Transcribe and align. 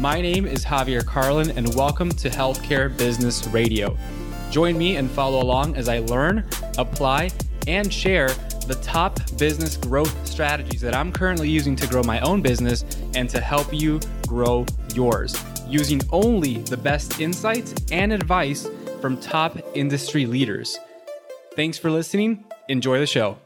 My 0.00 0.22
name 0.22 0.46
is 0.46 0.64
Javier 0.64 1.04
Carlin, 1.04 1.50
and 1.58 1.74
welcome 1.74 2.08
to 2.08 2.30
Healthcare 2.30 2.96
Business 2.96 3.46
Radio. 3.48 3.98
Join 4.50 4.78
me 4.78 4.96
and 4.96 5.10
follow 5.10 5.42
along 5.42 5.76
as 5.76 5.90
I 5.90 5.98
learn, 5.98 6.48
apply, 6.78 7.28
and 7.66 7.92
share 7.92 8.28
the 8.66 8.78
top 8.80 9.20
business 9.36 9.76
growth 9.76 10.26
strategies 10.26 10.80
that 10.80 10.96
I'm 10.96 11.12
currently 11.12 11.50
using 11.50 11.76
to 11.76 11.86
grow 11.86 12.02
my 12.02 12.18
own 12.20 12.40
business 12.40 12.82
and 13.14 13.28
to 13.28 13.42
help 13.42 13.74
you 13.74 14.00
grow 14.26 14.64
yours 14.94 15.36
using 15.68 16.00
only 16.12 16.62
the 16.62 16.78
best 16.78 17.20
insights 17.20 17.74
and 17.92 18.10
advice 18.10 18.66
from 19.02 19.18
top 19.18 19.58
industry 19.74 20.24
leaders. 20.24 20.78
Thanks 21.56 21.76
for 21.76 21.90
listening. 21.90 22.46
Enjoy 22.70 22.98
the 23.00 23.06
show. 23.06 23.36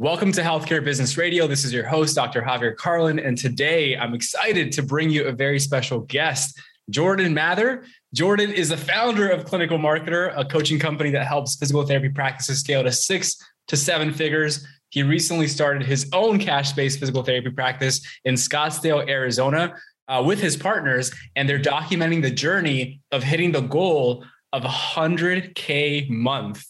Welcome 0.00 0.30
to 0.30 0.42
Healthcare 0.42 0.84
Business 0.84 1.16
Radio. 1.16 1.48
This 1.48 1.64
is 1.64 1.72
your 1.72 1.84
host, 1.84 2.14
Dr. 2.14 2.40
Javier 2.40 2.76
Carlin. 2.76 3.18
And 3.18 3.36
today 3.36 3.96
I'm 3.96 4.14
excited 4.14 4.70
to 4.70 4.82
bring 4.84 5.10
you 5.10 5.24
a 5.24 5.32
very 5.32 5.58
special 5.58 6.02
guest, 6.02 6.56
Jordan 6.88 7.34
Mather. 7.34 7.84
Jordan 8.14 8.52
is 8.52 8.68
the 8.68 8.76
founder 8.76 9.28
of 9.28 9.44
Clinical 9.44 9.76
Marketer, 9.76 10.32
a 10.36 10.44
coaching 10.44 10.78
company 10.78 11.10
that 11.10 11.26
helps 11.26 11.56
physical 11.56 11.84
therapy 11.84 12.10
practices 12.10 12.60
scale 12.60 12.84
to 12.84 12.92
six 12.92 13.38
to 13.66 13.76
seven 13.76 14.12
figures. 14.12 14.64
He 14.90 15.02
recently 15.02 15.48
started 15.48 15.82
his 15.82 16.08
own 16.12 16.38
cash 16.38 16.74
based 16.74 17.00
physical 17.00 17.24
therapy 17.24 17.50
practice 17.50 18.00
in 18.24 18.36
Scottsdale, 18.36 19.08
Arizona, 19.08 19.74
uh, 20.06 20.22
with 20.24 20.40
his 20.40 20.56
partners, 20.56 21.10
and 21.34 21.48
they're 21.48 21.58
documenting 21.58 22.22
the 22.22 22.30
journey 22.30 23.00
of 23.10 23.24
hitting 23.24 23.50
the 23.50 23.62
goal 23.62 24.24
of 24.52 24.62
100K 24.62 26.08
month 26.08 26.64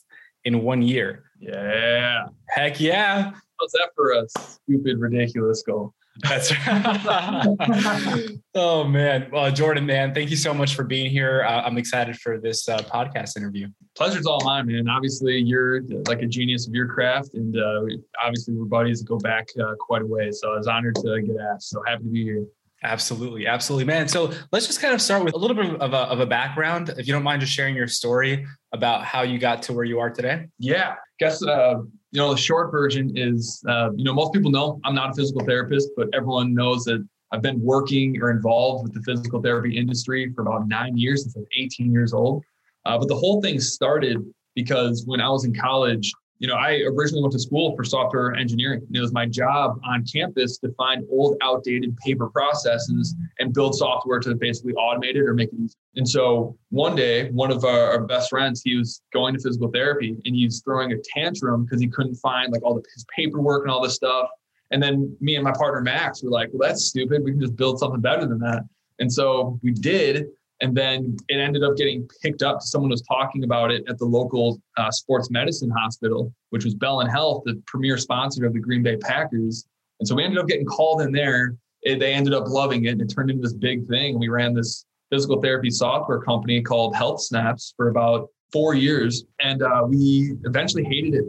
in 0.47 0.63
one 0.63 0.81
year. 0.81 1.28
Yeah. 1.39 2.27
Heck 2.49 2.81
yeah. 2.81 3.33
How's 3.61 3.73
that 3.73 3.91
for 3.95 4.13
a 4.13 4.27
stupid, 4.29 4.99
ridiculous 4.99 5.63
goal? 5.63 5.95
That's 6.23 6.53
right. 6.67 8.29
oh 8.55 8.85
man. 8.85 9.29
Well, 9.31 9.51
Jordan, 9.53 9.87
man, 9.87 10.13
thank 10.15 10.31
you 10.31 10.37
so 10.37 10.53
much 10.53 10.75
for 10.75 10.83
being 10.83 11.11
here. 11.11 11.45
Uh, 11.45 11.63
I'm 11.63 11.79
excited 11.79 12.17
for 12.17 12.39
this 12.39 12.69
uh, 12.69 12.79
podcast 12.79 13.37
interview. 13.37 13.69
Pleasure's 13.97 14.27
all 14.27 14.41
mine, 14.45 14.67
man. 14.67 14.89
Obviously, 14.89 15.39
you're 15.39 15.83
like 16.09 16.23
a 16.23 16.27
genius 16.27 16.67
of 16.67 16.75
your 16.75 16.89
craft, 16.89 17.35
and 17.35 17.57
uh, 17.57 17.83
obviously 18.23 18.55
we're 18.55 18.65
buddies 18.65 19.01
that 19.01 19.07
go 19.07 19.19
back 19.19 19.49
uh, 19.63 19.75
quite 19.79 20.03
a 20.03 20.07
way. 20.07 20.33
So 20.33 20.55
I 20.55 20.57
was 20.57 20.67
honored 20.67 20.97
to 20.97 21.23
get 21.23 21.37
asked. 21.53 21.71
So 21.71 21.83
happy 21.87 22.05
to 22.05 22.11
be 22.11 22.25
here. 22.25 22.47
Absolutely, 22.85 23.47
absolutely, 23.47 23.85
man. 23.85 24.07
So 24.07 24.33
let's 24.53 24.67
just 24.67 24.81
kind 24.81 24.95
of 24.95 25.03
start 25.03 25.25
with 25.25 25.35
a 25.35 25.39
little 25.39 25.57
bit 25.57 25.81
of 25.81 25.93
a, 25.93 25.97
of 25.97 26.21
a 26.21 26.27
background, 26.27 26.91
if 26.97 27.09
you 27.09 27.13
don't 27.13 27.25
mind, 27.25 27.41
just 27.41 27.53
sharing 27.53 27.75
your 27.75 27.89
story 27.89 28.47
about 28.73 29.05
how 29.05 29.23
you 29.23 29.39
got 29.39 29.63
to 29.65 29.73
where 29.73 29.85
you 29.85 29.99
are 29.99 30.11
today. 30.11 30.47
Yeah, 30.61 30.95
guess 31.19 31.43
uh, 31.43 31.81
you 32.13 32.21
know 32.21 32.31
the 32.31 32.41
short 32.41 32.71
version 32.71 33.17
is 33.17 33.63
uh, 33.69 33.91
you 33.97 34.05
know 34.05 34.15
most 34.15 34.33
people 34.33 34.53
know 34.53 34.81
I'm 34.85 34.95
not 34.95 35.11
a 35.11 35.15
physical 35.15 35.45
therapist, 35.45 35.91
but 35.97 36.09
everyone 36.15 36.55
knows 36.55 36.85
that 36.85 37.05
I've 37.33 37.43
been 37.43 37.61
working 37.61 38.23
or 38.23 38.31
involved 38.31 38.85
with 38.85 38.95
the 38.95 39.03
physical 39.03 39.43
therapy 39.43 39.77
industry 39.77 40.33
for 40.35 40.43
about 40.43 40.69
nine 40.69 40.97
years 40.97 41.23
since 41.23 41.37
I 41.37 41.41
was 41.41 41.49
18 41.57 41.93
years 41.93 42.13
old. 42.13 42.45
Uh, 42.87 42.97
but 42.97 43.09
the 43.09 43.17
whole 43.17 43.43
thing 43.43 43.59
started 43.61 44.25
because 44.55 45.05
when 45.05 45.21
I 45.21 45.29
was 45.29 45.45
in 45.45 45.55
college, 45.55 46.13
you 46.39 46.47
know, 46.47 46.55
I 46.55 46.83
originally 46.87 47.23
went 47.23 47.33
to 47.33 47.39
school 47.39 47.75
for 47.75 47.83
software 47.85 48.35
engineering. 48.35 48.87
It 48.93 49.01
was 49.01 49.13
my 49.13 49.27
job 49.27 49.81
on 49.85 50.05
campus 50.05 50.59
to 50.59 50.73
find 50.75 51.05
old, 51.11 51.37
outdated 51.43 51.97
paper 51.99 52.29
processes 52.29 53.15
and 53.41 53.53
build 53.53 53.75
software 53.75 54.21
to 54.21 54.35
basically 54.37 54.73
automate 54.75 55.17
it 55.17 55.23
or 55.23 55.35
make 55.35 55.53
it 55.53 55.59
easy. 55.59 55.75
And 55.97 56.09
so 56.09 56.57
one 56.71 56.95
day, 56.95 57.31
one 57.31 57.51
of 57.51 57.65
our, 57.65 57.91
our 57.91 58.01
best 58.07 58.31
friends, 58.31 58.63
he 58.65 58.77
was 58.77 59.03
going 59.13 59.35
to 59.35 59.41
physical 59.41 59.69
therapy 59.73 60.17
and 60.25 60.37
he 60.37 60.45
was 60.45 60.63
throwing 60.63 60.93
a 60.93 60.97
tantrum 61.15 61.65
because 61.65 61.81
he 61.81 61.89
couldn't 61.89 62.15
find 62.17 62.53
like 62.53 62.63
all 62.63 62.75
the 62.75 62.83
his 62.95 63.05
paperwork 63.17 63.63
and 63.63 63.71
all 63.71 63.83
this 63.83 63.97
stuff. 63.97 64.29
And 64.71 64.81
then 64.83 65.17
me 65.21 65.35
and 65.35 65.45
my 65.45 65.53
partner 65.53 65.81
Max 65.81 66.23
were 66.23 66.31
like, 66.31 66.51
well, 66.53 66.69
that's 66.69 66.85
stupid. 66.85 67.25
We 67.25 67.33
can 67.33 67.41
just 67.41 67.57
build 67.57 67.81
something 67.81 68.01
better 68.01 68.27
than 68.27 68.39
that. 68.41 68.63
And 69.01 69.13
so 69.13 69.59
we 69.63 69.73
did. 69.73 70.27
And 70.61 70.77
then 70.77 71.17
it 71.29 71.37
ended 71.37 71.63
up 71.63 71.77
getting 71.77 72.09
picked 72.23 72.43
up. 72.43 72.63
Someone 72.63 72.91
was 72.91 73.03
talking 73.03 73.45
about 73.45 73.71
it 73.71 73.85
at 73.89 73.99
the 73.99 74.05
local 74.05 74.61
uh, 74.77 74.91
sports 74.91 75.31
medicine 75.31 75.71
hospital, 75.71 76.33
which 76.51 76.65
was 76.65 76.75
Bellin 76.75 77.07
Health, 77.09 77.43
the 77.45 77.63
premier 77.67 77.97
sponsor 77.97 78.45
of 78.45 78.53
the 78.53 78.59
Green 78.59 78.83
Bay 78.83 78.97
Packers. 78.97 79.67
And 80.01 80.09
so 80.09 80.15
we 80.15 80.25
ended 80.25 80.39
up 80.39 80.49
getting 80.49 80.67
called 80.67 81.01
in 81.03 81.13
there. 81.13 81.57
It, 81.83 82.01
they 82.01 82.13
ended 82.13 82.35
up 82.35 82.49
loving 82.49 82.87
it, 82.87 82.91
and 82.91 83.01
it 83.01 83.07
turned 83.07 83.31
into 83.31 83.43
this 83.43 83.53
big 83.53 83.87
thing. 83.87 84.19
We 84.19 84.29
ran 84.29 84.53
this 84.53 84.85
physical 85.11 85.41
therapy 85.41 85.71
software 85.71 86.21
company 86.21 86.61
called 86.61 86.95
Health 86.95 87.23
Snaps 87.23 87.73
for 87.77 87.89
about 87.89 88.29
four 88.53 88.75
years, 88.75 89.25
and 89.41 89.63
uh, 89.63 89.85
we 89.87 90.35
eventually 90.45 90.85
hated 90.85 91.15
it. 91.15 91.25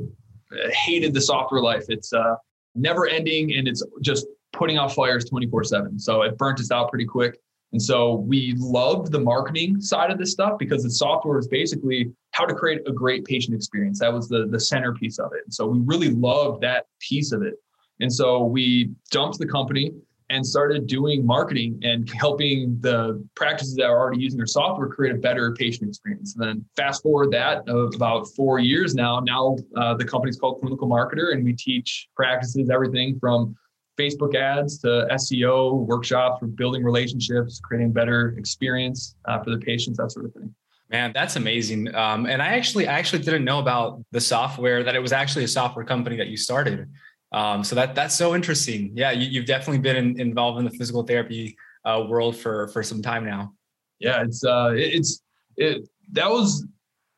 Uh, 0.51 0.67
hated 0.71 1.13
the 1.13 1.21
software 1.21 1.61
life. 1.61 1.85
It's 1.89 2.11
uh, 2.11 2.33
never 2.73 3.07
ending, 3.07 3.53
and 3.53 3.67
it's 3.67 3.83
just 4.01 4.25
putting 4.51 4.77
out 4.77 4.91
fires 4.93 5.25
24 5.25 5.63
7. 5.63 5.99
So 5.99 6.23
it 6.23 6.37
burnt 6.39 6.59
us 6.59 6.71
out 6.71 6.89
pretty 6.89 7.05
quick. 7.05 7.39
And 7.71 7.81
so 7.81 8.15
we 8.15 8.55
loved 8.57 9.11
the 9.11 9.19
marketing 9.19 9.79
side 9.79 10.09
of 10.09 10.17
this 10.17 10.31
stuff 10.31 10.57
because 10.57 10.83
the 10.83 10.89
software 10.89 11.37
is 11.37 11.47
basically 11.47 12.11
how 12.31 12.45
to 12.45 12.53
create 12.53 12.81
a 12.87 12.91
great 12.91 13.25
patient 13.25 13.55
experience. 13.55 13.99
That 13.99 14.11
was 14.11 14.27
the, 14.27 14.47
the 14.47 14.59
centerpiece 14.59 15.19
of 15.19 15.31
it. 15.33 15.41
And 15.45 15.53
so 15.53 15.67
we 15.67 15.79
really 15.79 16.09
loved 16.09 16.61
that 16.61 16.85
piece 16.99 17.31
of 17.31 17.43
it. 17.43 17.55
And 17.99 18.11
so 18.11 18.43
we 18.43 18.91
dumped 19.11 19.37
the 19.37 19.45
company 19.45 19.91
and 20.31 20.45
started 20.45 20.85
doing 20.87 21.25
marketing 21.25 21.79
and 21.83 22.09
helping 22.11 22.79
the 22.81 23.23
practices 23.35 23.75
that 23.75 23.85
are 23.85 23.99
already 23.99 24.21
using 24.21 24.39
our 24.39 24.45
software 24.45 24.87
create 24.87 25.15
a 25.15 25.17
better 25.17 25.53
patient 25.53 25.89
experience. 25.89 26.35
And 26.35 26.47
then 26.47 26.65
fast 26.77 27.01
forward 27.01 27.31
that 27.31 27.63
about 27.67 28.27
four 28.35 28.59
years 28.59 28.93
now, 28.93 29.19
now 29.19 29.57
uh, 29.75 29.95
the 29.95 30.05
company's 30.05 30.37
called 30.37 30.59
Clinical 30.61 30.87
Marketer, 30.87 31.33
and 31.33 31.43
we 31.43 31.53
teach 31.53 32.09
practices 32.15 32.69
everything 32.69 33.17
from 33.19 33.55
Facebook 33.99 34.35
ads 34.35 34.79
to 34.79 35.07
SEO 35.11 35.85
workshops 35.85 36.39
for 36.39 36.47
building 36.47 36.83
relationships, 36.83 37.59
creating 37.59 37.91
better 37.91 38.35
experience 38.37 39.15
uh, 39.25 39.43
for 39.43 39.49
the 39.49 39.57
patients, 39.57 39.97
that 39.97 40.11
sort 40.11 40.25
of 40.25 40.33
thing. 40.33 40.53
Man, 40.89 41.11
that's 41.13 41.35
amazing. 41.35 41.93
Um, 41.93 42.25
and 42.25 42.41
I 42.41 42.47
actually, 42.47 42.87
I 42.87 42.93
actually 42.93 43.21
didn't 43.21 43.43
know 43.43 43.59
about 43.59 44.01
the 44.11 44.21
software 44.21 44.83
that 44.83 44.95
it 44.95 44.99
was 44.99 45.11
actually 45.11 45.43
a 45.43 45.47
software 45.47 45.85
company 45.85 46.15
that 46.17 46.27
you 46.27 46.37
started. 46.37 46.89
Um, 47.31 47.63
so 47.63 47.75
that 47.75 47.93
that's 47.93 48.15
so 48.15 48.33
interesting. 48.33 48.91
Yeah, 48.95 49.11
you, 49.11 49.39
have 49.39 49.47
definitely 49.47 49.79
been 49.79 49.95
in, 49.97 50.19
involved 50.19 50.57
in 50.57 50.65
the 50.65 50.71
physical 50.71 51.03
therapy 51.03 51.55
uh, 51.85 52.05
world 52.07 52.35
for 52.35 52.69
for 52.69 52.81
some 52.81 53.03
time 53.03 53.23
now. 53.23 53.53
Yeah, 53.99 54.23
it's 54.23 54.43
uh, 54.43 54.73
it's 54.75 55.21
it 55.57 55.87
that 56.13 56.29
was 56.29 56.65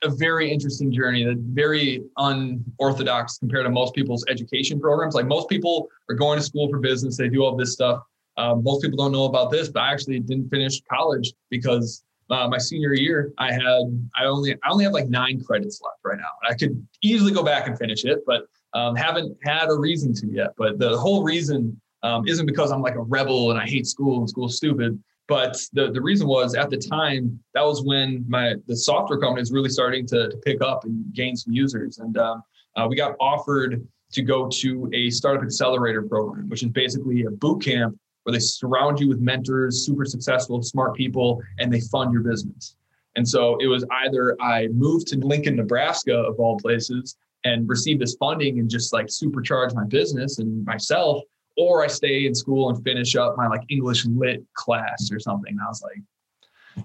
a 0.03 0.09
very 0.09 0.51
interesting 0.51 0.91
journey 0.91 1.23
that 1.23 1.37
very 1.37 2.03
unorthodox 2.17 3.37
compared 3.37 3.65
to 3.65 3.69
most 3.69 3.93
people's 3.93 4.25
education 4.27 4.79
programs. 4.79 5.15
Like 5.15 5.27
most 5.27 5.49
people 5.49 5.87
are 6.09 6.15
going 6.15 6.39
to 6.39 6.43
school 6.43 6.69
for 6.69 6.79
business, 6.79 7.17
they 7.17 7.29
do 7.29 7.43
all 7.43 7.55
this 7.55 7.73
stuff. 7.73 8.01
Um, 8.37 8.63
most 8.63 8.81
people 8.81 8.97
don't 8.97 9.11
know 9.11 9.25
about 9.25 9.51
this, 9.51 9.69
but 9.69 9.81
I 9.81 9.91
actually 9.91 10.19
didn't 10.19 10.49
finish 10.49 10.81
college 10.89 11.33
because 11.49 12.03
uh, 12.29 12.47
my 12.47 12.57
senior 12.57 12.93
year, 12.93 13.33
I 13.37 13.51
had 13.51 14.01
I 14.17 14.25
only 14.25 14.53
I 14.63 14.69
only 14.69 14.85
have 14.85 14.93
like 14.93 15.09
nine 15.09 15.43
credits 15.43 15.81
left 15.83 15.99
right 16.03 16.17
now. 16.17 16.49
I 16.49 16.53
could 16.53 16.85
easily 17.01 17.33
go 17.33 17.43
back 17.43 17.67
and 17.67 17.77
finish 17.77 18.05
it, 18.05 18.19
but 18.25 18.45
um, 18.73 18.95
haven't 18.95 19.37
had 19.43 19.69
a 19.69 19.75
reason 19.75 20.13
to 20.15 20.27
yet. 20.27 20.51
But 20.57 20.79
the 20.79 20.97
whole 20.97 21.23
reason 21.23 21.79
um, 22.03 22.27
isn't 22.27 22.45
because 22.45 22.71
I'm 22.71 22.81
like 22.81 22.95
a 22.95 23.01
rebel 23.01 23.51
and 23.51 23.59
I 23.59 23.65
hate 23.65 23.85
school 23.85 24.19
and 24.19 24.29
school's 24.29 24.55
stupid. 24.55 24.97
But 25.31 25.57
the, 25.71 25.89
the 25.89 26.01
reason 26.01 26.27
was 26.27 26.55
at 26.55 26.69
the 26.69 26.75
time 26.75 27.39
that 27.53 27.63
was 27.63 27.85
when 27.85 28.25
my 28.27 28.55
the 28.67 28.75
software 28.75 29.17
company 29.17 29.39
was 29.39 29.53
really 29.53 29.69
starting 29.69 30.05
to, 30.07 30.27
to 30.27 30.37
pick 30.39 30.61
up 30.61 30.83
and 30.83 31.05
gain 31.13 31.37
some 31.37 31.53
users, 31.53 31.99
and 31.99 32.17
um, 32.17 32.43
uh, 32.75 32.85
we 32.89 32.97
got 32.97 33.15
offered 33.21 33.87
to 34.11 34.21
go 34.23 34.49
to 34.49 34.89
a 34.91 35.09
startup 35.09 35.41
accelerator 35.41 36.01
program, 36.01 36.49
which 36.49 36.63
is 36.63 36.69
basically 36.71 37.23
a 37.23 37.31
boot 37.31 37.63
camp 37.63 37.97
where 38.23 38.33
they 38.33 38.39
surround 38.39 38.99
you 38.99 39.07
with 39.07 39.21
mentors, 39.21 39.85
super 39.85 40.03
successful, 40.03 40.61
smart 40.61 40.95
people, 40.95 41.41
and 41.59 41.71
they 41.71 41.79
fund 41.79 42.11
your 42.11 42.23
business. 42.23 42.75
And 43.15 43.25
so 43.25 43.57
it 43.61 43.67
was 43.67 43.85
either 44.03 44.35
I 44.41 44.67
moved 44.67 45.07
to 45.07 45.17
Lincoln, 45.17 45.55
Nebraska, 45.55 46.13
of 46.13 46.41
all 46.41 46.59
places, 46.59 47.15
and 47.45 47.69
receive 47.69 47.99
this 47.99 48.15
funding 48.15 48.59
and 48.59 48.69
just 48.69 48.91
like 48.91 49.05
supercharge 49.05 49.73
my 49.73 49.85
business 49.85 50.39
and 50.39 50.65
myself, 50.65 51.21
or 51.61 51.83
I 51.85 51.87
stay 51.87 52.17
in 52.25 52.33
school 52.33 52.63
and 52.69 52.83
finish 52.83 53.15
up 53.15 53.37
my 53.37 53.47
like 53.47 53.65
English 53.69 54.01
lit 54.05 54.41
class 54.63 54.99
or 55.11 55.19
something. 55.19 55.53
And 55.53 55.61
I 55.61 55.67
was 55.67 55.81
like, 55.89 56.01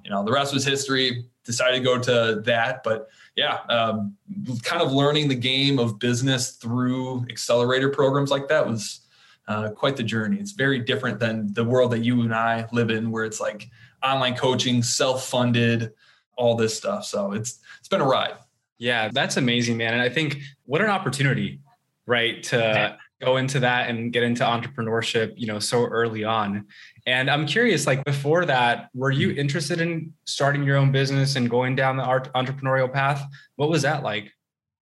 you 0.05 0.11
know, 0.11 0.23
the 0.25 0.33
rest 0.33 0.53
was 0.53 0.65
history. 0.65 1.25
Decided 1.45 1.79
to 1.79 1.85
go 1.85 1.97
to 2.11 2.43
that, 2.51 2.83
but 2.83 3.07
yeah, 3.37 3.59
um, 3.69 4.17
kind 4.65 4.83
of 4.83 4.91
learning 4.91 5.29
the 5.29 5.41
game 5.53 5.79
of 5.79 6.01
business 6.01 6.57
through 6.63 7.25
accelerator 7.31 7.89
programs 7.89 8.33
like 8.33 8.49
that 8.49 8.67
was 8.67 9.07
uh, 9.47 9.69
quite 9.71 9.97
the 9.97 10.03
journey. 10.03 10.39
It's 10.41 10.51
very 10.51 10.81
different 10.81 11.21
than 11.21 11.55
the 11.55 11.63
world 11.63 11.93
that 11.93 12.01
you 12.01 12.23
and 12.23 12.35
I 12.35 12.67
live 12.73 12.91
in, 12.91 13.13
where 13.13 13.25
it's 13.25 13.41
like 13.41 13.71
online 14.03 14.35
coaching, 14.35 14.83
self-funded, 14.83 15.93
all 16.37 16.57
this 16.57 16.77
stuff. 16.77 17.05
So 17.05 17.31
it's 17.31 17.61
it's 17.79 17.89
been 17.89 18.01
a 18.01 18.11
ride. 18.17 18.35
Yeah, 18.79 19.09
that's 19.13 19.37
amazing, 19.37 19.77
man. 19.77 19.93
And 19.93 20.03
I 20.03 20.09
think 20.09 20.41
what 20.65 20.81
an 20.81 20.91
opportunity, 20.91 21.61
right? 22.07 22.43
To 22.51 22.99
go 23.21 23.39
into 23.39 23.61
that 23.61 23.89
and 23.89 24.13
get 24.13 24.23
into 24.23 24.45
entrepreneurship, 24.45 25.33
you 25.37 25.47
know, 25.47 25.59
so 25.59 25.85
early 25.85 26.25
on. 26.25 26.67
And 27.07 27.31
I'm 27.31 27.47
curious, 27.47 27.87
like 27.87 28.05
before 28.05 28.45
that, 28.47 28.91
were 28.95 29.11
you 29.11 29.31
interested 29.31 29.81
in 29.81 30.13
starting 30.25 30.65
your 30.65 30.77
own 30.77 30.93
business 30.93 31.37
and 31.37 31.49
going 31.49 31.77
down 31.77 31.97
the 31.97 32.03
entrepreneurial 32.03 32.93
path? 32.93 33.25
What 33.57 33.71
was 33.71 33.83
that 33.83 34.03
like? 34.03 34.33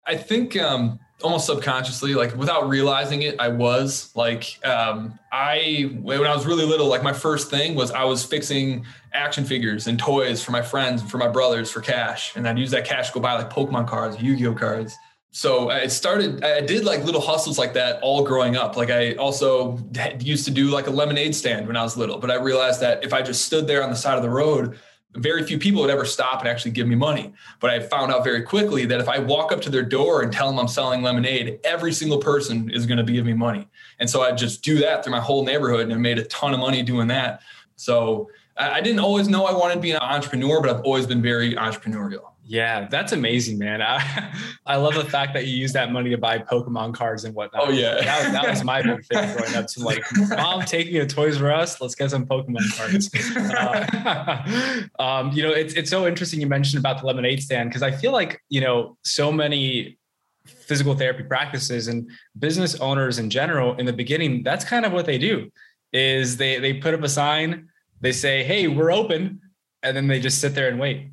I 0.06 0.16
think 0.16 0.56
um, 0.56 0.98
almost 1.22 1.46
subconsciously, 1.46 2.14
like 2.14 2.34
without 2.36 2.68
realizing 2.68 3.22
it, 3.22 3.36
I 3.38 3.48
was 3.48 4.10
like, 4.14 4.58
um, 4.64 5.18
I, 5.32 5.92
when 6.00 6.24
I 6.24 6.34
was 6.34 6.46
really 6.46 6.64
little, 6.64 6.86
like 6.86 7.02
my 7.02 7.12
first 7.12 7.50
thing 7.50 7.74
was 7.74 7.90
I 7.90 8.04
was 8.04 8.24
fixing 8.24 8.84
action 9.12 9.44
figures 9.44 9.86
and 9.86 9.98
toys 9.98 10.42
for 10.42 10.52
my 10.52 10.62
friends 10.62 11.02
and 11.02 11.10
for 11.10 11.18
my 11.18 11.28
brothers 11.28 11.70
for 11.70 11.80
cash. 11.80 12.34
And 12.36 12.46
I'd 12.48 12.58
use 12.58 12.70
that 12.70 12.84
cash 12.84 13.08
to 13.08 13.14
go 13.14 13.20
buy 13.20 13.34
like 13.34 13.50
Pokemon 13.50 13.88
cards, 13.88 14.20
Yu-Gi-Oh 14.20 14.54
cards. 14.54 14.94
So 15.30 15.68
I 15.68 15.86
started, 15.88 16.42
I 16.42 16.62
did 16.62 16.84
like 16.84 17.04
little 17.04 17.20
hustles 17.20 17.58
like 17.58 17.74
that 17.74 18.00
all 18.02 18.24
growing 18.24 18.56
up. 18.56 18.76
Like 18.76 18.90
I 18.90 19.14
also 19.16 19.78
used 20.18 20.46
to 20.46 20.50
do 20.50 20.68
like 20.68 20.86
a 20.86 20.90
lemonade 20.90 21.34
stand 21.34 21.66
when 21.66 21.76
I 21.76 21.82
was 21.82 21.96
little, 21.96 22.18
but 22.18 22.30
I 22.30 22.36
realized 22.36 22.80
that 22.80 23.04
if 23.04 23.12
I 23.12 23.20
just 23.20 23.44
stood 23.44 23.66
there 23.66 23.82
on 23.82 23.90
the 23.90 23.96
side 23.96 24.16
of 24.16 24.22
the 24.22 24.30
road, 24.30 24.78
very 25.14 25.44
few 25.44 25.58
people 25.58 25.80
would 25.82 25.90
ever 25.90 26.04
stop 26.04 26.40
and 26.40 26.48
actually 26.48 26.70
give 26.70 26.86
me 26.86 26.94
money. 26.94 27.32
But 27.60 27.70
I 27.70 27.80
found 27.80 28.12
out 28.12 28.24
very 28.24 28.42
quickly 28.42 28.86
that 28.86 29.00
if 29.00 29.08
I 29.08 29.18
walk 29.18 29.52
up 29.52 29.60
to 29.62 29.70
their 29.70 29.82
door 29.82 30.22
and 30.22 30.32
tell 30.32 30.48
them 30.48 30.58
I'm 30.58 30.68
selling 30.68 31.02
lemonade, 31.02 31.60
every 31.64 31.92
single 31.92 32.18
person 32.18 32.70
is 32.70 32.86
going 32.86 33.04
to 33.04 33.12
give 33.12 33.24
me 33.24 33.32
money. 33.32 33.68
And 33.98 34.08
so 34.08 34.22
I 34.22 34.32
just 34.32 34.62
do 34.62 34.78
that 34.78 35.04
through 35.04 35.12
my 35.12 35.20
whole 35.20 35.44
neighborhood 35.44 35.82
and 35.82 35.92
I 35.92 35.96
made 35.96 36.18
a 36.18 36.24
ton 36.24 36.54
of 36.54 36.60
money 36.60 36.82
doing 36.82 37.08
that. 37.08 37.40
So 37.76 38.30
I 38.56 38.80
didn't 38.80 39.00
always 39.00 39.28
know 39.28 39.44
I 39.44 39.52
wanted 39.52 39.74
to 39.74 39.80
be 39.80 39.90
an 39.90 39.98
entrepreneur, 40.00 40.60
but 40.60 40.70
I've 40.70 40.82
always 40.82 41.06
been 41.06 41.20
very 41.20 41.54
entrepreneurial. 41.54 42.32
Yeah, 42.48 42.86
that's 42.88 43.10
amazing, 43.10 43.58
man. 43.58 43.82
I, 43.82 44.32
I 44.66 44.76
love 44.76 44.94
the 44.94 45.04
fact 45.04 45.34
that 45.34 45.46
you 45.46 45.56
use 45.56 45.72
that 45.72 45.90
money 45.90 46.10
to 46.10 46.18
buy 46.18 46.38
Pokemon 46.38 46.94
cards 46.94 47.24
and 47.24 47.34
whatnot. 47.34 47.68
Oh 47.68 47.70
yeah, 47.70 48.00
that 48.00 48.22
was, 48.22 48.32
that 48.32 48.48
was 48.48 48.64
my 48.64 48.82
big 48.82 49.04
thing 49.04 49.36
growing 49.36 49.54
up. 49.56 49.66
To 49.66 49.80
like, 49.80 50.04
mom, 50.28 50.62
take 50.62 50.86
me 50.86 51.00
to 51.00 51.06
Toys 51.06 51.42
R 51.42 51.50
Us. 51.50 51.80
Let's 51.80 51.96
get 51.96 52.10
some 52.10 52.24
Pokemon 52.24 52.76
cards. 52.76 53.10
Uh, 53.36 54.84
um, 55.02 55.32
you 55.32 55.42
know, 55.42 55.50
it's 55.50 55.74
it's 55.74 55.90
so 55.90 56.06
interesting 56.06 56.40
you 56.40 56.46
mentioned 56.46 56.78
about 56.78 57.00
the 57.00 57.06
lemonade 57.06 57.42
stand 57.42 57.68
because 57.68 57.82
I 57.82 57.90
feel 57.90 58.12
like 58.12 58.40
you 58.48 58.60
know 58.60 58.96
so 59.02 59.32
many 59.32 59.98
physical 60.46 60.94
therapy 60.94 61.24
practices 61.24 61.88
and 61.88 62.08
business 62.38 62.76
owners 62.76 63.18
in 63.18 63.28
general 63.28 63.74
in 63.76 63.86
the 63.86 63.92
beginning 63.92 64.44
that's 64.44 64.64
kind 64.64 64.86
of 64.86 64.92
what 64.92 65.04
they 65.04 65.18
do 65.18 65.50
is 65.92 66.36
they 66.36 66.60
they 66.60 66.72
put 66.72 66.94
up 66.94 67.02
a 67.02 67.08
sign 67.08 67.68
they 68.00 68.12
say 68.12 68.44
hey 68.44 68.68
we're 68.68 68.92
open 68.92 69.40
and 69.82 69.96
then 69.96 70.06
they 70.06 70.20
just 70.20 70.40
sit 70.40 70.54
there 70.54 70.68
and 70.68 70.78
wait 70.78 71.10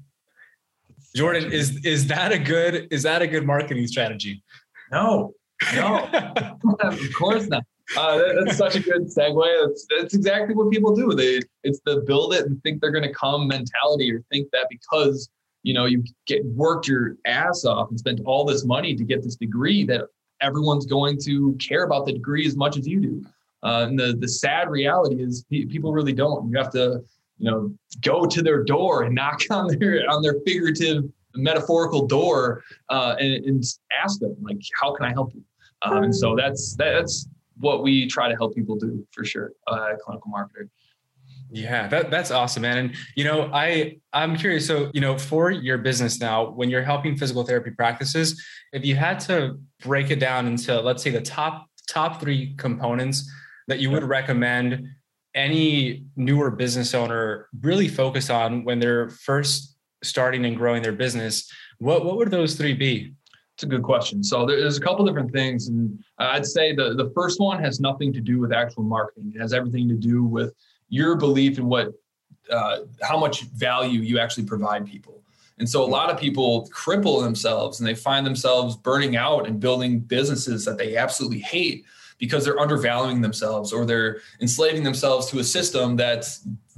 Jordan, 1.15 1.51
is 1.51 1.85
is 1.85 2.07
that 2.07 2.31
a 2.31 2.39
good 2.39 2.87
is 2.91 3.03
that 3.03 3.21
a 3.21 3.27
good 3.27 3.45
marketing 3.45 3.87
strategy? 3.87 4.43
No, 4.91 5.33
no, 5.75 6.09
of 6.81 6.99
course 7.17 7.47
not. 7.47 7.63
Uh, 7.97 8.17
that, 8.17 8.43
that's 8.45 8.57
such 8.57 8.75
a 8.75 8.79
good 8.79 9.03
segue. 9.03 9.67
That's, 9.67 9.87
that's 9.97 10.13
exactly 10.13 10.55
what 10.55 10.71
people 10.71 10.95
do. 10.95 11.13
They 11.13 11.41
it's 11.63 11.81
the 11.85 12.01
build 12.07 12.33
it 12.33 12.45
and 12.45 12.61
think 12.63 12.81
they're 12.81 12.91
going 12.91 13.03
to 13.07 13.13
come 13.13 13.47
mentality, 13.47 14.11
or 14.11 14.23
think 14.31 14.49
that 14.51 14.67
because 14.69 15.29
you 15.61 15.73
know 15.73 15.85
you 15.85 16.03
get 16.25 16.43
worked 16.45 16.87
your 16.87 17.17
ass 17.25 17.65
off 17.65 17.89
and 17.89 17.99
spent 17.99 18.21
all 18.25 18.45
this 18.45 18.65
money 18.65 18.95
to 18.95 19.03
get 19.03 19.21
this 19.21 19.35
degree 19.35 19.85
that 19.85 20.05
everyone's 20.41 20.85
going 20.85 21.19
to 21.19 21.55
care 21.59 21.83
about 21.83 22.05
the 22.05 22.13
degree 22.13 22.47
as 22.47 22.55
much 22.55 22.77
as 22.77 22.87
you 22.87 22.99
do. 22.99 23.25
Uh, 23.63 23.85
and 23.87 23.99
the 23.99 24.15
the 24.19 24.27
sad 24.27 24.69
reality 24.69 25.21
is 25.21 25.45
people 25.49 25.93
really 25.93 26.13
don't. 26.13 26.49
You 26.49 26.57
have 26.57 26.71
to 26.71 27.03
you 27.37 27.49
know, 27.49 27.73
go 28.01 28.25
to 28.25 28.41
their 28.41 28.63
door 28.63 29.03
and 29.03 29.15
knock 29.15 29.41
on 29.49 29.67
their 29.67 30.09
on 30.09 30.21
their 30.21 30.35
figurative, 30.45 31.03
metaphorical 31.35 32.07
door 32.07 32.63
uh, 32.89 33.15
and, 33.19 33.45
and, 33.45 33.63
ask 34.03 34.19
them 34.19 34.35
like, 34.41 34.59
"How 34.79 34.93
can 34.93 35.05
I 35.05 35.11
help 35.11 35.33
you?" 35.33 35.43
Um, 35.83 36.03
and 36.03 36.15
so 36.15 36.35
that's 36.35 36.75
that's 36.75 37.27
what 37.57 37.83
we 37.83 38.07
try 38.07 38.27
to 38.29 38.35
help 38.35 38.55
people 38.55 38.75
do 38.75 39.05
for 39.11 39.23
sure. 39.23 39.51
Uh, 39.67 39.91
clinical 40.03 40.31
marketer. 40.31 40.69
Yeah, 41.51 41.87
that, 41.89 42.09
that's 42.09 42.31
awesome, 42.31 42.63
man. 42.63 42.77
And 42.77 42.95
you 43.15 43.23
know, 43.23 43.51
I 43.53 43.97
I'm 44.11 44.35
curious. 44.35 44.65
So 44.65 44.89
you 44.93 45.01
know, 45.01 45.17
for 45.17 45.51
your 45.51 45.77
business 45.77 46.19
now, 46.19 46.49
when 46.49 46.69
you're 46.69 46.83
helping 46.83 47.15
physical 47.15 47.43
therapy 47.43 47.69
practices, 47.71 48.43
if 48.71 48.83
you 48.83 48.95
had 48.95 49.19
to 49.21 49.59
break 49.81 50.09
it 50.09 50.19
down 50.19 50.47
into 50.47 50.79
let's 50.81 51.03
say 51.03 51.11
the 51.11 51.21
top 51.21 51.67
top 51.87 52.19
three 52.19 52.55
components 52.57 53.29
that 53.67 53.79
you 53.79 53.91
would 53.91 54.03
recommend 54.03 54.87
any 55.35 56.05
newer 56.15 56.51
business 56.51 56.93
owner 56.93 57.47
really 57.61 57.87
focus 57.87 58.29
on 58.29 58.63
when 58.63 58.79
they're 58.79 59.09
first 59.09 59.75
starting 60.03 60.45
and 60.45 60.57
growing 60.57 60.83
their 60.83 60.91
business, 60.91 61.51
what, 61.79 62.05
what 62.05 62.17
would 62.17 62.29
those 62.29 62.55
three 62.55 62.73
be? 62.73 63.13
It's 63.55 63.63
a 63.63 63.67
good 63.67 63.83
question. 63.83 64.23
So 64.23 64.45
there's 64.45 64.77
a 64.77 64.81
couple 64.81 65.05
different 65.05 65.31
things, 65.31 65.67
and 65.67 66.03
I'd 66.17 66.45
say 66.45 66.73
the 66.73 66.95
the 66.95 67.11
first 67.13 67.39
one 67.39 67.61
has 67.63 67.79
nothing 67.79 68.11
to 68.13 68.19
do 68.19 68.39
with 68.39 68.51
actual 68.51 68.83
marketing. 68.83 69.31
It 69.35 69.39
has 69.39 69.53
everything 69.53 69.87
to 69.89 69.95
do 69.95 70.23
with 70.23 70.53
your 70.89 71.15
belief 71.15 71.59
in 71.59 71.67
what, 71.67 71.89
uh, 72.49 72.79
how 73.01 73.19
much 73.19 73.43
value 73.43 74.01
you 74.01 74.17
actually 74.17 74.45
provide 74.45 74.87
people. 74.87 75.22
And 75.59 75.69
so 75.69 75.83
a 75.83 75.85
lot 75.85 76.09
of 76.09 76.19
people 76.19 76.67
cripple 76.73 77.23
themselves, 77.23 77.79
and 77.79 77.87
they 77.87 77.95
find 77.95 78.25
themselves 78.25 78.75
burning 78.75 79.15
out 79.15 79.47
and 79.47 79.59
building 79.59 79.99
businesses 79.99 80.65
that 80.65 80.77
they 80.77 80.97
absolutely 80.97 81.39
hate 81.39 81.85
because 82.17 82.45
they're 82.45 82.59
undervaluing 82.59 83.21
themselves 83.21 83.73
or 83.73 83.85
they're 83.85 84.21
enslaving 84.41 84.83
themselves 84.83 85.29
to 85.29 85.39
a 85.39 85.43
system 85.43 85.95
that 85.97 86.25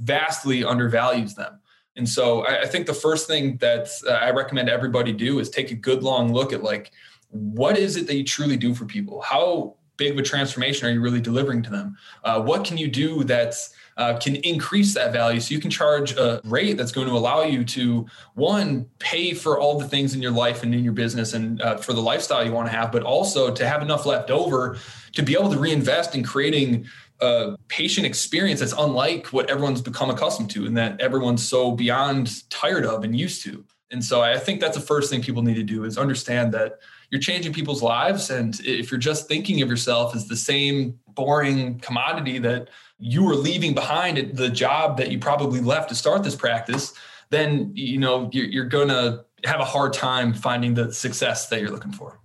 vastly 0.00 0.64
undervalues 0.64 1.34
them. 1.34 1.58
And 1.96 2.08
so 2.08 2.46
I, 2.46 2.66
think 2.66 2.86
the 2.86 2.94
first 2.94 3.26
thing 3.26 3.56
that 3.58 3.88
uh, 4.06 4.12
I 4.12 4.30
recommend 4.30 4.68
everybody 4.68 5.12
do 5.12 5.38
is 5.38 5.48
take 5.48 5.70
a 5.70 5.74
good 5.74 6.02
long 6.02 6.32
look 6.32 6.52
at 6.52 6.62
like, 6.62 6.92
what 7.30 7.78
is 7.78 7.96
it 7.96 8.06
that 8.06 8.16
you 8.16 8.24
truly 8.24 8.56
do 8.56 8.74
for 8.74 8.84
people? 8.84 9.22
How 9.22 9.76
big 9.96 10.12
of 10.12 10.18
a 10.18 10.22
transformation 10.22 10.86
are 10.86 10.92
you 10.92 11.00
really 11.00 11.20
delivering 11.20 11.62
to 11.62 11.70
them? 11.70 11.96
Uh, 12.22 12.42
what 12.42 12.64
can 12.64 12.76
you 12.76 12.88
do 12.88 13.24
that's 13.24 13.72
uh, 13.96 14.18
can 14.18 14.36
increase 14.36 14.94
that 14.94 15.12
value. 15.12 15.40
So 15.40 15.54
you 15.54 15.60
can 15.60 15.70
charge 15.70 16.12
a 16.16 16.40
rate 16.44 16.76
that's 16.76 16.92
going 16.92 17.06
to 17.06 17.14
allow 17.14 17.42
you 17.42 17.64
to 17.64 18.06
one 18.34 18.86
pay 18.98 19.32
for 19.32 19.58
all 19.58 19.78
the 19.78 19.88
things 19.88 20.14
in 20.14 20.20
your 20.20 20.32
life 20.32 20.62
and 20.62 20.74
in 20.74 20.84
your 20.84 20.92
business 20.92 21.32
and 21.32 21.62
uh, 21.62 21.76
for 21.78 21.92
the 21.92 22.00
lifestyle 22.00 22.44
you 22.44 22.52
want 22.52 22.68
to 22.68 22.76
have, 22.76 22.92
but 22.92 23.02
also 23.02 23.54
to 23.54 23.66
have 23.66 23.80
enough 23.82 24.04
left 24.04 24.30
over 24.30 24.78
to 25.12 25.22
be 25.22 25.34
able 25.34 25.50
to 25.50 25.58
reinvest 25.58 26.14
in 26.14 26.22
creating 26.22 26.86
a 27.20 27.56
patient 27.68 28.06
experience 28.06 28.60
that's 28.60 28.74
unlike 28.76 29.28
what 29.28 29.48
everyone's 29.48 29.80
become 29.80 30.10
accustomed 30.10 30.50
to 30.50 30.66
and 30.66 30.76
that 30.76 31.00
everyone's 31.00 31.46
so 31.46 31.72
beyond 31.72 32.48
tired 32.50 32.84
of 32.84 33.02
and 33.02 33.18
used 33.18 33.42
to. 33.42 33.64
And 33.90 34.04
so 34.04 34.20
I 34.20 34.36
think 34.38 34.60
that's 34.60 34.76
the 34.76 34.82
first 34.82 35.08
thing 35.08 35.22
people 35.22 35.42
need 35.42 35.54
to 35.54 35.62
do 35.62 35.84
is 35.84 35.96
understand 35.96 36.52
that 36.52 36.80
you're 37.10 37.20
changing 37.20 37.52
people's 37.52 37.82
lives. 37.82 38.30
And 38.30 38.58
if 38.60 38.90
you're 38.90 38.98
just 38.98 39.28
thinking 39.28 39.62
of 39.62 39.68
yourself 39.68 40.14
as 40.14 40.26
the 40.26 40.36
same 40.36 40.98
boring 41.08 41.78
commodity 41.80 42.38
that 42.40 42.68
you 42.98 43.24
were 43.24 43.34
leaving 43.34 43.74
behind 43.74 44.18
at 44.18 44.36
the 44.36 44.48
job 44.48 44.96
that 44.98 45.10
you 45.10 45.18
probably 45.18 45.60
left 45.60 45.88
to 45.90 45.94
start 45.94 46.22
this 46.22 46.34
practice, 46.34 46.94
then 47.30 47.70
you 47.74 47.98
know 47.98 48.30
you're, 48.32 48.46
you're 48.46 48.64
going 48.64 48.88
to 48.88 49.24
have 49.44 49.60
a 49.60 49.64
hard 49.64 49.92
time 49.92 50.32
finding 50.32 50.74
the 50.74 50.92
success 50.92 51.48
that 51.48 51.60
you're 51.60 51.70
looking 51.70 51.92
for. 51.92 52.20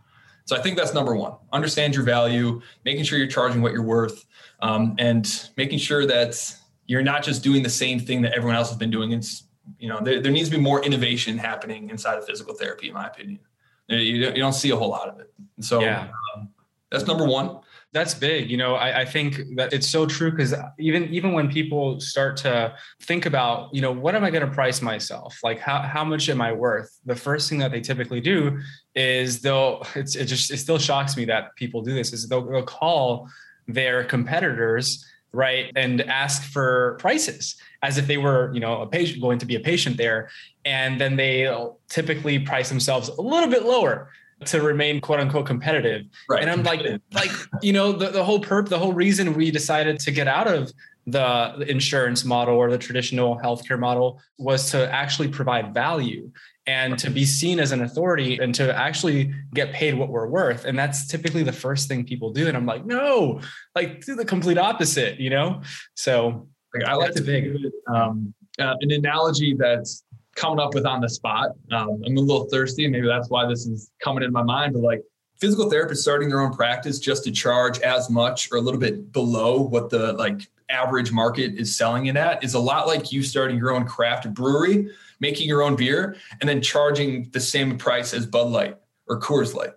So 0.46 0.56
I 0.56 0.62
think 0.62 0.78
that's 0.78 0.94
number 0.94 1.16
one. 1.16 1.34
Understand 1.54 1.96
your 1.96 2.04
value, 2.04 2.62
making 2.84 3.04
sure 3.04 3.18
you're 3.18 3.28
charging 3.28 3.62
what 3.62 3.74
you're 3.74 3.84
worth, 3.84 4.26
um, 4.62 4.96
and 4.98 5.50
making 5.56 5.80
sure 5.80 6.06
that 6.06 6.56
you're 6.88 7.04
not 7.04 7.24
just 7.24 7.44
doing 7.44 7.64
the 7.64 7.70
same 7.70 8.00
thing 8.00 8.22
that 8.24 8.34
everyone 8.34 8.56
else 8.56 8.70
has 8.70 8.78
been 8.78 8.92
doing. 8.92 9.12
It's 9.12 9.44
you 9.80 9.88
know 9.88 10.00
there, 10.02 10.20
there 10.20 10.32
needs 10.32 10.50
to 10.50 10.58
be 10.58 10.62
more 10.62 10.84
innovation 10.84 11.38
happening 11.38 11.90
inside 11.90 12.18
of 12.18 12.26
physical 12.26 12.54
therapy, 12.54 12.88
in 12.88 12.94
my 12.94 13.08
opinion. 13.08 13.40
You, 13.88 14.24
don't, 14.26 14.36
you 14.36 14.42
don't 14.42 14.54
see 14.54 14.70
a 14.70 14.76
whole 14.76 14.90
lot 14.90 15.10
of 15.10 15.20
it. 15.20 15.32
So 15.60 15.82
yeah. 15.82 16.08
um, 16.36 16.50
that's 16.90 17.06
number 17.06 17.26
one 17.26 17.60
that's 17.94 18.14
big 18.14 18.50
you 18.50 18.58
know 18.58 18.76
I, 18.76 19.02
I, 19.02 19.06
think 19.06 19.42
that 19.56 19.74
it's 19.74 19.90
so 19.90 20.06
true 20.06 20.32
because 20.32 20.54
even 20.80 21.14
even 21.14 21.34
when 21.34 21.50
people 21.50 22.00
start 22.00 22.38
to 22.38 22.74
think 23.02 23.26
about 23.26 23.74
you 23.74 23.82
know 23.82 23.92
what 23.92 24.16
am 24.16 24.24
i 24.24 24.30
going 24.32 24.48
to 24.48 24.54
price 24.54 24.82
myself 24.82 25.38
like 25.44 25.60
how, 25.60 25.82
how 25.82 26.04
much 26.04 26.30
am 26.30 26.42
i 26.42 26.54
worth 26.54 27.00
the 27.06 27.16
first 27.16 27.50
thing 27.50 27.60
that 27.60 27.72
they 27.72 27.82
typically 27.82 28.22
do 28.22 28.60
is 28.96 29.42
they'll 29.42 29.86
it's 29.96 30.16
it 30.16 30.26
just 30.26 30.52
it 30.52 30.58
still 30.58 30.78
shocks 30.78 31.18
me 31.18 31.26
that 31.26 31.56
people 31.56 31.82
do 31.82 31.94
this 31.94 32.14
is 32.14 32.28
they'll, 32.28 32.46
they'll 32.46 32.64
call 32.64 33.28
their 33.68 34.04
competitors 34.04 35.06
right 35.34 35.72
and 35.76 36.02
ask 36.02 36.44
for 36.44 36.98
prices 37.00 37.56
as 37.84 37.98
if 37.98 38.08
they 38.08 38.18
were 38.18 38.54
you 38.54 38.60
know 38.60 38.82
a 38.82 38.88
patient 38.88 39.22
going 39.22 39.40
to 39.40 39.46
be 39.46 39.56
a 39.56 39.60
patient 39.60 39.98
there 39.98 40.30
and 40.66 41.00
then 41.00 41.16
they 41.16 41.50
typically 41.90 42.40
price 42.40 42.70
themselves 42.70 43.10
a 43.10 43.22
little 43.22 43.50
bit 43.50 43.64
lower 43.64 44.10
to 44.46 44.62
remain 44.62 45.00
quote 45.02 45.20
unquote 45.20 45.46
competitive. 45.46 46.06
Right. 46.28 46.42
And 46.42 46.50
I'm 46.50 46.64
like, 46.64 46.82
like, 47.14 47.32
you 47.62 47.74
know, 47.74 47.92
the, 47.92 48.10
the 48.10 48.24
whole 48.24 48.40
perp, 48.40 48.70
the 48.70 48.80
whole 48.80 48.94
reason 48.94 49.34
we 49.34 49.52
decided 49.52 50.00
to 50.00 50.12
get 50.12 50.28
out 50.28 50.48
of 50.48 50.72
the 51.08 51.66
insurance 51.68 52.24
model 52.24 52.56
or 52.56 52.70
the 52.70 52.78
traditional 52.78 53.38
healthcare 53.40 53.80
model 53.80 54.22
was 54.38 54.72
to 54.72 54.92
actually 54.92 55.28
provide 55.28 55.74
value 55.74 56.32
and 56.68 56.98
to 57.00 57.10
be 57.10 57.26
seen 57.26 57.60
as 57.60 57.72
an 57.72 57.82
authority 57.82 58.38
and 58.38 58.54
to 58.56 58.76
actually 58.76 59.34
get 59.54 59.74
paid 59.74 59.96
what 59.96 60.10
we're 60.10 60.28
worth. 60.28 60.66
And 60.66 60.78
that's 60.78 61.08
typically 61.08 61.44
the 61.44 61.52
first 61.52 61.88
thing 61.88 62.06
people 62.06 62.32
do. 62.32 62.48
And 62.48 62.56
I'm 62.56 62.66
like, 62.66 62.86
no, 62.86 63.42
like 63.76 64.06
do 64.06 64.16
the 64.16 64.26
complete 64.26 64.58
opposite, 64.58 65.20
you 65.20 65.32
know? 65.32 65.62
So 65.96 66.48
like, 66.76 66.86
I 66.86 66.94
like 66.94 67.14
to 67.16 67.24
think 67.24 67.58
um, 67.94 68.34
uh, 68.60 68.76
an 68.80 68.92
analogy 68.92 69.56
that's 69.58 70.04
coming 70.36 70.60
up 70.60 70.74
with 70.74 70.86
on 70.86 71.02
the 71.02 71.10
spot. 71.10 71.50
Um, 71.72 72.02
I'm 72.06 72.16
a 72.16 72.22
little 72.22 72.46
thirsty, 72.46 72.88
maybe 72.88 73.08
that's 73.08 73.30
why 73.30 73.48
this 73.48 73.66
is 73.66 73.92
coming 74.04 74.24
in 74.24 74.32
my 74.32 74.44
mind. 74.44 74.74
But 74.74 74.84
like 74.84 75.02
physical 75.40 75.70
therapists 75.70 75.98
starting 75.98 76.30
their 76.30 76.42
own 76.42 76.54
practice 76.54 77.00
just 77.00 77.24
to 77.24 77.32
charge 77.32 77.80
as 77.80 78.10
much 78.10 78.52
or 78.52 78.58
a 78.58 78.62
little 78.62 78.80
bit 78.80 79.12
below 79.12 79.60
what 79.60 79.90
the 79.90 80.14
like 80.14 80.48
average 80.70 81.12
market 81.12 81.56
is 81.56 81.76
selling 81.76 82.06
it 82.06 82.16
at 82.16 82.44
is 82.44 82.54
a 82.54 82.60
lot 82.60 82.88
like 82.88 83.12
you 83.12 83.24
starting 83.24 83.58
your 83.58 83.72
own 83.72 83.86
craft 83.86 84.32
brewery, 84.34 84.90
making 85.22 85.48
your 85.48 85.62
own 85.62 85.78
beer, 85.78 86.18
and 86.42 86.50
then 86.50 86.62
charging 86.62 87.30
the 87.32 87.40
same 87.40 87.78
price 87.78 88.14
as 88.14 88.26
Bud 88.26 88.48
Light 88.48 88.78
or 89.08 89.20
Coors 89.22 89.54
Light. 89.54 89.72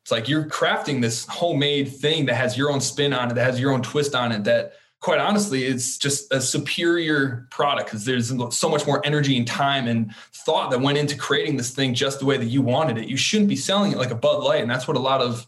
It's 0.00 0.10
like 0.10 0.28
you're 0.28 0.44
crafting 0.44 1.02
this 1.02 1.26
homemade 1.26 1.88
thing 1.88 2.26
that 2.26 2.34
has 2.34 2.56
your 2.56 2.70
own 2.70 2.80
spin 2.80 3.12
on 3.12 3.30
it, 3.30 3.34
that 3.34 3.44
has 3.44 3.60
your 3.60 3.72
own 3.72 3.82
twist 3.82 4.14
on 4.14 4.32
it, 4.32 4.44
that 4.44 4.74
quite 5.04 5.20
honestly, 5.20 5.64
it's 5.64 5.98
just 5.98 6.32
a 6.32 6.40
superior 6.40 7.46
product 7.50 7.88
because 7.88 8.06
there's 8.06 8.32
so 8.56 8.70
much 8.70 8.86
more 8.86 9.04
energy 9.04 9.36
and 9.36 9.46
time 9.46 9.86
and 9.86 10.14
thought 10.32 10.70
that 10.70 10.80
went 10.80 10.96
into 10.96 11.14
creating 11.16 11.58
this 11.58 11.74
thing 11.74 11.92
just 11.92 12.20
the 12.20 12.24
way 12.24 12.38
that 12.38 12.46
you 12.46 12.62
wanted 12.62 12.96
it. 12.96 13.06
You 13.06 13.18
shouldn't 13.18 13.50
be 13.50 13.56
selling 13.56 13.92
it 13.92 13.98
like 13.98 14.10
a 14.10 14.14
Bud 14.14 14.42
Light. 14.42 14.62
And 14.62 14.70
that's 14.70 14.88
what 14.88 14.96
a 14.96 15.00
lot 15.00 15.20
of 15.20 15.46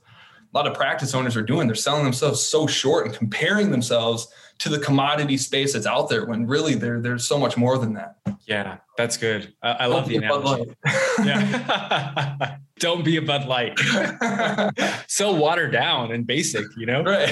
a 0.53 0.57
lot 0.57 0.67
of 0.67 0.75
practice 0.75 1.15
owners 1.15 1.37
are 1.37 1.43
doing. 1.43 1.67
They're 1.67 1.75
selling 1.75 2.05
themselves 2.05 2.41
so 2.41 2.67
short 2.67 3.07
and 3.07 3.15
comparing 3.15 3.71
themselves 3.71 4.29
to 4.59 4.69
the 4.69 4.79
commodity 4.79 5.37
space 5.37 5.73
that's 5.73 5.87
out 5.87 6.09
there 6.09 6.25
when 6.25 6.47
really 6.47 6.75
there 6.75 7.01
there's 7.01 7.27
so 7.27 7.39
much 7.39 7.57
more 7.57 7.79
than 7.79 7.95
that. 7.95 8.17
Yeah, 8.47 8.79
that's 8.97 9.17
good. 9.17 9.55
I, 9.63 9.71
I 9.71 9.87
love 9.87 10.09
the 10.09 10.17
analogy. 10.17 10.75
yeah. 11.25 12.57
Don't 12.79 13.05
be 13.05 13.17
a 13.17 13.23
Bud 13.23 13.47
Light. 13.47 13.79
so 15.09 15.33
watered 15.33 15.73
down 15.73 16.13
and 16.13 16.27
basic, 16.27 16.65
you 16.77 16.85
know? 16.85 17.03
Right. 17.03 17.31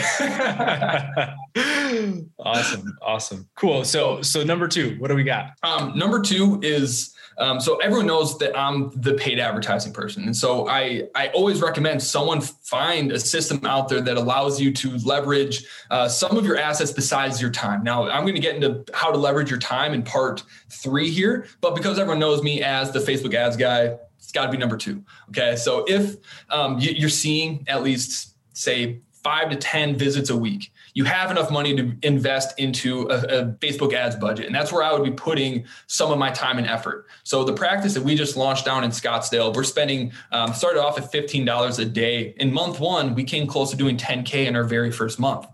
awesome. 2.39 2.97
Awesome. 3.03 3.49
Cool. 3.55 3.85
So 3.85 4.23
so 4.23 4.43
number 4.43 4.67
two, 4.69 4.97
what 4.99 5.09
do 5.09 5.15
we 5.15 5.25
got? 5.25 5.51
Um, 5.63 5.99
number 5.99 6.23
two 6.23 6.61
is 6.63 7.15
um, 7.39 7.61
so 7.61 7.77
everyone 7.77 8.07
knows 8.07 8.39
that 8.39 8.57
I'm 8.57 8.91
the 9.01 9.15
paid 9.15 9.39
advertising 9.39 9.93
person, 9.93 10.25
and 10.25 10.37
so 10.37 10.69
I 10.69 11.09
I 11.15 11.29
always 11.29 11.61
recommend 11.61 12.03
someone 12.03 12.41
find 12.41 13.13
a 13.13 13.19
system 13.19 13.65
out 13.65 13.89
there 13.89 14.01
that 14.01 14.17
allows 14.17 14.61
you 14.61 14.73
to 14.73 14.97
leverage 14.99 15.65
uh, 15.91 16.09
some 16.09 16.37
of 16.37 16.45
your 16.45 16.57
assets 16.57 16.93
besides 16.93 17.41
your 17.41 17.51
time. 17.51 17.83
Now 17.83 18.09
I'm 18.09 18.23
going 18.23 18.35
to 18.35 18.41
get 18.41 18.55
into 18.55 18.85
how 18.93 19.11
to 19.11 19.19
leverage 19.19 19.51
your 19.51 19.59
time 19.59 19.95
in 19.95 20.03
part 20.03 20.43
three 20.71 21.11
here, 21.11 21.47
but 21.61 21.75
because 21.75 21.99
everyone 21.99 22.21
knows 22.21 22.43
me 22.43 22.63
as 22.63 22.93
the 22.93 23.01
Facebook 23.01 23.35
ads 23.35 23.57
guy, 23.57 23.97
it's 24.19 24.33
got 24.33 24.47
to 24.47 24.53
be 24.53 24.59
number 24.59 24.77
two. 24.77 25.03
Okay, 25.31 25.57
so 25.57 25.85
if 25.89 26.17
um, 26.51 26.79
you're 26.79 27.09
seeing 27.09 27.65
at 27.69 27.83
least 27.83 28.37
say 28.57 29.01
five 29.23 29.51
to 29.51 29.57
ten 29.57 29.97
visits 29.97 30.31
a 30.31 30.37
week 30.37 30.71
you 30.95 31.05
have 31.05 31.31
enough 31.31 31.51
money 31.51 31.75
to 31.75 31.93
invest 32.03 32.59
into 32.59 33.09
a, 33.11 33.17
a, 33.17 33.47
Facebook 33.55 33.93
ads 33.93 34.15
budget. 34.15 34.47
And 34.47 34.55
that's 34.55 34.73
where 34.73 34.83
I 34.83 34.93
would 34.93 35.03
be 35.03 35.11
putting 35.11 35.67
some 35.89 36.13
of 36.13 36.19
my 36.19 36.31
time 36.31 36.57
and 36.57 36.67
effort. 36.69 37.07
So 37.25 37.43
the 37.43 37.53
practice 37.53 37.95
that 37.95 38.03
we 38.05 38.15
just 38.15 38.37
launched 38.37 38.65
down 38.65 38.85
in 38.85 38.91
Scottsdale, 38.91 39.55
we're 39.55 39.65
spending, 39.65 40.13
um, 40.31 40.55
started 40.55 40.81
off 40.81 40.97
at 40.97 41.13
$15 41.13 41.79
a 41.79 41.85
day. 41.85 42.35
In 42.37 42.53
month 42.53 42.79
one, 42.79 43.15
we 43.15 43.25
came 43.25 43.49
close 43.49 43.73
to 43.73 43.77
doing 43.77 43.97
10K 43.97 44.47
in 44.47 44.55
our 44.55 44.63
very 44.63 44.93
first 44.93 45.19
month. 45.19 45.47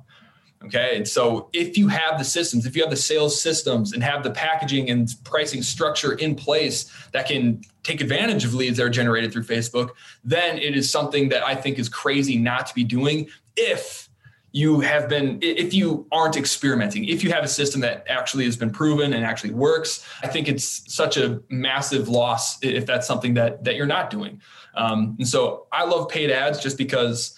Okay. 0.67 0.97
And 0.97 1.09
so 1.09 1.49
if 1.55 1.79
you 1.79 1.89
have 1.89 2.19
the 2.19 2.25
systems, 2.25 2.67
if 2.67 2.77
you 2.77 2.83
have 2.83 2.91
the 2.91 2.97
sales 2.97 3.41
systems 3.41 3.95
and 3.95 4.03
have 4.03 4.23
the 4.23 4.31
packaging 4.31 4.91
and 4.91 5.09
pricing 5.25 5.63
structure 5.63 6.13
in 6.13 6.35
place 6.35 6.93
that 7.13 7.27
can 7.27 7.63
take 7.83 8.03
advantage 8.03 8.45
of 8.45 8.53
leads 8.53 8.77
that 8.77 8.85
are 8.85 8.91
generated 8.91 9.33
through 9.33 9.45
Facebook, 9.45 9.93
then 10.23 10.59
it 10.59 10.77
is 10.77 10.91
something 10.91 11.31
that 11.31 11.43
I 11.43 11.55
think 11.55 11.79
is 11.79 11.89
crazy 11.89 12.37
not 12.37 12.67
to 12.67 12.75
be 12.75 12.85
doing 12.85 13.31
if 13.57 14.10
you 14.53 14.81
have 14.81 15.09
been 15.09 15.39
if 15.43 15.73
you 15.73 16.07
aren't 16.11 16.37
experimenting 16.37 17.05
if 17.05 17.23
you 17.23 17.31
have 17.31 17.45
a 17.45 17.49
system 17.49 17.81
that 17.81 18.05
actually 18.09 18.45
has 18.45 18.57
been 18.57 18.71
proven 18.71 19.13
and 19.13 19.25
actually 19.25 19.53
works 19.53 20.07
i 20.23 20.27
think 20.27 20.49
it's 20.49 20.93
such 20.93 21.17
a 21.17 21.41
massive 21.49 22.09
loss 22.09 22.63
if 22.63 22.87
that's 22.87 23.07
something 23.07 23.35
that 23.35 23.63
that 23.65 23.77
you're 23.77 23.87
not 23.87 24.11
doing. 24.11 24.41
Um, 24.75 25.17
and 25.19 25.27
so 25.27 25.67
i 25.73 25.85
love 25.85 26.09
paid 26.09 26.31
ads 26.31 26.61
just 26.61 26.79
because 26.79 27.37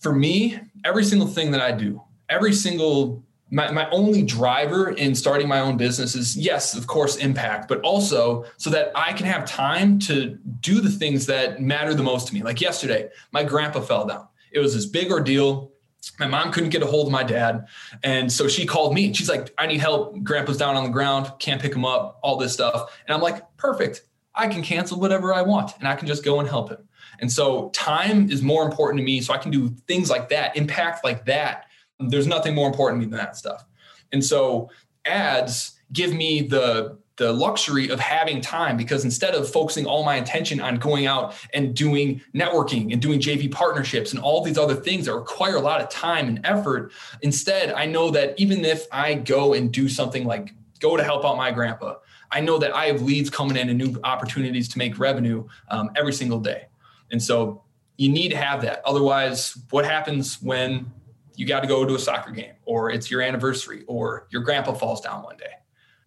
for 0.00 0.12
me 0.12 0.58
every 0.84 1.04
single 1.04 1.28
thing 1.28 1.50
that 1.52 1.60
i 1.60 1.72
do 1.72 2.02
every 2.28 2.52
single 2.52 3.22
my, 3.50 3.70
my 3.70 3.88
only 3.90 4.22
driver 4.22 4.90
in 4.90 5.14
starting 5.14 5.48
my 5.48 5.60
own 5.60 5.76
business 5.76 6.14
is 6.14 6.36
yes 6.36 6.76
of 6.76 6.86
course 6.86 7.16
impact 7.16 7.68
but 7.68 7.80
also 7.80 8.44
so 8.56 8.70
that 8.70 8.90
i 8.94 9.12
can 9.12 9.26
have 9.26 9.44
time 9.44 9.98
to 10.00 10.36
do 10.60 10.80
the 10.80 10.90
things 10.90 11.26
that 11.26 11.60
matter 11.60 11.94
the 11.94 12.02
most 12.02 12.28
to 12.28 12.34
me. 12.34 12.42
Like 12.42 12.60
yesterday 12.60 13.08
my 13.32 13.44
grandpa 13.44 13.80
fell 13.80 14.06
down. 14.06 14.28
It 14.52 14.58
was 14.58 14.74
this 14.74 14.86
big 14.86 15.10
ordeal 15.10 15.72
my 16.18 16.26
mom 16.26 16.52
couldn't 16.52 16.70
get 16.70 16.82
a 16.82 16.86
hold 16.86 17.06
of 17.06 17.12
my 17.12 17.22
dad. 17.22 17.66
And 18.02 18.30
so 18.32 18.48
she 18.48 18.66
called 18.66 18.94
me. 18.94 19.12
She's 19.12 19.28
like, 19.28 19.52
I 19.58 19.66
need 19.66 19.80
help. 19.80 20.22
Grandpa's 20.22 20.56
down 20.56 20.76
on 20.76 20.84
the 20.84 20.90
ground, 20.90 21.30
can't 21.38 21.60
pick 21.60 21.74
him 21.74 21.84
up, 21.84 22.18
all 22.22 22.36
this 22.36 22.52
stuff. 22.52 22.98
And 23.06 23.14
I'm 23.14 23.20
like, 23.20 23.44
perfect. 23.56 24.02
I 24.34 24.46
can 24.46 24.62
cancel 24.62 25.00
whatever 25.00 25.34
I 25.34 25.42
want 25.42 25.72
and 25.78 25.88
I 25.88 25.96
can 25.96 26.06
just 26.06 26.24
go 26.24 26.38
and 26.40 26.48
help 26.48 26.70
him. 26.70 26.88
And 27.20 27.30
so 27.30 27.70
time 27.70 28.30
is 28.30 28.42
more 28.42 28.64
important 28.64 28.98
to 28.98 29.04
me. 29.04 29.20
So 29.20 29.34
I 29.34 29.38
can 29.38 29.50
do 29.50 29.70
things 29.88 30.08
like 30.08 30.28
that, 30.28 30.56
impact 30.56 31.04
like 31.04 31.24
that. 31.26 31.66
There's 31.98 32.28
nothing 32.28 32.54
more 32.54 32.68
important 32.68 33.02
to 33.02 33.06
me 33.06 33.10
than 33.10 33.18
that 33.18 33.36
stuff. 33.36 33.64
And 34.12 34.24
so 34.24 34.70
ads 35.04 35.80
give 35.92 36.14
me 36.14 36.42
the 36.42 36.98
the 37.18 37.32
luxury 37.32 37.90
of 37.90 37.98
having 37.98 38.40
time 38.40 38.76
because 38.76 39.04
instead 39.04 39.34
of 39.34 39.50
focusing 39.50 39.84
all 39.84 40.04
my 40.04 40.16
attention 40.16 40.60
on 40.60 40.76
going 40.76 41.06
out 41.06 41.34
and 41.52 41.74
doing 41.74 42.20
networking 42.34 42.92
and 42.92 43.02
doing 43.02 43.20
JV 43.20 43.50
partnerships 43.50 44.12
and 44.12 44.22
all 44.22 44.42
these 44.42 44.56
other 44.56 44.76
things 44.76 45.06
that 45.06 45.14
require 45.14 45.56
a 45.56 45.60
lot 45.60 45.80
of 45.80 45.88
time 45.88 46.28
and 46.28 46.40
effort, 46.44 46.92
instead, 47.22 47.72
I 47.72 47.86
know 47.86 48.10
that 48.12 48.38
even 48.38 48.64
if 48.64 48.86
I 48.92 49.14
go 49.14 49.52
and 49.52 49.72
do 49.72 49.88
something 49.88 50.24
like 50.24 50.54
go 50.78 50.96
to 50.96 51.02
help 51.02 51.24
out 51.24 51.36
my 51.36 51.50
grandpa, 51.50 51.96
I 52.30 52.40
know 52.40 52.56
that 52.58 52.74
I 52.74 52.86
have 52.86 53.02
leads 53.02 53.30
coming 53.30 53.56
in 53.56 53.68
and 53.68 53.78
new 53.78 53.98
opportunities 54.04 54.68
to 54.68 54.78
make 54.78 54.98
revenue 54.98 55.46
um, 55.70 55.90
every 55.96 56.12
single 56.12 56.38
day. 56.38 56.66
And 57.10 57.20
so 57.20 57.64
you 57.96 58.10
need 58.10 58.28
to 58.28 58.36
have 58.36 58.62
that. 58.62 58.80
Otherwise, 58.84 59.58
what 59.70 59.84
happens 59.84 60.40
when 60.40 60.92
you 61.34 61.46
got 61.46 61.60
to 61.60 61.66
go 61.66 61.84
to 61.84 61.94
a 61.96 61.98
soccer 61.98 62.30
game 62.30 62.52
or 62.64 62.90
it's 62.92 63.10
your 63.10 63.22
anniversary 63.22 63.82
or 63.88 64.28
your 64.30 64.42
grandpa 64.42 64.74
falls 64.74 65.00
down 65.00 65.24
one 65.24 65.36
day? 65.36 65.54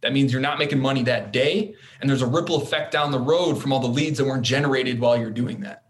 That 0.02 0.14
means 0.14 0.32
you're 0.32 0.42
not 0.42 0.58
making 0.58 0.80
money 0.80 1.04
that 1.04 1.32
day. 1.32 1.76
And 2.00 2.10
there's 2.10 2.22
a 2.22 2.28
ripple 2.28 2.62
effect 2.62 2.92
down 2.92 3.12
the 3.12 3.20
road 3.20 3.56
from 3.62 3.72
all 3.72 3.80
the 3.80 3.88
leads 3.88 4.18
that 4.18 4.26
weren't 4.26 4.44
generated 4.44 5.00
while 5.00 5.18
you're 5.18 5.30
doing 5.30 5.62
that. 5.62 5.84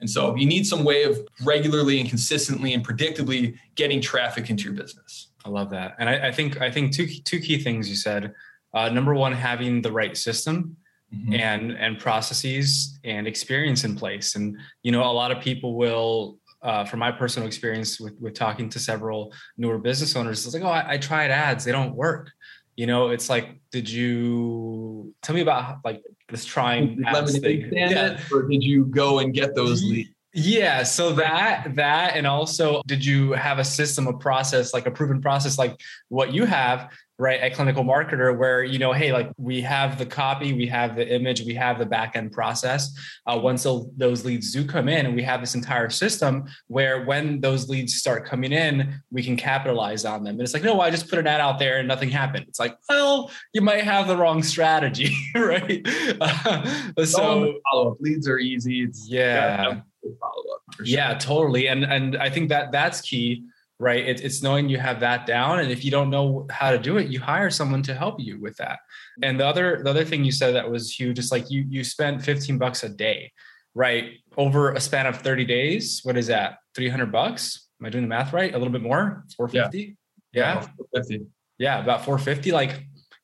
And 0.00 0.08
so 0.08 0.34
you 0.36 0.46
need 0.46 0.66
some 0.66 0.84
way 0.84 1.04
of 1.04 1.18
regularly 1.44 2.00
and 2.00 2.08
consistently 2.08 2.74
and 2.74 2.86
predictably 2.86 3.56
getting 3.74 4.00
traffic 4.00 4.50
into 4.50 4.64
your 4.64 4.74
business. 4.74 5.28
I 5.44 5.48
love 5.48 5.70
that. 5.70 5.96
And 5.98 6.08
I, 6.08 6.28
I 6.28 6.32
think 6.32 6.60
I 6.60 6.70
think 6.70 6.92
two 6.92 7.06
two 7.06 7.40
key 7.40 7.58
things 7.62 7.88
you 7.88 7.96
said. 7.96 8.34
Uh, 8.74 8.88
number 8.90 9.14
one, 9.14 9.32
having 9.32 9.80
the 9.80 9.90
right 9.90 10.16
system 10.16 10.76
mm-hmm. 11.14 11.34
and 11.34 11.72
and 11.72 11.98
processes 11.98 12.98
and 13.04 13.26
experience 13.26 13.84
in 13.84 13.96
place. 13.96 14.34
And 14.34 14.58
you 14.82 14.92
know, 14.92 15.02
a 15.02 15.12
lot 15.12 15.30
of 15.30 15.40
people 15.40 15.76
will 15.76 16.38
uh, 16.62 16.84
from 16.84 16.98
my 16.98 17.12
personal 17.12 17.46
experience 17.46 18.00
with, 18.00 18.14
with 18.20 18.34
talking 18.34 18.68
to 18.68 18.78
several 18.78 19.32
newer 19.56 19.78
business 19.78 20.16
owners, 20.16 20.44
it's 20.44 20.54
like, 20.54 20.64
oh, 20.64 20.68
I, 20.68 20.94
I 20.94 20.98
tried 20.98 21.30
ads, 21.30 21.64
they 21.64 21.70
don't 21.70 21.94
work 21.94 22.32
you 22.76 22.86
know 22.86 23.08
it's 23.08 23.28
like 23.28 23.58
did 23.70 23.88
you 23.88 25.14
tell 25.22 25.34
me 25.34 25.40
about 25.40 25.78
like 25.84 26.02
this 26.28 26.44
trying 26.44 27.02
thing 27.40 27.68
yeah. 27.72 28.18
or 28.32 28.42
did 28.42 28.62
you 28.62 28.84
go 28.84 29.18
and 29.18 29.32
get 29.34 29.54
those 29.54 29.82
leads 29.82 30.10
yeah 30.36 30.82
so 30.82 31.12
that 31.12 31.66
that 31.74 32.14
and 32.14 32.26
also 32.26 32.82
did 32.86 33.02
you 33.02 33.32
have 33.32 33.58
a 33.58 33.64
system 33.64 34.06
a 34.06 34.12
process 34.12 34.74
like 34.74 34.86
a 34.86 34.90
proven 34.90 35.20
process 35.20 35.56
like 35.56 35.80
what 36.08 36.34
you 36.34 36.44
have 36.44 36.90
right 37.18 37.42
a 37.42 37.50
clinical 37.50 37.82
marketer 37.82 38.36
where 38.36 38.62
you 38.62 38.78
know 38.78 38.92
hey 38.92 39.12
like 39.12 39.30
we 39.38 39.62
have 39.62 39.98
the 39.98 40.04
copy 40.04 40.52
we 40.52 40.66
have 40.66 40.94
the 40.94 41.14
image 41.14 41.40
we 41.42 41.54
have 41.54 41.78
the 41.78 41.86
back 41.86 42.14
end 42.16 42.30
process. 42.32 42.94
Uh, 43.26 43.38
once 43.38 43.66
those 43.96 44.24
leads 44.26 44.52
do 44.52 44.64
come 44.64 44.88
in 44.88 45.06
and 45.06 45.14
we 45.14 45.22
have 45.22 45.40
this 45.40 45.54
entire 45.54 45.88
system 45.88 46.44
where 46.66 47.04
when 47.06 47.40
those 47.40 47.68
leads 47.68 47.94
start 47.94 48.26
coming 48.26 48.52
in 48.52 49.00
we 49.10 49.22
can 49.22 49.36
capitalize 49.36 50.04
on 50.04 50.22
them. 50.22 50.34
And 50.34 50.42
it's 50.42 50.52
like 50.52 50.62
no 50.62 50.80
i 50.80 50.90
just 50.90 51.08
put 51.08 51.18
an 51.18 51.26
ad 51.26 51.40
out 51.40 51.58
there 51.58 51.78
and 51.78 51.88
nothing 51.88 52.10
happened. 52.10 52.44
It's 52.48 52.60
like 52.60 52.76
well 52.90 53.30
you 53.54 53.62
might 53.62 53.84
have 53.84 54.06
the 54.06 54.16
wrong 54.16 54.42
strategy 54.42 55.16
right? 55.34 55.86
Uh, 56.18 57.04
so 57.04 57.54
follow-up. 57.70 58.00
Leads 58.00 58.28
are 58.28 58.38
easy. 58.38 58.82
It's 58.82 59.08
yeah 59.08 59.80
follow-up 60.20 60.62
sure. 60.76 60.86
yeah 60.86 61.14
totally 61.14 61.68
and 61.68 61.84
and 61.84 62.16
i 62.16 62.28
think 62.28 62.48
that 62.48 62.72
that's 62.72 63.00
key 63.00 63.44
right? 63.78 64.06
It, 64.06 64.24
it's 64.24 64.42
knowing 64.42 64.68
you 64.68 64.78
have 64.78 65.00
that 65.00 65.26
down, 65.26 65.60
and 65.60 65.70
if 65.70 65.84
you 65.84 65.90
don't 65.90 66.10
know 66.10 66.46
how 66.50 66.70
to 66.70 66.78
do 66.78 66.96
it, 66.96 67.08
you 67.08 67.20
hire 67.20 67.50
someone 67.50 67.82
to 67.82 67.94
help 67.94 68.18
you 68.18 68.40
with 68.40 68.56
that. 68.56 68.80
And 69.22 69.38
the 69.38 69.46
other 69.46 69.82
the 69.82 69.90
other 69.90 70.04
thing 70.04 70.24
you 70.24 70.32
said 70.32 70.54
that 70.54 70.70
was 70.70 70.92
huge 70.98 71.18
is 71.18 71.30
like 71.30 71.50
you 71.50 71.64
you 71.68 71.84
spent 71.84 72.22
15 72.22 72.58
bucks 72.58 72.82
a 72.84 72.88
day, 72.88 73.32
right? 73.74 74.14
Over 74.36 74.72
a 74.72 74.80
span 74.80 75.06
of 75.06 75.18
30 75.18 75.44
days. 75.44 76.00
What 76.04 76.16
is 76.16 76.26
that? 76.28 76.58
300 76.74 77.12
bucks? 77.12 77.68
Am 77.80 77.86
I 77.86 77.90
doing 77.90 78.04
the 78.04 78.08
math 78.08 78.32
right? 78.32 78.54
A 78.54 78.58
little 78.58 78.72
bit 78.72 78.82
more? 78.82 79.24
450? 79.36 79.96
Yeah. 80.32 80.66
Yeah. 80.92 81.18
yeah, 81.58 81.80
about 81.80 82.04
450. 82.04 82.52
Like 82.52 82.82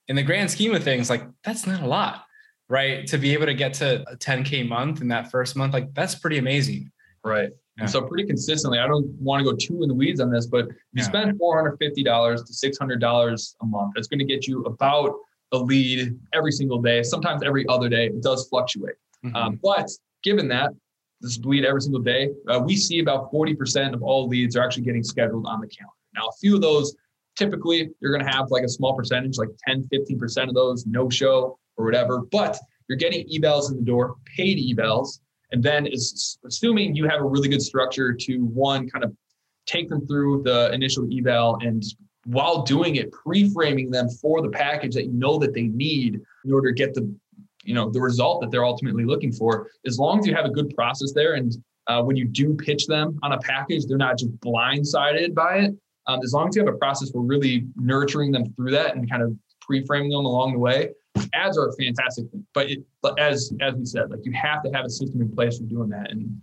in 0.09 0.17
the 0.17 0.23
grand 0.23 0.51
scheme 0.51 0.75
of 0.75 0.83
things, 0.83 1.09
like 1.09 1.25
that's 1.45 1.67
not 1.67 1.83
a 1.83 1.87
lot, 1.87 2.25
right? 2.73 3.07
To 3.09 3.19
be 3.19 3.35
able 3.35 3.45
to 3.45 3.55
get 3.55 3.75
to 3.75 4.03
a 4.11 4.17
10K 4.17 4.67
month 4.67 5.03
in 5.03 5.09
that 5.09 5.31
first 5.31 5.57
month, 5.57 5.75
like 5.75 5.93
that's 5.93 6.15
pretty 6.15 6.39
amazing. 6.39 6.91
Right. 7.23 7.51
Yeah. 7.79 7.85
So 7.85 8.01
pretty 8.01 8.25
consistently, 8.25 8.79
I 8.79 8.87
don't 8.87 9.07
want 9.21 9.45
to 9.45 9.51
go 9.51 9.55
too 9.55 9.83
in 9.83 9.91
the 9.91 9.95
weeds 9.95 10.21
on 10.21 10.31
this, 10.31 10.47
but 10.47 10.61
if 10.69 10.77
you 10.95 11.03
yeah. 11.03 11.05
spend 11.05 11.39
$450 11.39 11.77
to 11.77 12.71
$600 12.71 13.55
a 13.61 13.67
month, 13.67 13.93
that's 13.95 14.09
going 14.09 14.21
to 14.21 14.25
get 14.25 14.47
you 14.47 14.65
about 14.65 15.15
a 15.53 15.59
lead 15.59 16.19
every 16.33 16.51
single 16.51 16.81
day, 16.81 17.03
sometimes 17.03 17.43
every 17.45 17.67
other 17.69 17.91
day. 17.91 18.07
It 18.07 18.23
does 18.23 18.49
fluctuate. 18.49 18.95
Mm-hmm. 19.23 19.37
Um, 19.37 19.61
but 19.63 19.91
given 20.23 20.49
that, 20.49 20.71
this 21.21 21.37
bleed 21.37 21.67
every 21.67 21.83
single 21.83 22.01
day, 22.01 22.31
uh, 22.49 22.59
we 22.65 22.75
see 22.77 23.01
about 23.01 23.31
40% 23.31 23.93
of 23.93 24.03
all 24.03 24.29
leads 24.29 24.57
are 24.57 24.65
actually 24.65 24.85
getting 24.85 25.05
scheduled 25.05 25.45
on 25.47 25.61
the 25.61 25.67
calendar. 25.67 25.93
Now, 26.15 26.23
a 26.23 26.33
few 26.41 26.55
of 26.55 26.63
those, 26.63 26.97
typically, 27.37 27.91
you're 28.01 28.13
going 28.17 28.25
to 28.25 28.33
have 28.33 28.51
like 28.51 28.65
a 28.65 28.69
small 28.69 28.97
percentage, 28.97 29.37
like 29.37 29.51
10, 29.69 29.91
15% 29.93 30.49
of 30.49 30.55
those 30.55 30.87
no 30.87 31.11
show 31.11 31.59
or 31.83 31.85
whatever, 31.85 32.23
but 32.31 32.59
you're 32.89 32.99
getting 32.99 33.27
evals 33.29 33.71
in 33.71 33.77
the 33.77 33.83
door, 33.83 34.17
paid 34.37 34.59
evals. 34.59 35.21
And 35.51 35.63
then 35.63 35.87
is 35.87 36.39
assuming 36.47 36.97
you 36.97 37.07
have 37.09 37.21
a 37.21 37.25
really 37.25 37.49
good 37.49 37.61
structure 37.61 38.13
to 38.15 38.39
one 38.39 38.89
kind 38.89 39.05
of 39.05 39.15
take 39.67 39.89
them 39.89 40.07
through 40.07 40.43
the 40.45 40.73
initial 40.73 41.07
eval 41.13 41.59
and 41.61 41.83
while 42.25 42.63
doing 42.63 42.97
it, 42.97 43.11
pre-framing 43.11 43.91
them 43.91 44.09
for 44.09 44.43
the 44.43 44.49
package 44.49 44.95
that 44.95 45.07
you 45.07 45.13
know 45.13 45.39
that 45.39 45.55
they 45.55 45.63
need 45.65 46.21
in 46.45 46.53
order 46.53 46.69
to 46.69 46.75
get 46.75 46.95
the 46.95 47.13
you 47.65 47.75
know 47.75 47.91
the 47.91 48.01
result 48.01 48.41
that 48.41 48.51
they're 48.51 48.65
ultimately 48.65 49.05
looking 49.05 49.33
for 49.33 49.69
as 49.87 49.99
long 49.99 50.19
as 50.19 50.27
you 50.27 50.35
have 50.35 50.45
a 50.45 50.51
good 50.51 50.75
process 50.75 51.13
there 51.13 51.35
and 51.35 51.57
uh, 51.87 52.03
when 52.03 52.17
you 52.17 52.25
do 52.25 52.55
pitch 52.55 52.87
them 52.87 53.19
on 53.23 53.33
a 53.33 53.39
package 53.39 53.87
they're 53.87 53.97
not 53.97 54.19
just 54.19 54.37
blindsided 54.41 55.33
by 55.33 55.59
it 55.59 55.75
um, 56.09 56.19
as 56.25 56.33
long 56.33 56.49
as 56.49 56.57
you 56.57 56.65
have 56.65 56.75
a 56.75 56.79
process 56.79 57.11
for 57.11 57.21
really 57.21 57.67
nurturing 57.77 58.33
them 58.33 58.53
through 58.55 58.73
that 58.73 58.97
and 58.97 59.09
kind 59.09 59.23
of 59.23 59.33
pre-framing 59.61 60.11
them 60.11 60.25
along 60.25 60.53
the 60.53 60.59
way 60.59 60.91
ads 61.35 61.59
are 61.59 61.69
a 61.69 61.73
fantastic 61.73 62.31
thing 62.31 62.45
but, 62.53 62.71
it, 62.71 62.81
as 63.19 63.53
as 63.61 63.75
we 63.75 63.85
said 63.85 64.11
like 64.11 64.21
you 64.25 64.33
have 64.33 64.63
to 64.63 64.71
have 64.71 64.85
a 64.85 64.91
system 64.91 65.21
in 65.21 65.31
place 65.31 65.59
for 65.59 65.65
doing 65.65 65.89
that. 65.89 66.11
And 66.11 66.41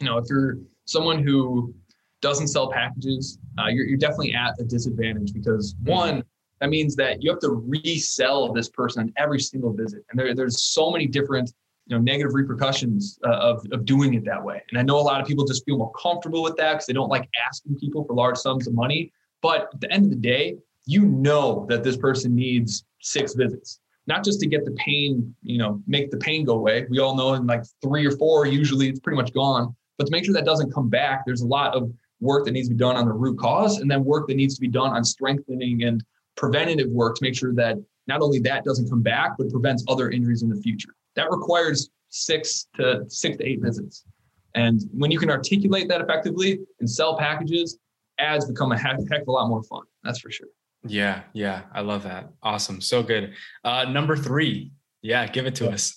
you 0.00 0.06
know 0.06 0.18
if 0.18 0.26
you're 0.28 0.58
someone 0.84 1.22
who 1.22 1.74
doesn't 2.22 2.48
sell 2.48 2.70
packages 2.70 3.38
uh, 3.58 3.66
you're, 3.68 3.86
you're 3.86 3.98
definitely 3.98 4.34
at 4.34 4.58
a 4.58 4.64
disadvantage 4.64 5.32
because 5.32 5.74
one 5.82 6.22
that 6.60 6.70
means 6.70 6.96
that 6.96 7.22
you 7.22 7.30
have 7.30 7.40
to 7.40 7.50
resell 7.50 8.52
this 8.52 8.68
person 8.68 9.02
on 9.02 9.12
every 9.18 9.38
single 9.40 9.74
visit. 9.74 10.02
And 10.10 10.18
there, 10.18 10.34
there's 10.34 10.62
so 10.62 10.90
many 10.90 11.06
different 11.06 11.52
you 11.86 11.96
know 11.96 12.02
negative 12.02 12.34
repercussions 12.34 13.18
uh, 13.24 13.36
of, 13.36 13.64
of 13.72 13.84
doing 13.84 14.14
it 14.14 14.24
that 14.24 14.42
way. 14.42 14.62
And 14.70 14.78
i 14.78 14.82
know 14.82 14.98
a 14.98 15.02
lot 15.02 15.20
of 15.20 15.26
people 15.26 15.44
just 15.46 15.64
feel 15.64 15.78
more 15.78 15.92
comfortable 15.92 16.42
with 16.42 16.56
that 16.56 16.72
because 16.72 16.86
they 16.86 16.92
don't 16.92 17.10
like 17.10 17.28
asking 17.48 17.76
people 17.76 18.04
for 18.04 18.14
large 18.14 18.38
sums 18.38 18.66
of 18.66 18.74
money. 18.74 19.12
But 19.42 19.68
at 19.74 19.80
the 19.80 19.92
end 19.92 20.04
of 20.04 20.10
the 20.10 20.16
day 20.16 20.56
you 20.86 21.04
know 21.04 21.66
that 21.68 21.82
this 21.82 21.96
person 21.96 22.34
needs 22.34 22.84
six 23.00 23.34
visits 23.34 23.80
not 24.06 24.24
just 24.24 24.40
to 24.40 24.46
get 24.46 24.64
the 24.64 24.72
pain 24.72 25.34
you 25.42 25.58
know 25.58 25.82
make 25.86 26.10
the 26.10 26.16
pain 26.18 26.44
go 26.44 26.54
away 26.54 26.86
we 26.90 26.98
all 26.98 27.16
know 27.16 27.34
in 27.34 27.46
like 27.46 27.62
three 27.82 28.06
or 28.06 28.12
four 28.12 28.46
usually 28.46 28.88
it's 28.88 29.00
pretty 29.00 29.16
much 29.16 29.32
gone 29.32 29.74
but 29.98 30.06
to 30.06 30.10
make 30.10 30.24
sure 30.24 30.34
that 30.34 30.44
doesn't 30.44 30.72
come 30.72 30.88
back 30.88 31.22
there's 31.26 31.42
a 31.42 31.46
lot 31.46 31.74
of 31.74 31.90
work 32.20 32.44
that 32.44 32.52
needs 32.52 32.68
to 32.68 32.74
be 32.74 32.78
done 32.78 32.96
on 32.96 33.06
the 33.06 33.12
root 33.12 33.38
cause 33.38 33.78
and 33.78 33.90
then 33.90 34.04
work 34.04 34.26
that 34.26 34.36
needs 34.36 34.54
to 34.54 34.60
be 34.60 34.68
done 34.68 34.92
on 34.92 35.04
strengthening 35.04 35.82
and 35.84 36.02
preventative 36.36 36.88
work 36.90 37.16
to 37.16 37.24
make 37.24 37.36
sure 37.36 37.54
that 37.54 37.76
not 38.06 38.20
only 38.20 38.38
that 38.40 38.64
doesn't 38.64 38.88
come 38.88 39.02
back, 39.02 39.32
but 39.36 39.50
prevents 39.50 39.84
other 39.88 40.10
injuries 40.10 40.42
in 40.42 40.48
the 40.48 40.56
future. 40.56 40.90
That 41.16 41.30
requires 41.30 41.90
six 42.08 42.68
to 42.76 43.04
six 43.08 43.36
to 43.38 43.46
eight 43.46 43.60
visits. 43.60 44.04
And 44.54 44.82
when 44.92 45.10
you 45.10 45.18
can 45.18 45.30
articulate 45.30 45.88
that 45.88 46.00
effectively 46.00 46.60
and 46.80 46.88
sell 46.88 47.18
packages, 47.18 47.78
ads 48.18 48.46
become 48.46 48.72
a 48.72 48.78
heck, 48.78 48.96
heck 49.10 49.22
of 49.22 49.28
a 49.28 49.32
lot 49.32 49.48
more 49.48 49.62
fun. 49.64 49.82
That's 50.02 50.20
for 50.20 50.30
sure. 50.30 50.48
Yeah, 50.88 51.22
yeah, 51.32 51.62
I 51.72 51.80
love 51.80 52.02
that. 52.04 52.30
Awesome, 52.42 52.80
so 52.80 53.02
good. 53.02 53.34
Uh, 53.64 53.84
number 53.84 54.16
three, 54.16 54.72
yeah, 55.02 55.26
give 55.26 55.46
it 55.46 55.54
to 55.56 55.64
yeah. 55.64 55.70
us. 55.70 55.96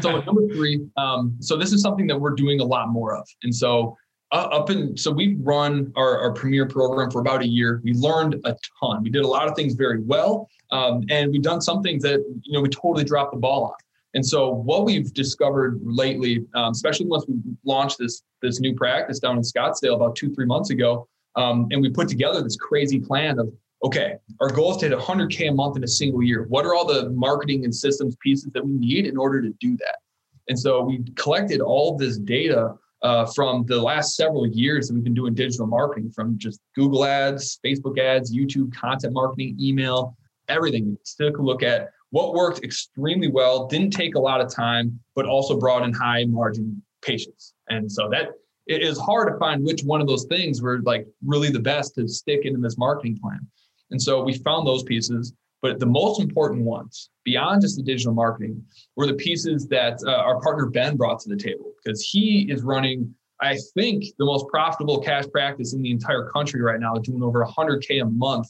so 0.00 0.20
number 0.26 0.48
three, 0.48 0.86
um, 0.96 1.36
so 1.40 1.56
this 1.56 1.72
is 1.72 1.82
something 1.82 2.06
that 2.06 2.18
we're 2.18 2.34
doing 2.34 2.60
a 2.60 2.64
lot 2.64 2.88
more 2.88 3.16
of, 3.16 3.26
and 3.42 3.54
so 3.54 3.96
uh, 4.30 4.48
up 4.52 4.68
and 4.68 4.98
so 4.98 5.10
we 5.10 5.36
run 5.40 5.92
our, 5.96 6.18
our 6.18 6.32
premier 6.32 6.66
program 6.66 7.10
for 7.10 7.20
about 7.20 7.42
a 7.42 7.46
year 7.46 7.80
we 7.82 7.92
learned 7.94 8.34
a 8.44 8.54
ton 8.80 9.02
we 9.02 9.10
did 9.10 9.24
a 9.24 9.26
lot 9.26 9.48
of 9.48 9.54
things 9.54 9.74
very 9.74 10.02
well 10.02 10.48
um, 10.70 11.02
and 11.08 11.32
we've 11.32 11.42
done 11.42 11.60
some 11.60 11.82
things 11.82 12.02
that 12.02 12.22
you 12.42 12.52
know 12.52 12.60
we 12.60 12.68
totally 12.68 13.04
dropped 13.04 13.32
the 13.32 13.38
ball 13.38 13.64
on 13.64 13.74
and 14.14 14.24
so 14.24 14.50
what 14.50 14.84
we've 14.84 15.12
discovered 15.14 15.80
lately 15.82 16.44
um, 16.54 16.72
especially 16.72 17.06
once 17.06 17.24
we 17.26 17.36
launched 17.64 17.98
this 17.98 18.22
this 18.42 18.60
new 18.60 18.74
practice 18.74 19.18
down 19.18 19.36
in 19.36 19.42
scottsdale 19.42 19.94
about 19.94 20.14
two 20.14 20.32
three 20.34 20.46
months 20.46 20.70
ago 20.70 21.08
um, 21.36 21.66
and 21.70 21.80
we 21.80 21.88
put 21.88 22.08
together 22.08 22.42
this 22.42 22.56
crazy 22.56 23.00
plan 23.00 23.38
of 23.38 23.50
okay 23.82 24.14
our 24.40 24.50
goal 24.50 24.72
is 24.72 24.76
to 24.78 24.88
hit 24.88 24.98
100k 24.98 25.50
a 25.50 25.52
month 25.52 25.76
in 25.76 25.84
a 25.84 25.88
single 25.88 26.22
year 26.22 26.46
what 26.48 26.64
are 26.64 26.74
all 26.74 26.86
the 26.86 27.10
marketing 27.10 27.64
and 27.64 27.74
systems 27.74 28.16
pieces 28.20 28.50
that 28.52 28.64
we 28.64 28.72
need 28.72 29.06
in 29.06 29.16
order 29.16 29.40
to 29.40 29.50
do 29.60 29.76
that 29.76 29.96
and 30.48 30.58
so 30.58 30.82
we 30.82 31.04
collected 31.16 31.60
all 31.60 31.96
this 31.96 32.18
data 32.18 32.74
uh, 33.02 33.26
from 33.26 33.64
the 33.66 33.80
last 33.80 34.16
several 34.16 34.46
years 34.46 34.88
that 34.88 34.94
we've 34.94 35.04
been 35.04 35.14
doing 35.14 35.34
digital 35.34 35.66
marketing 35.66 36.10
from 36.10 36.36
just 36.38 36.60
Google 36.74 37.04
ads, 37.04 37.60
Facebook 37.64 37.98
ads, 37.98 38.34
YouTube 38.34 38.74
content 38.74 39.12
marketing, 39.12 39.56
email, 39.60 40.16
everything. 40.48 40.90
We 40.90 40.96
took 41.16 41.38
a 41.38 41.42
look 41.42 41.62
at 41.62 41.90
what 42.10 42.34
worked 42.34 42.64
extremely 42.64 43.28
well, 43.28 43.66
didn't 43.66 43.92
take 43.92 44.14
a 44.14 44.18
lot 44.18 44.40
of 44.40 44.52
time, 44.52 44.98
but 45.14 45.26
also 45.26 45.58
brought 45.58 45.84
in 45.84 45.92
high 45.92 46.24
margin 46.24 46.82
patients. 47.02 47.54
And 47.68 47.90
so 47.90 48.08
that 48.10 48.30
it 48.66 48.82
is 48.82 48.98
hard 48.98 49.28
to 49.32 49.38
find 49.38 49.64
which 49.64 49.82
one 49.82 50.00
of 50.00 50.06
those 50.06 50.24
things 50.24 50.60
were 50.60 50.80
like 50.82 51.06
really 51.24 51.50
the 51.50 51.60
best 51.60 51.94
to 51.94 52.08
stick 52.08 52.40
into 52.44 52.60
this 52.60 52.78
marketing 52.78 53.18
plan. 53.22 53.46
And 53.90 54.00
so 54.00 54.22
we 54.22 54.34
found 54.38 54.66
those 54.66 54.82
pieces. 54.82 55.32
But 55.60 55.80
the 55.80 55.86
most 55.86 56.20
important 56.20 56.62
ones, 56.62 57.10
beyond 57.24 57.62
just 57.62 57.76
the 57.76 57.82
digital 57.82 58.14
marketing, 58.14 58.62
were 58.94 59.06
the 59.06 59.14
pieces 59.14 59.66
that 59.68 59.98
uh, 60.06 60.12
our 60.12 60.40
partner 60.40 60.66
Ben 60.66 60.96
brought 60.96 61.18
to 61.20 61.28
the 61.28 61.36
table 61.36 61.72
because 61.82 62.00
he 62.00 62.46
is 62.48 62.62
running, 62.62 63.12
I 63.40 63.58
think, 63.74 64.04
the 64.18 64.24
most 64.24 64.46
profitable 64.48 65.00
cash 65.00 65.24
practice 65.32 65.74
in 65.74 65.82
the 65.82 65.90
entire 65.90 66.30
country 66.30 66.62
right 66.62 66.78
now, 66.78 66.94
doing 66.94 67.22
over 67.22 67.44
100K 67.44 68.02
a 68.02 68.04
month. 68.04 68.48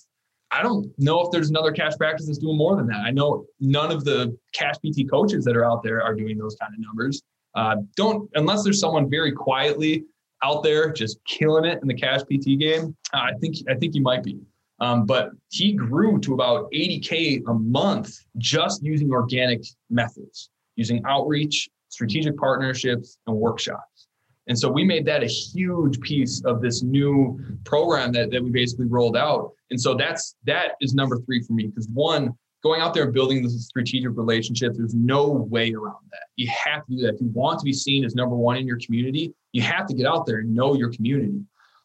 I 0.51 0.63
don't 0.63 0.91
know 0.99 1.21
if 1.21 1.31
there's 1.31 1.51
another 1.51 1.73
cash 1.73 1.97
practice 1.97 2.27
that's 2.27 2.39
doing 2.39 2.57
more 2.57 2.77
than 2.77 2.87
that. 2.89 3.01
I 3.01 3.11
know 3.11 3.47
none 3.61 3.91
of 3.91 4.05
the 4.05 4.37
cash 4.53 4.77
PT 4.77 5.11
coaches 5.11 5.45
that 5.45 5.57
are 5.57 5.65
out 5.65 5.83
there 5.83 6.03
are 6.03 6.15
doing 6.15 6.39
those 6.39 6.57
kind 6.57 6.73
of 6.75 6.81
numbers. 6.81 7.23
Uh, 7.55 7.77
don't 7.97 8.31
unless 8.35 8.65
there's 8.65 8.81
someone 8.81 9.11
very 9.11 9.33
quietly 9.33 10.05
out 10.43 10.63
there 10.63 10.93
just 10.93 11.19
killing 11.25 11.65
it 11.65 11.81
in 11.83 11.89
the 11.89 11.95
cash 11.95 12.21
PT 12.23 12.59
game. 12.59 12.97
Uh, 13.13 13.19
I 13.19 13.33
think 13.41 13.57
I 13.69 13.75
think 13.75 13.95
you 13.95 14.03
might 14.03 14.23
be. 14.23 14.39
Um, 14.81 15.07
but 15.07 15.31
he 15.51 15.73
grew 15.73 16.21
to 16.21 16.35
about 16.35 16.71
80K 16.73 17.43
a 17.49 17.55
month 17.55 18.15
just 18.37 18.83
using 18.83 19.11
organic 19.11 19.65
methods, 19.91 20.51
using 20.77 21.03
outreach, 21.07 21.69
strategic 21.89 22.37
partnerships, 22.37 23.19
and 23.27 23.37
workshops. 23.37 24.09
And 24.47 24.59
so 24.59 24.71
we 24.71 24.85
made 24.85 25.05
that 25.07 25.23
a 25.23 25.27
huge 25.27 26.01
piece 26.01 26.43
of 26.45 26.63
this 26.63 26.83
new 26.83 27.39
program 27.65 28.13
that, 28.13 28.31
that 28.31 28.43
we 28.43 28.51
basically 28.51 28.87
rolled 28.87 29.17
out. 29.17 29.53
And 29.71 29.81
so 29.81 29.95
that's 29.95 30.37
that 30.45 30.73
is 30.81 30.95
number 30.95 31.19
three 31.19 31.43
for 31.43 31.53
me 31.53 31.67
because 31.67 31.89
one, 31.93 32.33
going 32.63 32.81
out 32.81 32.95
there 32.95 33.05
and 33.05 33.13
building 33.13 33.43
this 33.43 33.67
strategic 33.67 34.17
relationship, 34.17 34.73
there's 34.75 34.95
no 34.95 35.29
way 35.29 35.73
around 35.75 36.05
that. 36.11 36.29
You 36.37 36.49
have 36.49 36.87
to 36.87 36.97
do 36.97 37.03
that. 37.03 37.15
If 37.15 37.21
you 37.21 37.29
want 37.29 37.59
to 37.61 37.65
be 37.65 37.75
seen 37.75 38.05
as 38.05 38.15
number 38.15 38.37
one 38.37 38.57
in 38.57 38.67
your 38.67 38.79
community, 38.85 39.35
you 39.53 39.63
have 39.63 39.87
to 39.87 39.95
get 39.95 40.07
out 40.07 40.25
there 40.25 40.39
and 40.39 40.55
know 40.55 40.75
your 40.75 40.93
community. 40.93 41.41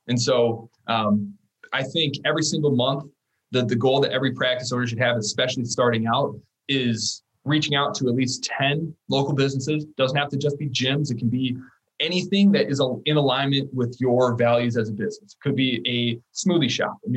And 0.08 0.20
so 0.20 0.70
um, 0.88 1.34
I 1.74 1.84
think 1.84 2.16
every 2.26 2.44
single 2.44 2.72
month, 2.72 3.06
the, 3.52 3.66
the 3.66 3.76
goal 3.76 4.00
that 4.02 4.12
every 4.12 4.32
practice 4.32 4.72
owner 4.72 4.88
should 4.88 5.00
have, 5.00 5.18
especially 5.18 5.66
starting 5.66 6.08
out, 6.08 6.36
is 6.70 7.24
reaching 7.46 7.76
out 7.76 7.94
to 7.96 8.08
at 8.08 8.16
least 8.16 8.44
10 8.58 8.96
local 9.10 9.34
businesses. 9.34 9.86
Doesn't 9.98 10.18
have 10.18 10.30
to 10.30 10.38
just 10.38 10.58
be 10.58 10.70
gyms. 10.70 11.12
It 11.12 11.18
can 11.18 11.30
be 11.30 11.58
anything 12.00 12.52
that 12.52 12.70
is 12.70 12.82
in 13.06 13.18
alignment 13.18 13.74
with 13.74 13.96
your 14.00 14.36
values 14.36 14.78
as 14.78 14.90
a 14.90 14.94
business. 14.94 15.34
It 15.34 15.40
could 15.42 15.56
be 15.56 15.82
a 15.88 16.20
smoothie 16.36 16.70
shop, 16.70 16.98
a 17.06 17.10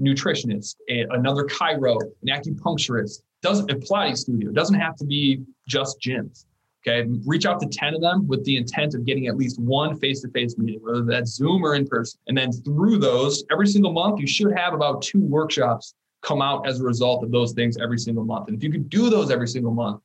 nutritionist, 0.00 0.76
a, 0.88 1.06
another 1.10 1.44
chiro, 1.44 2.00
an 2.22 2.28
acupuncturist, 2.28 3.22
doesn't 3.42 3.70
a 3.70 3.74
Pilates 3.74 4.18
studio. 4.18 4.50
Doesn't 4.50 4.78
have 4.78 4.96
to 4.96 5.04
be 5.04 5.42
just 5.66 6.00
gyms. 6.00 6.44
Okay, 6.86 7.06
reach 7.26 7.44
out 7.44 7.60
to 7.60 7.66
10 7.66 7.94
of 7.94 8.00
them 8.00 8.26
with 8.26 8.42
the 8.44 8.56
intent 8.56 8.94
of 8.94 9.04
getting 9.04 9.26
at 9.26 9.36
least 9.36 9.60
one 9.60 9.98
face 9.98 10.22
to 10.22 10.30
face 10.30 10.56
meeting, 10.56 10.80
whether 10.82 11.04
that's 11.04 11.32
Zoom 11.32 11.62
or 11.62 11.74
in 11.74 11.86
person. 11.86 12.18
And 12.26 12.38
then 12.38 12.52
through 12.52 12.98
those, 12.98 13.44
every 13.52 13.66
single 13.66 13.92
month, 13.92 14.18
you 14.18 14.26
should 14.26 14.56
have 14.56 14.72
about 14.72 15.02
two 15.02 15.20
workshops 15.20 15.94
come 16.22 16.40
out 16.40 16.66
as 16.66 16.80
a 16.80 16.84
result 16.84 17.22
of 17.22 17.30
those 17.30 17.52
things 17.52 17.76
every 17.82 17.98
single 17.98 18.24
month. 18.24 18.48
And 18.48 18.56
if 18.56 18.64
you 18.64 18.70
could 18.70 18.88
do 18.88 19.10
those 19.10 19.30
every 19.30 19.48
single 19.48 19.72
month, 19.72 20.00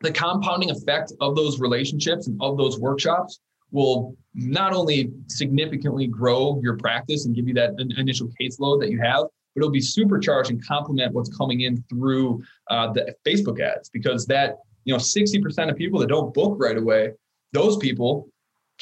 the 0.00 0.12
compounding 0.12 0.70
effect 0.70 1.12
of 1.20 1.34
those 1.34 1.60
relationships 1.60 2.28
and 2.28 2.40
of 2.40 2.56
those 2.56 2.78
workshops 2.78 3.40
will 3.72 4.16
not 4.34 4.72
only 4.72 5.10
significantly 5.28 6.06
grow 6.06 6.60
your 6.62 6.76
practice 6.76 7.26
and 7.26 7.34
give 7.34 7.48
you 7.48 7.54
that 7.54 7.74
initial 7.96 8.28
caseload 8.40 8.80
that 8.80 8.90
you 8.90 9.00
have, 9.00 9.22
but 9.54 9.60
it'll 9.60 9.70
be 9.70 9.80
supercharged 9.80 10.50
and 10.50 10.64
complement 10.66 11.14
what's 11.14 11.34
coming 11.36 11.62
in 11.62 11.82
through 11.88 12.42
uh, 12.68 12.92
the 12.92 13.14
Facebook 13.26 13.60
ads 13.60 13.88
because 13.88 14.26
that 14.26 14.56
you 14.84 14.92
know 14.92 14.98
60% 14.98 15.70
of 15.70 15.76
people 15.76 16.00
that 16.00 16.08
don't 16.08 16.32
book 16.34 16.56
right 16.58 16.76
away 16.76 17.10
those 17.52 17.76
people 17.76 18.28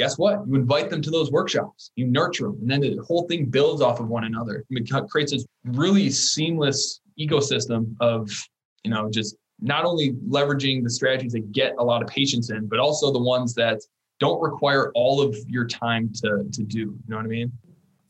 guess 0.00 0.16
what? 0.16 0.40
You 0.48 0.54
invite 0.54 0.88
them 0.88 1.02
to 1.02 1.10
those 1.10 1.30
workshops. 1.30 1.90
You 1.94 2.06
nurture 2.06 2.44
them. 2.44 2.58
And 2.62 2.70
then 2.70 2.80
the 2.80 3.02
whole 3.06 3.26
thing 3.28 3.44
builds 3.44 3.82
off 3.82 4.00
of 4.00 4.08
one 4.08 4.24
another. 4.24 4.64
It 4.70 5.10
creates 5.10 5.32
this 5.32 5.44
really 5.64 6.08
seamless 6.08 7.00
ecosystem 7.18 7.94
of 8.00 8.30
you 8.82 8.90
know 8.90 9.10
just 9.10 9.36
not 9.60 9.84
only 9.84 10.12
leveraging 10.26 10.82
the 10.82 10.88
strategies 10.88 11.32
that 11.32 11.52
get 11.52 11.74
a 11.78 11.84
lot 11.84 12.02
of 12.02 12.08
patients 12.08 12.48
in 12.48 12.66
but 12.66 12.78
also 12.78 13.12
the 13.12 13.18
ones 13.18 13.52
that 13.54 13.78
don't 14.20 14.40
require 14.40 14.90
all 14.94 15.20
of 15.20 15.36
your 15.46 15.66
time 15.66 16.10
to 16.14 16.46
to 16.50 16.62
do. 16.62 16.78
You 16.78 16.98
know 17.08 17.16
what 17.16 17.26
i 17.26 17.28
mean? 17.28 17.52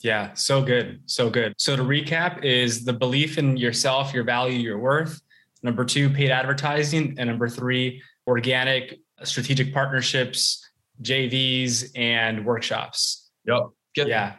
Yeah 0.01 0.33
so 0.35 0.63
good. 0.63 1.01
So 1.07 1.29
good. 1.29 1.55
So 1.59 1.75
to 1.75 1.83
recap 1.83 2.45
is 2.45 2.85
the 2.85 2.93
belief 2.93 3.37
in 3.37 3.57
yourself 3.57 4.15
your 4.15 4.23
value 4.23 4.59
your 4.59 4.79
worth 4.79 5.21
number 5.63 5.85
two, 5.85 6.11
paid 6.11 6.31
advertising, 6.31 7.15
and 7.19 7.29
number 7.29 7.49
three, 7.49 8.03
organic 8.27 8.99
strategic 9.25 9.73
partnerships, 9.73 10.65
JVs, 11.03 11.91
and 11.97 12.45
workshops. 12.45 13.31
Yep. 13.47 13.69
Get 13.95 14.09
yeah. 14.09 14.35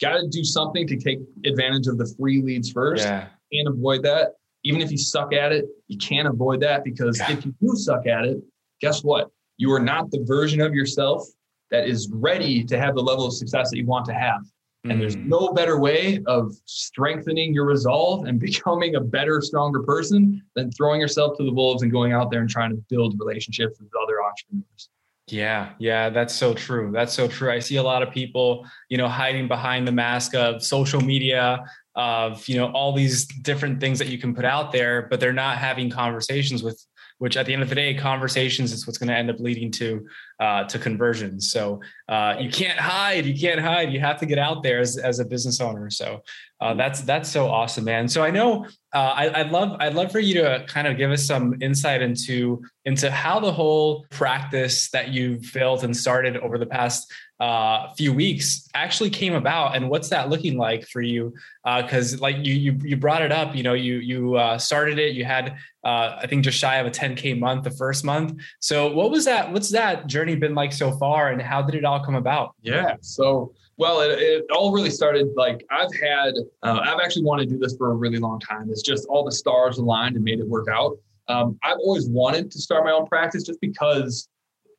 Got 0.00 0.18
to 0.18 0.28
do 0.28 0.44
something 0.44 0.86
to 0.86 0.96
take 0.96 1.18
advantage 1.44 1.86
of 1.86 1.96
the 1.98 2.12
free 2.18 2.42
leads 2.42 2.70
first. 2.70 3.04
Yeah. 3.04 3.28
Can't 3.52 3.68
avoid 3.68 4.02
that. 4.02 4.32
Even 4.64 4.82
if 4.82 4.90
you 4.90 4.98
suck 4.98 5.32
at 5.32 5.52
it, 5.52 5.64
you 5.88 5.96
can't 5.96 6.28
avoid 6.28 6.60
that 6.60 6.84
because 6.84 7.18
yeah. 7.18 7.32
if 7.32 7.44
you 7.46 7.54
do 7.60 7.74
suck 7.76 8.06
at 8.06 8.24
it, 8.24 8.38
guess 8.80 9.02
what? 9.02 9.30
You 9.56 9.72
are 9.72 9.80
not 9.80 10.10
the 10.10 10.22
version 10.26 10.60
of 10.60 10.74
yourself 10.74 11.26
that 11.70 11.88
is 11.88 12.10
ready 12.12 12.62
to 12.64 12.78
have 12.78 12.94
the 12.94 13.02
level 13.02 13.26
of 13.26 13.32
success 13.32 13.70
that 13.70 13.78
you 13.78 13.86
want 13.86 14.04
to 14.06 14.12
have. 14.12 14.42
And 14.90 15.00
there's 15.00 15.16
mm. 15.16 15.26
no 15.26 15.52
better 15.52 15.78
way 15.78 16.22
of 16.26 16.54
strengthening 16.64 17.52
your 17.52 17.64
resolve 17.64 18.26
and 18.26 18.38
becoming 18.48 18.96
a 18.96 19.00
better, 19.00 19.40
stronger 19.40 19.82
person 19.82 20.42
than 20.54 20.70
throwing 20.72 21.00
yourself 21.00 21.36
to 21.38 21.44
the 21.44 21.52
wolves 21.52 21.82
and 21.82 21.92
going 21.92 22.12
out 22.12 22.30
there 22.30 22.40
and 22.40 22.50
trying 22.50 22.70
to 22.70 22.82
build 22.88 23.14
relationships 23.18 23.78
with 23.80 23.90
other 24.02 24.22
entrepreneurs. 24.22 24.88
Yeah, 25.28 25.70
yeah, 25.80 26.08
that's 26.10 26.34
so 26.34 26.54
true. 26.54 26.92
That's 26.92 27.12
so 27.12 27.26
true. 27.26 27.50
I 27.50 27.58
see 27.58 27.76
a 27.76 27.82
lot 27.82 28.02
of 28.02 28.12
people, 28.12 28.64
you 28.88 28.96
know, 28.96 29.08
hiding 29.08 29.48
behind 29.48 29.86
the 29.86 29.92
mask 29.92 30.36
of 30.36 30.62
social 30.62 31.00
media, 31.00 31.64
of, 31.96 32.46
you 32.46 32.56
know, 32.56 32.70
all 32.72 32.92
these 32.92 33.26
different 33.42 33.80
things 33.80 33.98
that 33.98 34.06
you 34.06 34.18
can 34.18 34.34
put 34.34 34.44
out 34.44 34.70
there, 34.70 35.08
but 35.10 35.18
they're 35.18 35.32
not 35.32 35.58
having 35.58 35.90
conversations 35.90 36.62
with 36.62 36.80
which 37.18 37.36
at 37.36 37.46
the 37.46 37.52
end 37.52 37.62
of 37.62 37.68
the 37.68 37.74
day, 37.74 37.94
conversations 37.94 38.72
is 38.72 38.86
what's 38.86 38.98
going 38.98 39.08
to 39.08 39.16
end 39.16 39.30
up 39.30 39.40
leading 39.40 39.70
to 39.72 40.06
uh, 40.40 40.64
to 40.64 40.78
conversions. 40.78 41.50
So 41.50 41.80
uh, 42.08 42.36
you 42.38 42.50
can't 42.50 42.78
hide. 42.78 43.24
You 43.24 43.38
can't 43.38 43.60
hide. 43.60 43.92
You 43.92 44.00
have 44.00 44.18
to 44.20 44.26
get 44.26 44.38
out 44.38 44.62
there 44.62 44.80
as, 44.80 44.98
as 44.98 45.18
a 45.18 45.24
business 45.24 45.60
owner. 45.60 45.88
So 45.90 46.22
uh, 46.60 46.72
that's 46.72 47.02
that's 47.02 47.30
so 47.30 47.48
awesome, 47.48 47.84
man. 47.84 48.08
So 48.08 48.22
I 48.22 48.30
know 48.30 48.64
uh, 48.94 48.98
I, 49.14 49.42
would 49.42 49.52
love 49.52 49.76
I'd 49.78 49.94
love 49.94 50.10
for 50.10 50.20
you 50.20 50.34
to 50.40 50.64
kind 50.66 50.86
of 50.86 50.96
give 50.96 51.10
us 51.10 51.26
some 51.26 51.54
insight 51.60 52.00
into 52.00 52.62
into 52.86 53.10
how 53.10 53.40
the 53.40 53.52
whole 53.52 54.06
practice 54.10 54.88
that 54.90 55.08
you've 55.08 55.52
built 55.52 55.82
and 55.82 55.94
started 55.94 56.38
over 56.38 56.56
the 56.56 56.64
past 56.64 57.12
uh, 57.40 57.92
few 57.92 58.10
weeks 58.10 58.66
actually 58.72 59.10
came 59.10 59.34
about 59.34 59.76
and 59.76 59.90
what's 59.90 60.08
that 60.08 60.30
looking 60.30 60.56
like 60.56 60.88
for 60.88 61.02
you? 61.02 61.34
Because 61.62 62.14
uh, 62.14 62.18
like 62.20 62.36
you, 62.38 62.54
you 62.54 62.78
you 62.82 62.96
brought 62.96 63.20
it 63.20 63.32
up 63.32 63.54
you 63.54 63.62
know 63.62 63.74
you 63.74 63.96
you 63.96 64.36
uh, 64.36 64.56
started 64.56 64.98
it 64.98 65.14
you 65.14 65.26
had 65.26 65.58
uh, 65.84 66.16
i 66.22 66.26
think 66.26 66.42
just 66.42 66.58
shy 66.58 66.76
of 66.76 66.86
a 66.86 66.90
10k 66.90 67.38
month 67.38 67.64
the 67.64 67.70
first 67.70 68.02
month. 68.02 68.40
So 68.60 68.90
what 68.90 69.10
was 69.10 69.26
that 69.26 69.52
what's 69.52 69.70
that 69.72 70.06
journey 70.06 70.36
been 70.36 70.54
like 70.54 70.72
so 70.72 70.92
far 70.92 71.32
and 71.32 71.42
how 71.42 71.60
did 71.60 71.74
it 71.74 71.84
all 71.84 72.02
come 72.02 72.14
about? 72.14 72.54
Yeah 72.62 72.96
so 73.02 73.52
well 73.76 74.00
it, 74.00 74.18
it 74.18 74.44
all 74.54 74.72
really 74.72 74.90
started 74.90 75.28
like 75.36 75.64
i've 75.70 75.92
had 76.02 76.34
uh, 76.62 76.80
i've 76.84 77.00
actually 77.02 77.24
wanted 77.24 77.48
to 77.48 77.54
do 77.54 77.58
this 77.58 77.76
for 77.76 77.90
a 77.90 77.94
really 77.94 78.18
long 78.18 78.38
time 78.40 78.68
it's 78.70 78.82
just 78.82 79.06
all 79.08 79.24
the 79.24 79.32
stars 79.32 79.78
aligned 79.78 80.16
and 80.16 80.24
made 80.24 80.40
it 80.40 80.46
work 80.46 80.68
out 80.68 80.96
um, 81.28 81.58
i've 81.62 81.78
always 81.78 82.08
wanted 82.08 82.50
to 82.50 82.58
start 82.58 82.84
my 82.84 82.92
own 82.92 83.06
practice 83.06 83.42
just 83.42 83.60
because 83.60 84.28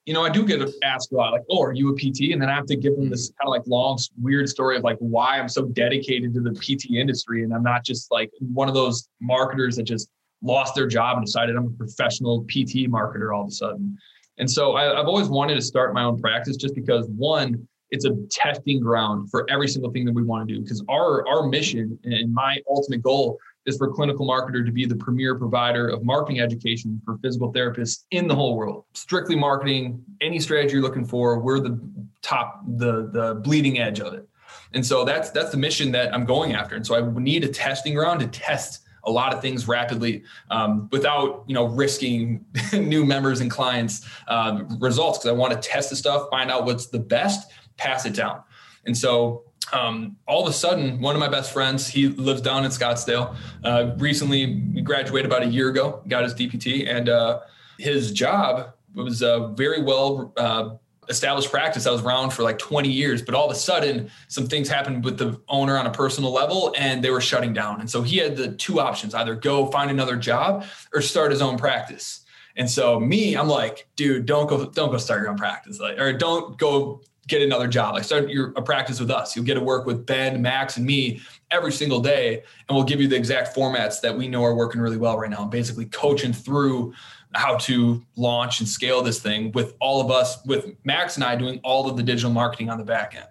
you 0.07 0.13
know, 0.13 0.23
I 0.23 0.29
do 0.29 0.45
get 0.45 0.61
asked 0.83 1.11
a 1.11 1.15
lot, 1.15 1.33
like, 1.33 1.43
"Oh, 1.49 1.61
are 1.61 1.73
you 1.73 1.89
a 1.89 1.93
PT?" 1.93 2.31
And 2.31 2.41
then 2.41 2.47
I 2.47 2.55
have 2.55 2.65
to 2.67 2.77
give 2.77 2.95
them 2.95 3.09
this 3.09 3.29
kind 3.31 3.47
of 3.47 3.49
like 3.49 3.63
long, 3.67 3.99
weird 4.17 4.47
story 4.47 4.77
of 4.77 4.83
like 4.83 4.95
why 4.99 5.37
I'm 5.37 5.49
so 5.49 5.65
dedicated 5.65 6.33
to 6.33 6.39
the 6.39 6.53
PT 6.53 6.95
industry, 6.95 7.43
and 7.43 7.53
I'm 7.53 7.61
not 7.61 7.83
just 7.83 8.09
like 8.09 8.31
one 8.39 8.69
of 8.69 8.73
those 8.73 9.09
marketers 9.19 9.75
that 9.75 9.83
just 9.83 10.09
lost 10.41 10.75
their 10.75 10.87
job 10.87 11.17
and 11.17 11.25
decided 11.25 11.57
I'm 11.57 11.65
a 11.65 11.69
professional 11.71 12.45
PT 12.45 12.87
marketer 12.89 13.35
all 13.35 13.41
of 13.41 13.49
a 13.49 13.51
sudden. 13.51 13.97
And 14.37 14.49
so 14.49 14.77
I, 14.77 14.97
I've 14.97 15.07
always 15.07 15.27
wanted 15.27 15.55
to 15.55 15.61
start 15.61 15.93
my 15.93 16.03
own 16.03 16.21
practice 16.21 16.55
just 16.55 16.73
because 16.73 17.07
one, 17.09 17.67
it's 17.91 18.05
a 18.05 18.15
testing 18.29 18.79
ground 18.79 19.29
for 19.29 19.45
every 19.49 19.67
single 19.67 19.91
thing 19.91 20.05
that 20.05 20.13
we 20.13 20.23
want 20.23 20.47
to 20.47 20.55
do. 20.55 20.61
Because 20.61 20.83
our 20.89 21.27
our 21.27 21.47
mission 21.47 21.97
and 22.03 22.33
my 22.33 22.59
ultimate 22.69 23.01
goal 23.01 23.39
is 23.65 23.77
for 23.77 23.91
Clinical 23.93 24.25
Marketer 24.25 24.65
to 24.65 24.71
be 24.71 24.85
the 24.85 24.95
premier 24.95 25.35
provider 25.35 25.89
of 25.89 26.03
marketing 26.03 26.39
education 26.39 27.01
for 27.03 27.17
physical 27.17 27.51
therapists 27.51 28.05
in 28.11 28.27
the 28.27 28.33
whole 28.33 28.55
world. 28.55 28.85
Strictly 28.93 29.35
marketing, 29.35 30.01
any 30.21 30.39
strategy 30.39 30.73
you're 30.73 30.81
looking 30.81 31.05
for, 31.05 31.39
we're 31.39 31.59
the 31.59 31.79
top, 32.21 32.61
the 32.77 33.09
the 33.11 33.35
bleeding 33.35 33.79
edge 33.79 33.99
of 33.99 34.13
it. 34.13 34.27
And 34.73 34.85
so 34.85 35.03
that's 35.05 35.29
that's 35.31 35.51
the 35.51 35.57
mission 35.57 35.91
that 35.91 36.13
I'm 36.13 36.25
going 36.25 36.53
after. 36.53 36.75
And 36.75 36.85
so 36.85 36.95
I 36.95 37.19
need 37.19 37.43
a 37.43 37.49
testing 37.49 37.93
ground 37.93 38.21
to 38.21 38.27
test 38.27 38.83
a 39.03 39.11
lot 39.11 39.33
of 39.33 39.41
things 39.41 39.67
rapidly 39.67 40.23
um, 40.51 40.89
without 40.91 41.43
you 41.47 41.53
know 41.53 41.65
risking 41.65 42.45
new 42.73 43.05
members 43.05 43.39
and 43.39 43.49
clients 43.49 44.07
um, 44.27 44.77
results 44.79 45.19
because 45.19 45.29
I 45.29 45.33
want 45.33 45.53
to 45.53 45.67
test 45.67 45.89
the 45.89 45.95
stuff, 45.95 46.27
find 46.29 46.51
out 46.51 46.65
what's 46.65 46.87
the 46.87 46.99
best, 46.99 47.51
pass 47.77 48.05
it 48.05 48.13
down. 48.13 48.41
And 48.85 48.97
so 48.97 49.43
um, 49.73 50.17
all 50.27 50.43
of 50.43 50.49
a 50.49 50.53
sudden, 50.53 51.01
one 51.01 51.15
of 51.15 51.19
my 51.19 51.27
best 51.27 51.51
friends, 51.51 51.87
he 51.87 52.07
lives 52.07 52.41
down 52.41 52.63
in 52.63 52.71
Scottsdale. 52.71 53.35
Uh, 53.63 53.91
recently, 53.97 54.55
graduated 54.81 55.29
about 55.29 55.43
a 55.43 55.47
year 55.47 55.69
ago, 55.69 56.01
got 56.07 56.23
his 56.23 56.33
DPT, 56.33 56.89
and 56.89 57.09
uh, 57.09 57.41
his 57.77 58.11
job 58.11 58.73
was 58.93 59.21
a 59.21 59.53
very 59.55 59.83
well 59.83 60.33
uh, 60.37 60.69
established 61.09 61.51
practice 61.51 61.83
that 61.83 61.91
was 61.91 62.01
around 62.01 62.31
for 62.31 62.43
like 62.43 62.57
20 62.57 62.89
years. 62.89 63.21
But 63.21 63.35
all 63.35 63.45
of 63.45 63.51
a 63.51 63.59
sudden, 63.59 64.09
some 64.29 64.47
things 64.47 64.69
happened 64.69 65.03
with 65.03 65.17
the 65.17 65.39
owner 65.49 65.77
on 65.77 65.85
a 65.85 65.91
personal 65.91 66.31
level, 66.31 66.73
and 66.77 67.03
they 67.03 67.09
were 67.09 67.21
shutting 67.21 67.53
down. 67.53 67.81
And 67.81 67.89
so 67.89 68.01
he 68.01 68.17
had 68.17 68.37
the 68.37 68.53
two 68.53 68.79
options: 68.79 69.13
either 69.13 69.35
go 69.35 69.67
find 69.67 69.91
another 69.91 70.15
job 70.15 70.65
or 70.93 71.01
start 71.01 71.31
his 71.31 71.41
own 71.41 71.57
practice. 71.57 72.21
And 72.55 72.69
so 72.69 72.99
me, 72.99 73.35
I'm 73.35 73.47
like, 73.47 73.87
dude, 73.95 74.25
don't 74.25 74.47
go, 74.47 74.65
don't 74.65 74.91
go 74.91 74.97
start 74.97 75.21
your 75.21 75.29
own 75.29 75.37
practice, 75.37 75.79
like, 75.79 75.99
or 75.99 76.11
don't 76.11 76.57
go 76.57 77.01
get 77.27 77.41
another 77.41 77.67
job. 77.67 77.93
Like 77.93 78.03
start 78.03 78.29
your 78.29 78.53
a 78.55 78.61
practice 78.61 78.99
with 78.99 79.11
us. 79.11 79.35
You'll 79.35 79.45
get 79.45 79.55
to 79.55 79.61
work 79.61 79.85
with 79.85 80.05
Ben, 80.05 80.41
Max, 80.41 80.77
and 80.77 80.85
me 80.85 81.21
every 81.51 81.71
single 81.71 81.99
day, 81.99 82.43
and 82.67 82.75
we'll 82.75 82.85
give 82.85 82.99
you 82.99 83.07
the 83.07 83.15
exact 83.15 83.55
formats 83.55 84.01
that 84.01 84.17
we 84.17 84.27
know 84.27 84.43
are 84.43 84.55
working 84.55 84.81
really 84.81 84.97
well 84.97 85.17
right 85.17 85.29
now. 85.29 85.43
And 85.43 85.51
basically 85.51 85.85
coaching 85.85 86.33
through 86.33 86.93
how 87.33 87.57
to 87.57 88.01
launch 88.15 88.59
and 88.59 88.67
scale 88.67 89.01
this 89.01 89.19
thing 89.19 89.51
with 89.51 89.75
all 89.79 90.01
of 90.01 90.09
us, 90.09 90.43
with 90.45 90.73
Max 90.83 91.15
and 91.15 91.23
I 91.23 91.35
doing 91.35 91.59
all 91.63 91.89
of 91.89 91.97
the 91.97 92.03
digital 92.03 92.31
marketing 92.31 92.69
on 92.69 92.77
the 92.77 92.85
back 92.85 93.15
end. 93.15 93.27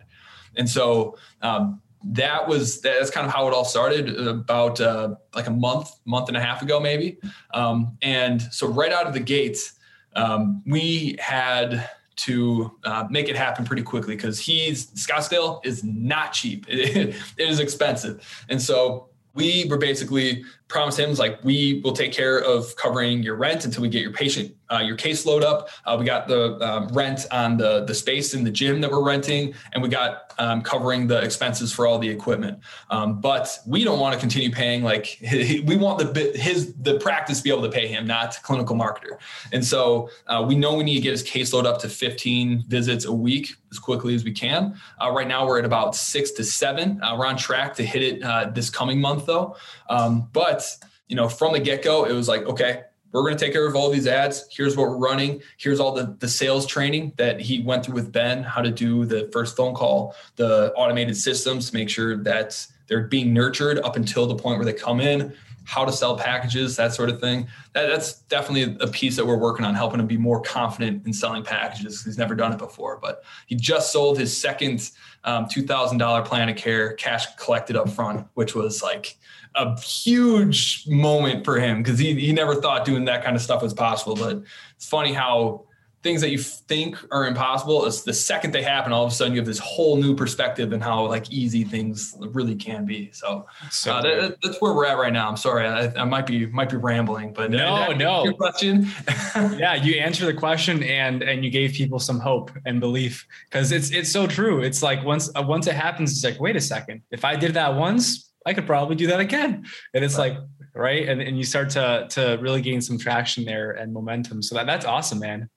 And 0.57 0.69
so 0.69 1.17
um, 1.43 1.81
that 2.05 2.47
was 2.47 2.81
that's 2.81 3.11
kind 3.11 3.27
of 3.27 3.33
how 3.33 3.49
it 3.49 3.55
all 3.55 3.65
started 3.65 4.17
about 4.27 4.81
uh, 4.81 5.17
like 5.35 5.47
a 5.47 5.51
month, 5.51 5.91
month 6.05 6.29
and 6.29 6.37
a 6.37 6.41
half 6.41 6.63
ago, 6.63 6.79
maybe. 6.79 7.19
Um, 7.55 7.97
and 8.03 8.43
so 8.43 8.69
right 8.69 8.93
out 8.93 9.07
of 9.07 9.15
the 9.15 9.21
gates, 9.21 9.73
um, 10.15 10.63
we 10.67 11.17
had 11.19 11.91
to 12.17 12.73
uh, 12.85 13.07
make 13.11 13.29
it 13.29 13.37
happen 13.37 13.65
pretty 13.65 13.83
quickly 13.83 14.17
because 14.17 14.39
he's 14.39 14.87
Scottsdale 14.93 15.65
is 15.65 15.85
not 15.85 16.33
cheap. 16.33 16.67
it 16.69 17.15
is 17.39 17.61
expensive. 17.61 18.45
And 18.49 18.61
so 18.61 19.09
we 19.35 19.67
were 19.69 19.77
basically 19.77 20.45
promised 20.69 20.99
him 20.99 21.15
like 21.15 21.43
we 21.45 21.81
will 21.85 21.93
take 21.93 22.13
care 22.13 22.39
of 22.39 22.75
covering 22.77 23.23
your 23.23 23.37
rent 23.37 23.65
until 23.65 23.83
we 23.83 23.89
get 23.89 24.03
your 24.03 24.13
patient 24.13 24.53
uh, 24.71 24.79
your 24.79 24.97
caseload 24.97 25.43
up. 25.43 25.69
Uh, 25.85 25.97
we 25.99 26.05
got 26.05 26.27
the 26.27 26.59
um, 26.61 26.89
rent 26.89 27.27
on 27.31 27.57
the 27.57 27.85
the 27.85 27.95
space 27.95 28.35
in 28.35 28.45
the 28.45 28.51
gym 28.51 28.81
that 28.81 28.91
we're 28.91 29.05
renting, 29.05 29.55
and 29.73 29.83
we 29.83 29.89
got 29.89 30.35
um, 30.39 30.63
covering 30.63 31.07
the 31.07 31.21
expenses 31.23 31.73
for 31.73 31.87
all 31.87 31.99
the 31.99 32.09
equipment. 32.09 32.59
Um, 32.91 33.21
but 33.21 33.59
we 33.67 33.85
don't 33.85 34.01
want 34.01 34.15
to 34.15 34.21
continue 34.21 34.51
paying 34.51 34.83
like 34.83 35.19
we 35.33 35.77
want 35.77 35.99
the 35.99 36.33
his 36.35 36.75
the 36.75 36.99
practice 36.99 37.39
to 37.39 37.45
be 37.45 37.51
able 37.51 37.63
to 37.63 37.71
pay 37.71 37.87
him, 37.87 38.07
not 38.07 38.39
clinical 38.43 38.77
marketer. 38.77 39.19
And 39.53 39.65
so 39.65 40.11
uh, 40.27 40.45
we 40.47 40.55
know 40.57 40.75
we 40.75 40.85
need 40.85 40.97
to 40.97 41.01
get 41.01 41.13
his 41.13 41.23
caseload 41.23 41.65
up 41.65 41.81
to 41.81 41.89
15 41.89 42.65
visits 42.69 43.05
a 43.05 43.13
week 43.13 43.55
as 43.71 43.79
quickly 43.79 44.15
as 44.15 44.25
we 44.25 44.33
can. 44.33 44.77
Uh, 45.03 45.11
right 45.11 45.29
now 45.29 45.47
we're 45.47 45.59
at 45.59 45.65
about 45.65 45.95
six 45.95 46.31
to 46.33 46.45
seven. 46.45 47.03
Uh, 47.03 47.17
we're 47.19 47.27
on 47.27 47.37
track 47.37 47.75
to 47.75 47.83
hit 47.85 48.03
it 48.03 48.23
uh, 48.23 48.51
this 48.51 48.71
coming 48.71 49.01
month 49.01 49.27
though. 49.27 49.57
Um, 49.89 50.29
but 50.57 50.87
you 51.09 51.17
know, 51.17 51.29
from 51.29 51.53
the 51.53 51.61
get 51.61 51.83
go, 51.83 52.05
it 52.05 52.13
was 52.13 52.29
like 52.29 52.43
okay 52.43 52.83
we're 53.13 53.23
going 53.23 53.37
to 53.37 53.43
take 53.43 53.55
care 53.55 53.67
of 53.67 53.75
all 53.75 53.91
these 53.91 54.07
ads. 54.07 54.47
Here's 54.51 54.77
what 54.77 54.91
we're 54.91 54.99
running. 54.99 55.41
Here's 55.57 55.81
all 55.81 55.93
the, 55.93 56.15
the 56.19 56.29
sales 56.29 56.67
training 56.67 57.15
that 57.17 57.41
he 57.41 57.63
went 57.63 57.85
through 57.85 57.95
with 57.95 58.13
Ben, 58.13 58.43
how 58.43 58.61
to 58.61 58.71
do 58.71 59.07
the 59.07 59.31
first 59.33 59.57
phone 59.57 59.75
call, 59.75 60.15
the 60.37 60.73
automated 60.75 61.17
systems 61.17 61.71
to 61.71 61.75
make 61.75 61.89
sure 61.89 62.23
that 62.25 62.67
they're 62.89 63.05
being 63.05 63.33
nurtured 63.33 63.79
up 63.79 63.97
until 63.97 64.27
the 64.27 64.35
point 64.35 64.59
where 64.59 64.67
they 64.67 64.73
come 64.75 65.01
in, 65.01 65.33
how 65.65 65.85
to 65.85 65.93
sell 65.93 66.17
packages, 66.17 66.77
that 66.77 66.93
sort 66.93 67.09
of 67.09 67.19
thing. 67.19 67.49
That, 67.73 67.87
that's 67.87 68.21
definitely 68.23 68.77
a 68.81 68.87
piece 68.87 69.17
that 69.17 69.27
we're 69.27 69.39
working 69.39 69.65
on, 69.65 69.75
helping 69.75 69.99
him 69.99 70.07
be 70.07 70.19
more 70.19 70.43
confident 70.43 71.07
in 71.07 71.13
selling 71.15 71.43
packages. 71.43 72.05
He's 72.05 72.19
never 72.19 72.35
done 72.35 72.53
it 72.53 72.59
before, 72.59 72.99
but 73.01 73.25
he 73.47 73.55
just 73.55 73.93
sold 73.93 74.19
his 74.19 74.37
second 74.37 74.91
um, 75.25 75.47
$2,000 75.47 76.25
plan 76.27 76.49
of 76.51 76.57
care, 76.57 76.93
cash 76.93 77.35
collected 77.37 77.77
up 77.77 77.89
front, 77.89 78.27
which 78.35 78.55
was 78.55 78.83
like 78.83 79.17
a 79.57 79.81
huge 79.81 80.85
moment 80.87 81.45
for 81.45 81.59
him 81.59 81.83
because 81.83 81.99
he, 81.99 82.15
he 82.15 82.33
never 82.33 82.55
thought 82.55 82.85
doing 82.85 83.05
that 83.07 83.25
kind 83.25 83.35
of 83.35 83.43
stuff 83.43 83.63
was 83.63 83.75
possible. 83.75 84.15
But 84.15 84.43
it's 84.77 84.87
funny 84.87 85.13
how 85.13 85.67
things 86.07 86.21
that 86.21 86.31
you 86.31 86.39
think 86.39 86.97
are 87.11 87.27
impossible 87.27 87.85
is 87.85 88.05
the 88.05 88.13
second 88.13 88.53
they 88.53 88.63
happen, 88.63 88.93
all 88.93 89.05
of 89.05 89.11
a 89.11 89.15
sudden 89.15 89.33
you 89.33 89.41
have 89.41 89.47
this 89.47 89.59
whole 89.59 89.97
new 89.97 90.15
perspective 90.15 90.73
and 90.73 90.81
how 90.81 91.05
like 91.09 91.29
easy 91.33 91.65
things 91.65 92.15
really 92.29 92.55
can 92.55 92.85
be. 92.85 93.11
So, 93.13 93.45
so 93.73 93.95
uh, 93.95 94.03
that, 94.03 94.37
that's 94.41 94.61
where 94.61 94.73
we're 94.73 94.87
at 94.87 94.99
right 94.99 95.13
now. 95.13 95.29
I'm 95.29 95.37
sorry, 95.37 95.67
I, 95.67 95.93
I 96.01 96.05
might 96.05 96.25
be 96.25 96.47
might 96.47 96.71
be 96.71 96.77
rambling, 96.77 97.33
but 97.33 97.51
no, 97.51 97.93
no. 97.93 98.23
Your 98.23 98.35
question. 98.35 98.89
yeah, 99.59 99.75
you 99.75 99.97
answer 99.97 100.27
the 100.27 100.35
question 100.35 100.85
and 100.85 101.25
and 101.25 101.45
you 101.45 101.51
gave 101.51 101.73
people 101.73 101.99
some 101.99 102.21
hope 102.21 102.53
and 102.67 102.79
belief 102.79 103.27
because 103.51 103.73
it's 103.73 103.91
it's 103.91 104.13
so 104.13 104.29
true. 104.29 104.63
It's 104.63 104.85
like 104.85 105.05
once 105.05 105.29
uh, 105.35 105.43
once 105.43 105.67
it 105.67 105.75
happens, 105.75 106.13
it's 106.13 106.23
like 106.25 106.41
wait 106.41 106.55
a 106.55 106.61
second, 106.61 107.03
if 107.11 107.25
I 107.25 107.35
did 107.35 107.55
that 107.55 107.75
once, 107.75 108.26
I 108.47 108.55
could 108.55 108.67
probably 108.67 108.97
do 108.97 109.09
that 109.09 109.21
again. 109.21 109.67
And 109.93 110.05
it's 110.05 110.17
right. 110.17 110.35
like, 110.35 110.43
right? 110.75 111.09
And 111.09 111.21
and 111.21 111.37
you 111.37 111.45
start 111.45 111.69
to 111.71 112.07
to 112.11 112.39
really 112.41 112.63
gain 112.63 112.81
some 112.81 112.97
traction 112.97 113.45
there 113.45 113.73
and 113.73 113.93
momentum. 113.93 114.43
So 114.43 114.55
that, 114.55 114.67
that's 114.67 114.87
awesome, 114.87 115.19
man. 115.19 115.51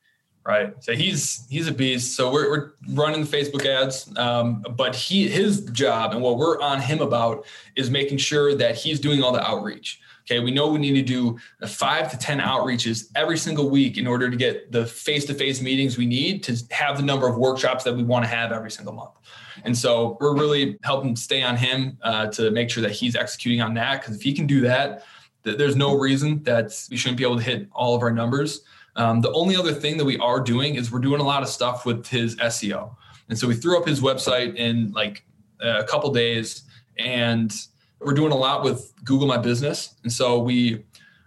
Right. 0.45 0.73
So 0.79 0.95
he's 0.95 1.45
he's 1.49 1.67
a 1.67 1.71
beast. 1.71 2.15
So 2.15 2.31
we're, 2.31 2.49
we're 2.49 2.71
running 2.89 3.23
the 3.23 3.27
Facebook 3.27 3.65
ads, 3.65 4.11
um, 4.17 4.65
but 4.75 4.95
he 4.95 5.27
his 5.27 5.65
job 5.65 6.13
and 6.13 6.21
what 6.21 6.37
we're 6.37 6.59
on 6.59 6.81
him 6.81 7.01
about 7.01 7.45
is 7.75 7.91
making 7.91 8.17
sure 8.17 8.55
that 8.55 8.75
he's 8.75 8.99
doing 8.99 9.21
all 9.21 9.31
the 9.31 9.47
outreach. 9.47 10.01
Okay, 10.29 10.39
we 10.39 10.51
know 10.51 10.67
we 10.67 10.77
need 10.77 10.93
to 10.93 11.01
do 11.01 11.39
five 11.67 12.11
to 12.11 12.17
10 12.17 12.39
outreaches 12.39 13.09
every 13.15 13.37
single 13.37 13.67
week 13.67 13.97
in 13.97 14.05
order 14.05 14.29
to 14.29 14.37
get 14.37 14.71
the 14.71 14.85
face 14.85 15.25
to 15.25 15.33
face 15.33 15.59
meetings 15.59 15.97
we 15.97 16.05
need 16.05 16.43
to 16.43 16.63
have 16.69 16.97
the 16.97 17.03
number 17.03 17.27
of 17.27 17.35
workshops 17.37 17.83
that 17.83 17.95
we 17.95 18.03
want 18.03 18.23
to 18.23 18.29
have 18.29 18.51
every 18.51 18.69
single 18.69 18.93
month. 18.93 19.15
And 19.63 19.75
so 19.75 20.17
we're 20.21 20.35
really 20.35 20.77
helping 20.83 21.15
stay 21.15 21.41
on 21.41 21.57
him 21.57 21.97
uh, 22.03 22.27
to 22.27 22.51
make 22.51 22.69
sure 22.69 22.83
that 22.83 22.91
he's 22.91 23.15
executing 23.15 23.59
on 23.59 23.73
that. 23.73 24.01
Because 24.01 24.17
if 24.17 24.21
he 24.21 24.31
can 24.31 24.45
do 24.45 24.61
that, 24.61 25.03
th- 25.43 25.57
there's 25.57 25.75
no 25.75 25.97
reason 25.97 26.43
that 26.43 26.79
we 26.91 26.97
shouldn't 26.97 27.17
be 27.17 27.23
able 27.23 27.37
to 27.37 27.43
hit 27.43 27.67
all 27.71 27.95
of 27.95 28.03
our 28.03 28.11
numbers. 28.11 28.61
Um, 28.97 29.21
the 29.21 29.31
only 29.31 29.55
other 29.55 29.73
thing 29.73 29.97
that 29.97 30.05
we 30.05 30.19
are 30.19 30.39
doing 30.39 30.75
is 30.75 30.91
we're 30.91 30.99
doing 30.99 31.21
a 31.21 31.25
lot 31.25 31.41
of 31.41 31.49
stuff 31.49 31.87
with 31.87 32.05
his 32.05 32.35
SEO. 32.35 32.95
And 33.29 33.37
so 33.37 33.47
we 33.47 33.55
threw 33.55 33.79
up 33.79 33.87
his 33.87 33.99
website 33.99 34.57
in 34.57 34.91
like 34.91 35.25
a 35.59 35.83
couple 35.83 36.11
days 36.13 36.63
and 36.99 37.51
we're 37.99 38.13
doing 38.13 38.31
a 38.31 38.37
lot 38.37 38.63
with 38.63 38.93
Google 39.03 39.27
My 39.27 39.37
Business. 39.37 39.95
And 40.03 40.11
so 40.11 40.39
we, 40.39 40.83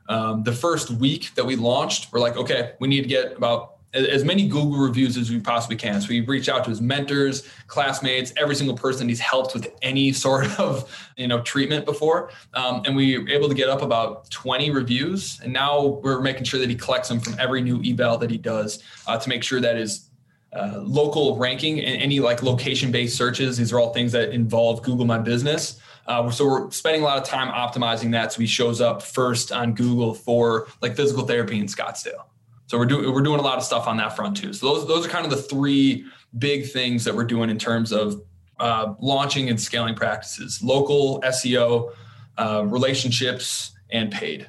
um, 0.09 0.43
the 0.43 0.53
first 0.53 0.91
week 0.91 1.35
that 1.35 1.45
we 1.45 1.57
launched, 1.57 2.13
we're 2.13 2.21
like, 2.21 2.37
okay, 2.37 2.73
we 2.81 2.89
need 2.89 3.03
to 3.03 3.09
get 3.09 3.37
about 3.37 3.73
as 3.95 4.25
many 4.25 4.49
Google 4.49 4.79
reviews 4.79 5.19
as 5.19 5.31
we 5.31 5.39
possibly 5.39 5.77
can. 5.77 6.01
So 6.01 6.09
we 6.09 6.21
reached 6.21 6.49
out 6.49 6.65
to 6.65 6.71
his 6.71 6.81
mentors, 6.81 7.47
classmates, 7.67 8.33
every 8.39 8.55
single 8.55 8.77
person 8.77 9.09
he's 9.09 9.21
helped 9.21 9.53
with 9.55 9.69
any 9.83 10.13
sort 10.13 10.59
of 10.59 10.91
you 11.17 11.29
know 11.29 11.43
treatment 11.43 11.85
before, 11.85 12.31
um, 12.55 12.83
and 12.87 12.97
we 12.97 13.19
were 13.19 13.29
able 13.29 13.49
to 13.49 13.55
get 13.55 13.69
up 13.69 13.83
about 13.83 14.31
20 14.31 14.71
reviews. 14.71 15.41
And 15.43 15.53
now 15.53 16.01
we're 16.03 16.21
making 16.21 16.45
sure 16.45 16.59
that 16.61 16.71
he 16.71 16.75
collects 16.75 17.09
them 17.09 17.21
from 17.21 17.37
every 17.39 17.61
new 17.61 17.83
eval 17.85 18.19
that 18.19 18.31
he 18.31 18.39
does 18.39 18.83
uh, 19.07 19.19
to 19.19 19.29
make 19.29 19.43
sure 19.43 19.61
that 19.61 19.77
his 19.77 20.09
uh, 20.55 20.81
local 20.83 21.37
ranking 21.37 21.81
and 21.81 22.01
any 22.03 22.21
like 22.21 22.43
location 22.43 22.91
based 22.91 23.17
searches. 23.17 23.57
These 23.57 23.73
are 23.73 23.81
all 23.81 23.93
things 23.93 24.13
that 24.13 24.31
involve 24.31 24.83
Google 24.83 25.07
My 25.07 25.19
Business. 25.19 25.81
Uh, 26.07 26.31
so 26.31 26.45
we're 26.47 26.71
spending 26.71 27.03
a 27.03 27.05
lot 27.05 27.19
of 27.19 27.25
time 27.25 27.49
optimizing 27.53 28.13
that 28.13 28.33
so 28.33 28.41
he 28.41 28.47
shows 28.47 28.81
up 28.81 29.03
first 29.03 29.53
on 29.53 29.75
Google 29.75 30.15
for 30.15 30.67
like 30.81 30.97
physical 30.97 31.25
therapy 31.27 31.59
in 31.59 31.67
Scottsdale. 31.67 32.25
So 32.67 32.79
we're 32.79 32.87
doing 32.87 33.13
we're 33.13 33.23
doing 33.23 33.39
a 33.39 33.43
lot 33.43 33.59
of 33.59 33.65
stuff 33.65 33.87
on 33.87 33.99
that 33.99 34.17
front 34.17 34.37
too. 34.37 34.53
So 34.53 34.67
those 34.67 34.89
those 34.89 35.07
are 35.07 35.09
kind 35.09 35.25
of 35.25 35.31
the 35.31 35.37
three 35.37 36.07
big 36.39 36.71
things 36.71 37.05
that 37.05 37.15
we're 37.15 37.25
doing 37.25 37.51
in 37.51 37.59
terms 37.59 37.93
of 37.93 38.23
uh, 38.59 38.95
launching 38.99 39.51
and 39.51 39.61
scaling 39.61 39.95
practices: 39.95 40.63
local 40.63 41.21
SEO, 41.21 41.93
uh, 42.39 42.65
relationships, 42.65 43.73
and 43.91 44.11
paid. 44.11 44.49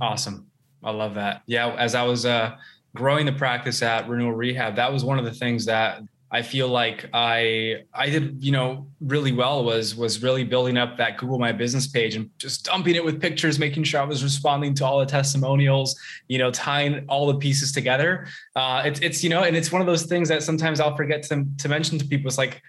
Awesome, 0.00 0.50
I 0.84 0.90
love 0.90 1.14
that. 1.14 1.42
Yeah, 1.46 1.74
as 1.74 1.94
I 1.94 2.02
was 2.02 2.26
uh, 2.26 2.56
growing 2.94 3.24
the 3.24 3.32
practice 3.32 3.82
at 3.82 4.08
Renewal 4.08 4.34
Rehab, 4.34 4.76
that 4.76 4.92
was 4.92 5.02
one 5.02 5.18
of 5.18 5.24
the 5.24 5.32
things 5.32 5.64
that 5.64 6.02
I 6.30 6.42
feel 6.42 6.68
like 6.68 7.08
I 7.14 7.84
I 7.94 8.10
did 8.10 8.44
you 8.44 8.52
know 8.52 8.86
really 9.00 9.32
well 9.32 9.64
was 9.64 9.96
was 9.96 10.22
really 10.22 10.44
building 10.44 10.76
up 10.76 10.98
that 10.98 11.16
Google 11.16 11.38
My 11.38 11.52
Business 11.52 11.86
page 11.86 12.16
and 12.16 12.30
just 12.38 12.64
dumping 12.64 12.96
it 12.96 13.04
with 13.04 13.20
pictures, 13.20 13.58
making 13.58 13.84
sure 13.84 14.00
I 14.00 14.04
was 14.04 14.22
responding 14.22 14.74
to 14.74 14.84
all 14.84 14.98
the 14.98 15.06
testimonials, 15.06 15.98
you 16.28 16.38
know, 16.38 16.50
tying 16.50 17.04
all 17.08 17.26
the 17.26 17.38
pieces 17.38 17.72
together. 17.72 18.26
Uh, 18.54 18.82
it's 18.84 19.00
it's 19.00 19.24
you 19.24 19.30
know, 19.30 19.44
and 19.44 19.56
it's 19.56 19.72
one 19.72 19.80
of 19.80 19.86
those 19.86 20.04
things 20.04 20.28
that 20.28 20.42
sometimes 20.42 20.80
I'll 20.80 20.96
forget 20.96 21.22
to 21.24 21.46
to 21.58 21.68
mention 21.68 21.98
to 21.98 22.04
people. 22.04 22.28
It's 22.28 22.38
like 22.38 22.62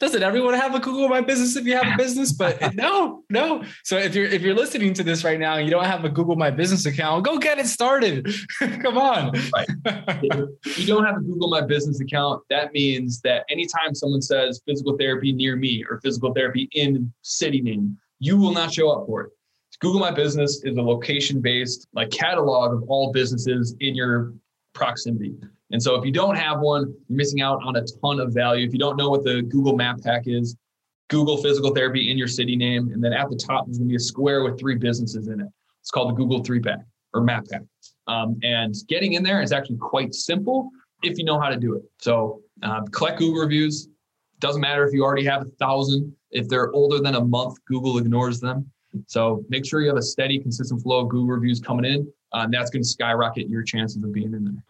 doesn't 0.00 0.22
everyone 0.22 0.54
have 0.54 0.74
a 0.74 0.80
Google 0.80 1.08
My 1.08 1.20
Business 1.20 1.56
if 1.56 1.66
you 1.66 1.76
have 1.76 1.86
a 1.86 1.96
business? 1.96 2.32
But 2.32 2.74
no, 2.74 3.22
no. 3.28 3.62
So 3.84 3.98
if 3.98 4.14
you're 4.14 4.24
if 4.24 4.40
you're 4.40 4.54
listening 4.54 4.94
to 4.94 5.04
this 5.04 5.24
right 5.24 5.38
now 5.38 5.56
and 5.56 5.66
you 5.66 5.70
don't 5.70 5.84
have 5.84 6.04
a 6.06 6.08
Google 6.08 6.36
My 6.36 6.50
Business 6.50 6.86
account, 6.86 7.24
go 7.24 7.38
get 7.38 7.58
it 7.58 7.66
started. 7.66 8.26
Come 8.58 8.96
on. 8.96 9.32
right. 9.54 9.68
If 10.64 10.78
you 10.78 10.86
don't 10.86 11.04
have 11.04 11.18
a 11.18 11.20
Google 11.20 11.50
My 11.50 11.60
Business 11.60 12.00
account, 12.00 12.42
that 12.48 12.72
means 12.72 13.20
that 13.20 13.44
anytime 13.50 13.94
someone 13.94 14.22
says 14.22 14.62
physical 14.66 14.96
therapy 14.96 15.32
near 15.32 15.54
me 15.54 15.84
or 15.88 16.00
physical 16.00 16.32
therapy 16.32 16.70
in 16.72 17.12
city 17.20 17.60
name, 17.60 17.98
you 18.18 18.38
will 18.38 18.52
not 18.52 18.72
show 18.72 18.90
up 18.90 19.06
for 19.06 19.24
it. 19.24 19.30
Google 19.80 20.00
My 20.00 20.10
Business 20.10 20.64
is 20.64 20.78
a 20.78 20.82
location-based 20.82 21.88
like 21.92 22.10
catalog 22.10 22.72
of 22.72 22.84
all 22.88 23.12
businesses 23.12 23.76
in 23.80 23.94
your 23.94 24.32
proximity. 24.72 25.34
And 25.72 25.82
so 25.82 25.94
if 25.94 26.04
you 26.04 26.12
don't 26.12 26.36
have 26.36 26.60
one, 26.60 26.94
you're 27.08 27.16
missing 27.16 27.40
out 27.40 27.60
on 27.64 27.76
a 27.76 27.84
ton 28.02 28.20
of 28.20 28.32
value. 28.34 28.66
If 28.66 28.72
you 28.72 28.78
don't 28.78 28.96
know 28.96 29.08
what 29.08 29.24
the 29.24 29.42
Google 29.42 29.76
Map 29.76 30.02
Pack 30.02 30.22
is, 30.26 30.56
Google 31.08 31.36
physical 31.42 31.74
therapy 31.74 32.10
in 32.10 32.18
your 32.18 32.28
city 32.28 32.56
name. 32.56 32.90
And 32.92 33.02
then 33.02 33.12
at 33.12 33.28
the 33.30 33.36
top, 33.36 33.66
there's 33.66 33.78
going 33.78 33.88
to 33.88 33.92
be 33.92 33.96
a 33.96 34.00
square 34.00 34.42
with 34.44 34.58
three 34.58 34.76
businesses 34.76 35.28
in 35.28 35.40
it. 35.40 35.48
It's 35.80 35.90
called 35.90 36.10
the 36.10 36.14
Google 36.14 36.42
Three 36.42 36.60
Pack 36.60 36.80
or 37.14 37.20
Map 37.20 37.46
Pack. 37.50 37.62
Um, 38.06 38.38
and 38.42 38.74
getting 38.88 39.14
in 39.14 39.22
there 39.22 39.42
is 39.42 39.52
actually 39.52 39.78
quite 39.78 40.14
simple 40.14 40.70
if 41.02 41.18
you 41.18 41.24
know 41.24 41.38
how 41.40 41.48
to 41.48 41.56
do 41.56 41.74
it. 41.74 41.82
So 41.98 42.42
um, 42.62 42.86
collect 42.88 43.18
Google 43.18 43.42
reviews. 43.42 43.88
Doesn't 44.38 44.60
matter 44.60 44.86
if 44.86 44.92
you 44.92 45.04
already 45.04 45.24
have 45.24 45.42
a 45.42 45.50
thousand. 45.58 46.14
If 46.30 46.48
they're 46.48 46.72
older 46.72 47.00
than 47.00 47.14
a 47.14 47.20
month, 47.20 47.56
Google 47.66 47.98
ignores 47.98 48.40
them. 48.40 48.70
So 49.06 49.44
make 49.48 49.64
sure 49.64 49.80
you 49.80 49.88
have 49.88 49.96
a 49.96 50.02
steady, 50.02 50.38
consistent 50.38 50.82
flow 50.82 51.00
of 51.00 51.08
Google 51.08 51.28
reviews 51.28 51.60
coming 51.60 51.84
in. 51.84 52.12
Uh, 52.32 52.42
and 52.44 52.54
that's 52.54 52.70
going 52.70 52.82
to 52.82 52.88
skyrocket 52.88 53.48
your 53.48 53.62
chances 53.62 54.02
of 54.02 54.12
being 54.12 54.32
in 54.32 54.44
there. 54.44 54.64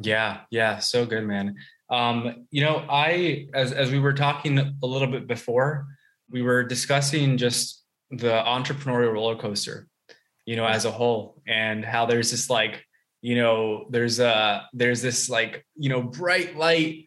Yeah, 0.00 0.40
yeah, 0.50 0.78
so 0.78 1.06
good, 1.06 1.24
man. 1.24 1.56
Um, 1.90 2.46
you 2.50 2.62
know, 2.62 2.84
I 2.88 3.46
as 3.54 3.72
as 3.72 3.90
we 3.90 3.98
were 3.98 4.12
talking 4.12 4.58
a 4.58 4.86
little 4.86 5.08
bit 5.08 5.26
before, 5.26 5.86
we 6.30 6.42
were 6.42 6.64
discussing 6.64 7.36
just 7.36 7.84
the 8.10 8.42
entrepreneurial 8.46 9.12
roller 9.12 9.36
coaster, 9.36 9.86
you 10.44 10.56
know, 10.56 10.66
as 10.66 10.84
a 10.84 10.90
whole, 10.90 11.40
and 11.46 11.84
how 11.84 12.06
there's 12.06 12.30
this 12.30 12.50
like, 12.50 12.84
you 13.22 13.36
know, 13.36 13.86
there's 13.90 14.20
a 14.20 14.66
there's 14.72 15.00
this 15.00 15.30
like, 15.30 15.64
you 15.76 15.88
know, 15.88 16.02
bright 16.02 16.56
light 16.56 17.04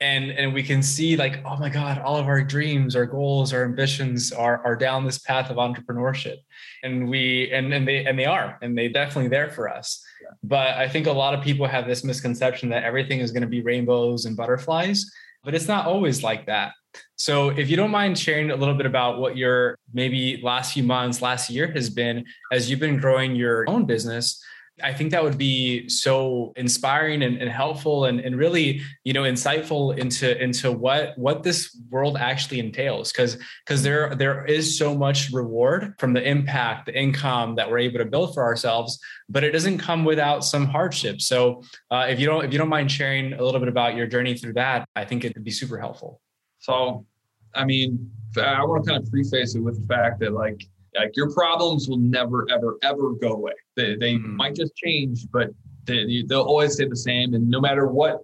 and 0.00 0.30
and 0.30 0.54
we 0.54 0.62
can 0.62 0.82
see 0.82 1.16
like 1.16 1.42
oh 1.44 1.56
my 1.58 1.68
god 1.68 1.98
all 1.98 2.16
of 2.16 2.26
our 2.26 2.42
dreams 2.42 2.96
our 2.96 3.04
goals 3.04 3.52
our 3.52 3.64
ambitions 3.64 4.32
are 4.32 4.64
are 4.64 4.74
down 4.74 5.04
this 5.04 5.18
path 5.18 5.50
of 5.50 5.58
entrepreneurship 5.58 6.36
and 6.82 7.08
we 7.08 7.50
and 7.52 7.72
and 7.72 7.86
they 7.86 8.06
and 8.06 8.18
they 8.18 8.24
are 8.24 8.58
and 8.62 8.76
they 8.76 8.88
definitely 8.88 9.28
there 9.28 9.50
for 9.50 9.68
us. 9.68 10.02
But 10.42 10.76
i 10.76 10.88
think 10.88 11.06
a 11.06 11.12
lot 11.12 11.34
of 11.34 11.42
people 11.42 11.66
have 11.66 11.86
this 11.86 12.04
misconception 12.04 12.68
that 12.68 12.84
everything 12.84 13.20
is 13.20 13.30
going 13.30 13.42
to 13.42 13.48
be 13.48 13.62
rainbows 13.62 14.24
and 14.24 14.36
butterflies 14.36 15.10
but 15.44 15.54
it's 15.54 15.68
not 15.68 15.86
always 15.86 16.22
like 16.22 16.46
that. 16.46 16.72
So 17.16 17.50
if 17.50 17.70
you 17.70 17.76
don't 17.76 17.90
mind 17.90 18.18
sharing 18.18 18.50
a 18.50 18.56
little 18.56 18.74
bit 18.74 18.86
about 18.86 19.18
what 19.18 19.36
your 19.36 19.78
maybe 19.92 20.40
last 20.42 20.74
few 20.74 20.82
months 20.82 21.22
last 21.22 21.50
year 21.50 21.70
has 21.72 21.88
been 21.88 22.24
as 22.52 22.68
you've 22.68 22.80
been 22.80 22.98
growing 22.98 23.34
your 23.34 23.68
own 23.68 23.86
business 23.86 24.42
I 24.82 24.92
think 24.92 25.10
that 25.10 25.22
would 25.22 25.38
be 25.38 25.88
so 25.88 26.52
inspiring 26.56 27.22
and, 27.22 27.36
and, 27.38 27.50
helpful 27.50 28.06
and, 28.06 28.20
and 28.20 28.36
really, 28.36 28.80
you 29.04 29.12
know, 29.12 29.22
insightful 29.22 29.96
into 29.96 30.40
into 30.42 30.72
what 30.72 31.16
what 31.16 31.42
this 31.42 31.76
world 31.90 32.16
actually 32.16 32.60
entails. 32.60 33.12
Because 33.12 33.38
because 33.64 33.82
there 33.82 34.14
there 34.14 34.44
is 34.44 34.78
so 34.78 34.96
much 34.96 35.30
reward 35.30 35.94
from 35.98 36.12
the 36.12 36.22
impact, 36.22 36.86
the 36.86 36.98
income 36.98 37.54
that 37.56 37.70
we're 37.70 37.78
able 37.78 37.98
to 37.98 38.04
build 38.04 38.34
for 38.34 38.42
ourselves, 38.42 38.98
but 39.28 39.44
it 39.44 39.52
doesn't 39.52 39.78
come 39.78 40.04
without 40.04 40.44
some 40.44 40.66
hardship. 40.66 41.20
So 41.20 41.62
uh, 41.90 42.06
if 42.08 42.20
you 42.20 42.26
don't 42.26 42.44
if 42.44 42.52
you 42.52 42.58
don't 42.58 42.68
mind 42.68 42.90
sharing 42.90 43.32
a 43.32 43.42
little 43.42 43.60
bit 43.60 43.68
about 43.68 43.94
your 43.96 44.06
journey 44.06 44.36
through 44.36 44.54
that, 44.54 44.88
I 44.96 45.04
think 45.04 45.24
it 45.24 45.34
would 45.34 45.44
be 45.44 45.50
super 45.50 45.78
helpful. 45.78 46.20
So, 46.58 47.06
I 47.54 47.64
mean, 47.64 48.10
I 48.36 48.62
want 48.64 48.84
to 48.84 48.90
kind 48.90 49.02
of 49.02 49.10
preface 49.10 49.54
it 49.54 49.60
with 49.60 49.80
the 49.80 49.86
fact 49.86 50.20
that 50.20 50.32
like 50.32 50.62
like 50.98 51.16
your 51.16 51.32
problems 51.32 51.88
will 51.88 51.98
never, 51.98 52.46
ever, 52.50 52.78
ever 52.82 53.12
go 53.14 53.32
away. 53.32 53.52
They, 53.76 53.96
they 53.96 54.14
mm. 54.14 54.36
might 54.36 54.54
just 54.54 54.74
change, 54.76 55.26
but 55.32 55.50
they, 55.84 56.24
they'll 56.26 56.42
always 56.42 56.74
stay 56.74 56.88
the 56.88 56.96
same. 56.96 57.34
And 57.34 57.48
no 57.48 57.60
matter 57.60 57.86
what 57.86 58.20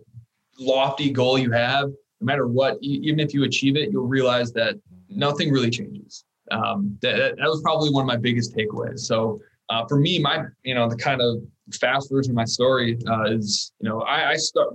lofty 0.58 1.10
goal 1.10 1.38
you 1.38 1.50
have, 1.52 1.88
no 2.20 2.24
matter 2.24 2.46
what, 2.46 2.78
even 2.80 3.20
if 3.20 3.34
you 3.34 3.44
achieve 3.44 3.76
it, 3.76 3.90
you'll 3.90 4.08
realize 4.08 4.52
that 4.52 4.76
nothing 5.08 5.52
really 5.52 5.70
changes. 5.70 6.24
Um, 6.50 6.96
that, 7.02 7.36
that 7.36 7.48
was 7.48 7.60
probably 7.62 7.90
one 7.90 8.02
of 8.02 8.06
my 8.06 8.16
biggest 8.16 8.54
takeaways. 8.56 9.00
So 9.00 9.40
uh, 9.68 9.84
for 9.86 9.98
me, 9.98 10.18
my 10.18 10.44
you 10.62 10.74
know 10.74 10.88
the 10.88 10.96
kind 10.96 11.20
of 11.20 11.42
fast 11.74 12.10
version 12.10 12.32
of 12.32 12.36
my 12.36 12.44
story 12.44 12.98
uh, 13.08 13.24
is 13.24 13.72
you 13.80 13.88
know 13.88 14.02
I, 14.02 14.30
I 14.30 14.36
start 14.36 14.74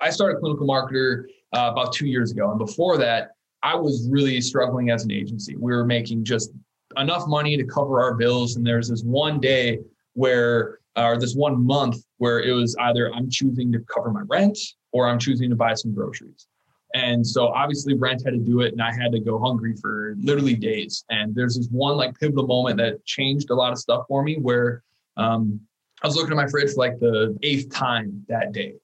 I 0.00 0.10
started 0.10 0.38
clinical 0.40 0.66
marketer 0.66 1.24
uh, 1.52 1.70
about 1.72 1.92
two 1.92 2.06
years 2.06 2.30
ago, 2.30 2.50
and 2.50 2.58
before 2.58 2.96
that, 2.98 3.30
I 3.62 3.74
was 3.74 4.08
really 4.10 4.40
struggling 4.40 4.90
as 4.90 5.04
an 5.04 5.10
agency. 5.10 5.56
We 5.56 5.72
were 5.72 5.84
making 5.84 6.24
just 6.24 6.52
enough 6.96 7.26
money 7.26 7.56
to 7.56 7.64
cover 7.64 8.02
our 8.02 8.14
bills. 8.14 8.56
And 8.56 8.66
there's 8.66 8.88
this 8.88 9.02
one 9.02 9.40
day 9.40 9.80
where, 10.14 10.78
or 10.96 11.18
this 11.18 11.34
one 11.34 11.64
month 11.64 11.96
where 12.18 12.40
it 12.40 12.52
was 12.52 12.76
either 12.80 13.12
I'm 13.12 13.28
choosing 13.30 13.72
to 13.72 13.80
cover 13.92 14.10
my 14.10 14.22
rent 14.28 14.58
or 14.92 15.08
I'm 15.08 15.18
choosing 15.18 15.50
to 15.50 15.56
buy 15.56 15.74
some 15.74 15.94
groceries. 15.94 16.46
And 16.94 17.26
so 17.26 17.48
obviously 17.48 17.94
rent 17.94 18.22
had 18.24 18.34
to 18.34 18.38
do 18.38 18.60
it 18.60 18.72
and 18.72 18.80
I 18.80 18.92
had 18.92 19.10
to 19.12 19.20
go 19.20 19.38
hungry 19.38 19.74
for 19.80 20.14
literally 20.20 20.54
days. 20.54 21.04
And 21.10 21.34
there's 21.34 21.56
this 21.56 21.68
one 21.70 21.96
like 21.96 22.18
pivotal 22.18 22.46
moment 22.46 22.78
that 22.78 23.04
changed 23.04 23.50
a 23.50 23.54
lot 23.54 23.72
of 23.72 23.78
stuff 23.78 24.04
for 24.06 24.22
me 24.22 24.36
where 24.36 24.84
um, 25.16 25.60
I 26.02 26.06
was 26.06 26.14
looking 26.14 26.32
at 26.32 26.36
my 26.36 26.46
fridge 26.46 26.72
for 26.72 26.78
like 26.78 27.00
the 27.00 27.36
eighth 27.42 27.70
time 27.74 28.24
that 28.28 28.52
day. 28.52 28.74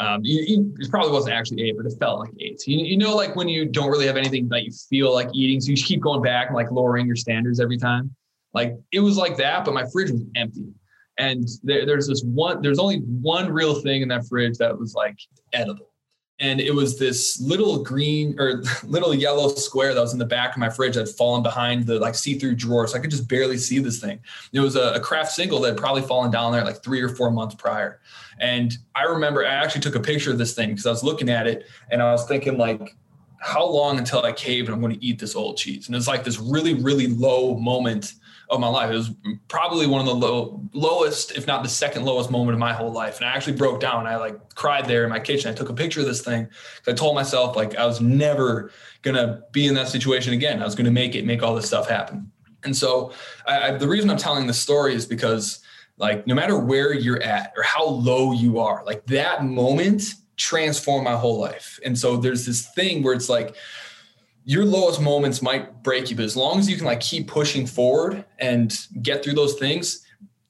Um, 0.00 0.20
you, 0.24 0.74
it 0.78 0.90
probably 0.90 1.12
wasn't 1.12 1.34
actually 1.34 1.68
eight, 1.68 1.76
but 1.76 1.84
it 1.84 1.94
felt 2.00 2.20
like 2.20 2.30
eight. 2.40 2.66
You, 2.66 2.78
you 2.78 2.96
know, 2.96 3.14
like 3.14 3.36
when 3.36 3.48
you 3.48 3.66
don't 3.66 3.90
really 3.90 4.06
have 4.06 4.16
anything 4.16 4.48
that 4.48 4.64
you 4.64 4.72
feel 4.72 5.12
like 5.12 5.28
eating, 5.34 5.60
so 5.60 5.70
you 5.70 5.76
keep 5.76 6.00
going 6.00 6.22
back 6.22 6.46
and 6.46 6.56
like 6.56 6.70
lowering 6.70 7.06
your 7.06 7.16
standards 7.16 7.60
every 7.60 7.76
time. 7.76 8.14
Like 8.54 8.76
it 8.92 9.00
was 9.00 9.18
like 9.18 9.36
that, 9.36 9.66
but 9.66 9.74
my 9.74 9.84
fridge 9.92 10.10
was 10.10 10.22
empty. 10.36 10.72
And 11.18 11.46
there, 11.62 11.84
there's 11.84 12.08
this 12.08 12.22
one, 12.22 12.62
there's 12.62 12.78
only 12.78 13.00
one 13.00 13.52
real 13.52 13.82
thing 13.82 14.00
in 14.00 14.08
that 14.08 14.26
fridge 14.26 14.56
that 14.56 14.76
was 14.78 14.94
like 14.94 15.18
edible 15.52 15.89
and 16.40 16.58
it 16.58 16.74
was 16.74 16.98
this 16.98 17.38
little 17.40 17.82
green 17.82 18.34
or 18.38 18.62
little 18.84 19.14
yellow 19.14 19.48
square 19.50 19.94
that 19.94 20.00
was 20.00 20.14
in 20.14 20.18
the 20.18 20.24
back 20.24 20.52
of 20.52 20.58
my 20.58 20.70
fridge 20.70 20.94
that 20.94 21.06
had 21.06 21.14
fallen 21.16 21.42
behind 21.42 21.86
the 21.86 21.98
like 21.98 22.14
see-through 22.14 22.54
drawer 22.54 22.86
so 22.86 22.96
i 22.96 23.00
could 23.00 23.10
just 23.10 23.28
barely 23.28 23.58
see 23.58 23.78
this 23.78 24.00
thing. 24.00 24.18
It 24.52 24.60
was 24.60 24.76
a, 24.76 24.94
a, 24.94 25.00
Kraft 25.00 25.32
single 25.32 25.60
that 25.60 25.68
had 25.70 25.76
probably 25.76 26.02
fallen 26.02 26.30
down 26.30 26.52
there 26.52 26.64
like 26.64 26.82
three 26.82 27.00
or 27.00 27.08
four 27.08 27.30
months 27.30 27.54
prior. 27.54 28.00
And 28.38 28.76
i 28.94 29.04
remember 29.04 29.44
i 29.44 29.48
actually 29.48 29.82
took 29.82 29.94
a 29.94 30.00
picture 30.00 30.30
of 30.30 30.38
this 30.38 30.54
thing 30.54 30.70
because 30.70 30.86
i 30.86 30.90
was 30.90 31.04
looking 31.04 31.28
at 31.28 31.46
it 31.46 31.66
and 31.90 32.02
i 32.02 32.10
was 32.10 32.26
thinking 32.26 32.56
like 32.56 32.96
how 33.40 33.66
long 33.66 33.98
until 33.98 34.22
i 34.22 34.32
cave 34.32 34.66
and 34.66 34.74
i'm 34.74 34.80
going 34.80 34.94
to 34.94 35.04
eat 35.04 35.18
this 35.18 35.36
old 35.36 35.56
cheese? 35.56 35.86
And 35.86 35.96
it's 35.96 36.08
like 36.08 36.24
this 36.24 36.38
really 36.38 36.74
really 36.74 37.06
low 37.06 37.56
moment 37.56 38.14
of 38.50 38.60
my 38.60 38.68
life. 38.68 38.90
It 38.90 38.96
was 38.96 39.10
probably 39.48 39.86
one 39.86 40.00
of 40.00 40.06
the 40.06 40.14
low, 40.14 40.60
lowest, 40.72 41.36
if 41.36 41.46
not 41.46 41.62
the 41.62 41.68
second 41.68 42.04
lowest 42.04 42.30
moment 42.30 42.52
of 42.52 42.58
my 42.58 42.72
whole 42.72 42.92
life. 42.92 43.18
And 43.18 43.26
I 43.26 43.32
actually 43.32 43.56
broke 43.56 43.80
down. 43.80 44.06
I 44.06 44.16
like 44.16 44.54
cried 44.54 44.86
there 44.86 45.04
in 45.04 45.10
my 45.10 45.20
kitchen. 45.20 45.50
I 45.50 45.54
took 45.54 45.68
a 45.68 45.74
picture 45.74 46.00
of 46.00 46.06
this 46.06 46.22
thing. 46.22 46.48
I 46.86 46.92
told 46.92 47.14
myself 47.14 47.56
like 47.56 47.76
I 47.76 47.86
was 47.86 48.00
never 48.00 48.72
gonna 49.02 49.42
be 49.52 49.66
in 49.66 49.74
that 49.74 49.88
situation 49.88 50.32
again. 50.32 50.60
I 50.60 50.64
was 50.64 50.74
gonna 50.74 50.90
make 50.90 51.14
it, 51.14 51.24
make 51.24 51.42
all 51.42 51.54
this 51.54 51.66
stuff 51.66 51.88
happen. 51.88 52.30
And 52.64 52.76
so 52.76 53.12
I, 53.46 53.68
I, 53.68 53.70
the 53.72 53.88
reason 53.88 54.10
I'm 54.10 54.18
telling 54.18 54.46
this 54.46 54.60
story 54.60 54.94
is 54.94 55.06
because 55.06 55.60
like 55.96 56.26
no 56.26 56.34
matter 56.34 56.58
where 56.58 56.92
you're 56.92 57.22
at 57.22 57.52
or 57.56 57.62
how 57.62 57.84
low 57.84 58.32
you 58.32 58.58
are, 58.58 58.82
like 58.84 59.06
that 59.06 59.44
moment 59.44 60.02
transformed 60.36 61.04
my 61.04 61.16
whole 61.16 61.38
life. 61.38 61.78
And 61.84 61.96
so 61.96 62.16
there's 62.16 62.46
this 62.46 62.66
thing 62.72 63.02
where 63.02 63.14
it's 63.14 63.28
like 63.28 63.54
your 64.44 64.64
lowest 64.64 65.00
moments 65.00 65.42
might 65.42 65.82
break 65.82 66.10
you, 66.10 66.16
but 66.16 66.24
as 66.24 66.36
long 66.36 66.58
as 66.58 66.68
you 66.68 66.76
can 66.76 66.86
like 66.86 67.00
keep 67.00 67.28
pushing 67.28 67.66
forward 67.66 68.24
and 68.38 68.76
get 69.02 69.22
through 69.22 69.34
those 69.34 69.54
things, 69.54 70.04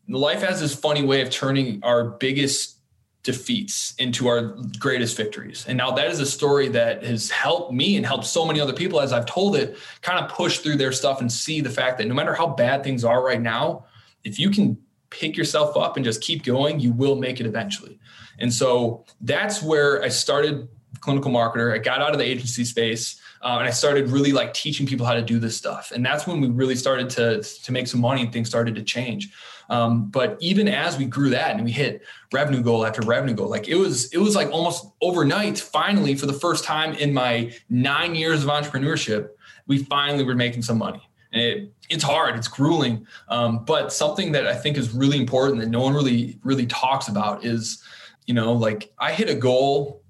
life 0.08 0.42
has 0.42 0.60
this 0.60 0.74
funny 0.74 1.02
way 1.02 1.20
of 1.22 1.30
turning 1.30 1.80
our 1.82 2.04
biggest 2.04 2.78
defeats 3.22 3.94
into 3.98 4.28
our 4.28 4.56
greatest 4.78 5.16
victories. 5.16 5.66
And 5.68 5.76
now 5.76 5.90
that 5.90 6.08
is 6.08 6.20
a 6.20 6.26
story 6.26 6.68
that 6.68 7.04
has 7.04 7.30
helped 7.30 7.72
me 7.72 7.96
and 7.96 8.06
helped 8.06 8.24
so 8.24 8.46
many 8.46 8.60
other 8.60 8.72
people 8.72 9.00
as 9.00 9.12
I've 9.12 9.26
told 9.26 9.56
it, 9.56 9.76
kind 10.00 10.24
of 10.24 10.30
push 10.30 10.58
through 10.58 10.76
their 10.76 10.92
stuff 10.92 11.20
and 11.20 11.30
see 11.30 11.60
the 11.60 11.68
fact 11.68 11.98
that 11.98 12.06
no 12.06 12.14
matter 12.14 12.34
how 12.34 12.46
bad 12.46 12.82
things 12.82 13.04
are 13.04 13.22
right 13.22 13.40
now, 13.40 13.84
if 14.24 14.38
you 14.38 14.50
can 14.50 14.78
pick 15.10 15.36
yourself 15.36 15.76
up 15.76 15.96
and 15.96 16.04
just 16.04 16.22
keep 16.22 16.44
going, 16.44 16.80
you 16.80 16.92
will 16.92 17.16
make 17.16 17.40
it 17.40 17.46
eventually. 17.46 17.98
And 18.38 18.52
so 18.52 19.04
that's 19.20 19.62
where 19.62 20.02
I 20.02 20.08
started 20.08 20.68
clinical 21.00 21.30
marketer. 21.30 21.74
I 21.74 21.78
got 21.78 22.00
out 22.00 22.12
of 22.12 22.18
the 22.18 22.24
agency 22.24 22.64
space 22.64 23.19
uh, 23.42 23.56
and 23.58 23.66
I 23.66 23.70
started 23.70 24.10
really 24.10 24.32
like 24.32 24.52
teaching 24.52 24.86
people 24.86 25.06
how 25.06 25.14
to 25.14 25.22
do 25.22 25.38
this 25.38 25.56
stuff. 25.56 25.92
And 25.94 26.04
that's 26.04 26.26
when 26.26 26.40
we 26.40 26.48
really 26.48 26.76
started 26.76 27.08
to, 27.10 27.42
to 27.42 27.72
make 27.72 27.86
some 27.86 28.00
money 28.00 28.22
and 28.22 28.32
things 28.32 28.48
started 28.48 28.74
to 28.74 28.82
change. 28.82 29.32
Um, 29.70 30.10
but 30.10 30.36
even 30.40 30.68
as 30.68 30.98
we 30.98 31.04
grew 31.06 31.30
that 31.30 31.54
and 31.54 31.64
we 31.64 31.70
hit 31.70 32.02
revenue 32.32 32.60
goal 32.62 32.84
after 32.84 33.02
revenue 33.02 33.34
goal, 33.34 33.48
like 33.48 33.68
it 33.68 33.76
was, 33.76 34.12
it 34.12 34.18
was 34.18 34.34
like 34.34 34.50
almost 34.50 34.86
overnight, 35.00 35.58
finally, 35.58 36.14
for 36.16 36.26
the 36.26 36.32
first 36.32 36.64
time 36.64 36.92
in 36.94 37.14
my 37.14 37.52
nine 37.70 38.14
years 38.14 38.42
of 38.42 38.50
entrepreneurship, 38.50 39.28
we 39.66 39.78
finally 39.84 40.24
were 40.24 40.34
making 40.34 40.62
some 40.62 40.78
money. 40.78 41.08
And 41.32 41.40
it, 41.40 41.72
it's 41.88 42.02
hard, 42.02 42.36
it's 42.36 42.48
grueling. 42.48 43.06
Um, 43.28 43.64
but 43.64 43.92
something 43.92 44.32
that 44.32 44.46
I 44.46 44.54
think 44.54 44.76
is 44.76 44.92
really 44.92 45.18
important 45.18 45.60
that 45.60 45.68
no 45.68 45.80
one 45.80 45.94
really, 45.94 46.38
really 46.42 46.66
talks 46.66 47.06
about 47.08 47.44
is, 47.44 47.82
you 48.26 48.34
know, 48.34 48.52
like 48.52 48.92
I 48.98 49.12
hit 49.12 49.30
a 49.30 49.34
goal 49.34 50.02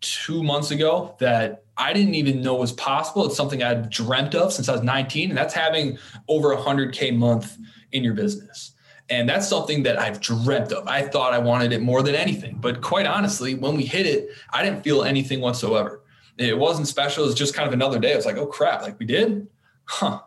two 0.00 0.42
months 0.44 0.70
ago 0.70 1.16
that 1.18 1.64
I 1.78 1.92
didn't 1.92 2.16
even 2.16 2.42
know 2.42 2.56
it 2.56 2.60
was 2.60 2.72
possible. 2.72 3.24
It's 3.26 3.36
something 3.36 3.62
I'd 3.62 3.88
dreamt 3.88 4.34
of 4.34 4.52
since 4.52 4.68
I 4.68 4.72
was 4.72 4.82
19, 4.82 5.30
and 5.30 5.38
that's 5.38 5.54
having 5.54 5.98
over 6.26 6.54
100K 6.54 7.16
month 7.16 7.56
in 7.92 8.04
your 8.04 8.14
business. 8.14 8.72
And 9.10 9.28
that's 9.28 9.48
something 9.48 9.84
that 9.84 9.98
I've 9.98 10.20
dreamt 10.20 10.72
of. 10.72 10.86
I 10.86 11.02
thought 11.02 11.32
I 11.32 11.38
wanted 11.38 11.72
it 11.72 11.80
more 11.80 12.02
than 12.02 12.14
anything. 12.14 12.58
But 12.60 12.82
quite 12.82 13.06
honestly, 13.06 13.54
when 13.54 13.76
we 13.76 13.84
hit 13.84 14.06
it, 14.06 14.28
I 14.50 14.62
didn't 14.62 14.82
feel 14.82 15.02
anything 15.02 15.40
whatsoever. 15.40 16.02
It 16.36 16.58
wasn't 16.58 16.88
special. 16.88 17.24
It 17.24 17.28
was 17.28 17.34
just 17.34 17.54
kind 17.54 17.66
of 17.66 17.72
another 17.72 17.98
day. 17.98 18.12
I 18.12 18.16
was 18.16 18.26
like, 18.26 18.36
oh 18.36 18.46
crap, 18.46 18.82
like 18.82 18.98
we 18.98 19.06
did? 19.06 19.48
Huh. 19.84 20.20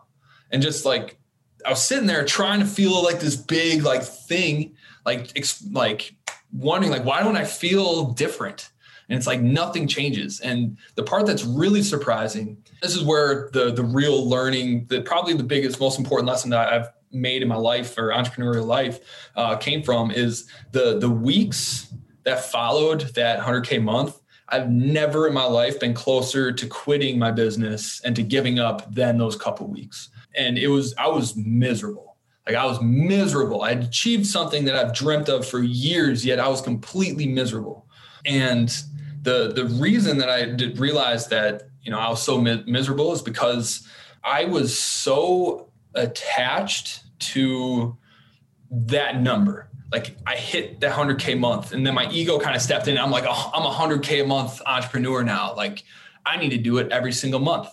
And 0.50 0.60
just 0.62 0.84
like 0.84 1.18
I 1.64 1.70
was 1.70 1.82
sitting 1.82 2.06
there 2.06 2.24
trying 2.24 2.60
to 2.60 2.66
feel 2.66 3.02
like 3.02 3.20
this 3.20 3.36
big 3.36 3.82
like 3.82 4.02
thing, 4.02 4.74
like 5.06 5.38
like 5.70 6.14
wondering 6.52 6.90
like 6.90 7.04
why 7.04 7.22
don't 7.22 7.36
I 7.36 7.44
feel 7.44 8.06
different? 8.06 8.71
And 9.12 9.18
it's 9.18 9.26
like 9.26 9.42
nothing 9.42 9.86
changes. 9.86 10.40
And 10.40 10.78
the 10.94 11.02
part 11.02 11.26
that's 11.26 11.44
really 11.44 11.82
surprising 11.82 12.56
this 12.82 12.96
is 12.96 13.04
where 13.04 13.50
the 13.52 13.72
the 13.72 13.84
real 13.84 14.28
learning 14.28 14.86
that 14.86 15.04
probably 15.04 15.34
the 15.34 15.44
biggest 15.44 15.78
most 15.78 15.98
important 15.98 16.26
lesson 16.26 16.50
that 16.50 16.72
i've 16.72 16.88
made 17.12 17.42
in 17.42 17.48
my 17.48 17.56
life 17.56 17.96
or 17.98 18.08
entrepreneurial 18.08 18.66
life 18.66 19.00
uh, 19.36 19.54
came 19.56 19.82
from 19.82 20.10
is 20.10 20.48
the 20.72 20.98
the 20.98 21.10
weeks 21.10 21.92
that 22.24 22.42
followed 22.42 23.02
that 23.14 23.38
100k 23.38 23.82
month 23.82 24.20
i've 24.48 24.70
never 24.70 25.28
in 25.28 25.34
my 25.34 25.44
life 25.44 25.78
been 25.78 25.94
closer 25.94 26.50
to 26.50 26.66
quitting 26.66 27.18
my 27.18 27.30
business 27.30 28.00
and 28.04 28.16
to 28.16 28.22
giving 28.22 28.58
up 28.58 28.92
than 28.94 29.18
those 29.18 29.36
couple 29.36 29.66
weeks. 29.66 30.08
And 30.34 30.58
it 30.58 30.68
was 30.68 30.94
i 30.98 31.06
was 31.06 31.36
miserable. 31.36 32.16
Like 32.46 32.56
i 32.56 32.64
was 32.64 32.80
miserable. 32.80 33.62
I'd 33.62 33.84
achieved 33.84 34.26
something 34.26 34.64
that 34.64 34.74
i've 34.74 34.94
dreamt 34.94 35.28
of 35.28 35.46
for 35.46 35.62
years 35.62 36.24
yet 36.24 36.40
i 36.40 36.48
was 36.48 36.60
completely 36.60 37.26
miserable. 37.26 37.86
And 38.24 38.72
the 39.22 39.52
the 39.54 39.64
reason 39.64 40.18
that 40.18 40.28
I 40.28 40.44
did 40.44 40.78
realize 40.78 41.28
that 41.28 41.62
you 41.82 41.90
know 41.90 41.98
I 41.98 42.08
was 42.08 42.22
so 42.22 42.40
mi- 42.40 42.64
miserable 42.66 43.12
is 43.12 43.22
because 43.22 43.88
I 44.22 44.44
was 44.44 44.78
so 44.78 45.70
attached 45.94 47.02
to 47.32 47.96
that 48.70 49.20
number. 49.20 49.68
Like 49.90 50.16
I 50.26 50.36
hit 50.36 50.80
that 50.80 50.92
100k 50.92 51.38
month, 51.38 51.72
and 51.72 51.86
then 51.86 51.94
my 51.94 52.10
ego 52.10 52.38
kind 52.38 52.56
of 52.56 52.62
stepped 52.62 52.88
in. 52.88 52.98
I'm 52.98 53.10
like, 53.10 53.24
oh, 53.26 53.50
I'm 53.54 53.64
a 53.64 53.70
100k 53.70 54.24
a 54.24 54.26
month 54.26 54.60
entrepreneur 54.66 55.22
now. 55.22 55.54
Like 55.54 55.84
I 56.26 56.36
need 56.36 56.50
to 56.50 56.58
do 56.58 56.78
it 56.78 56.90
every 56.90 57.12
single 57.12 57.40
month. 57.40 57.68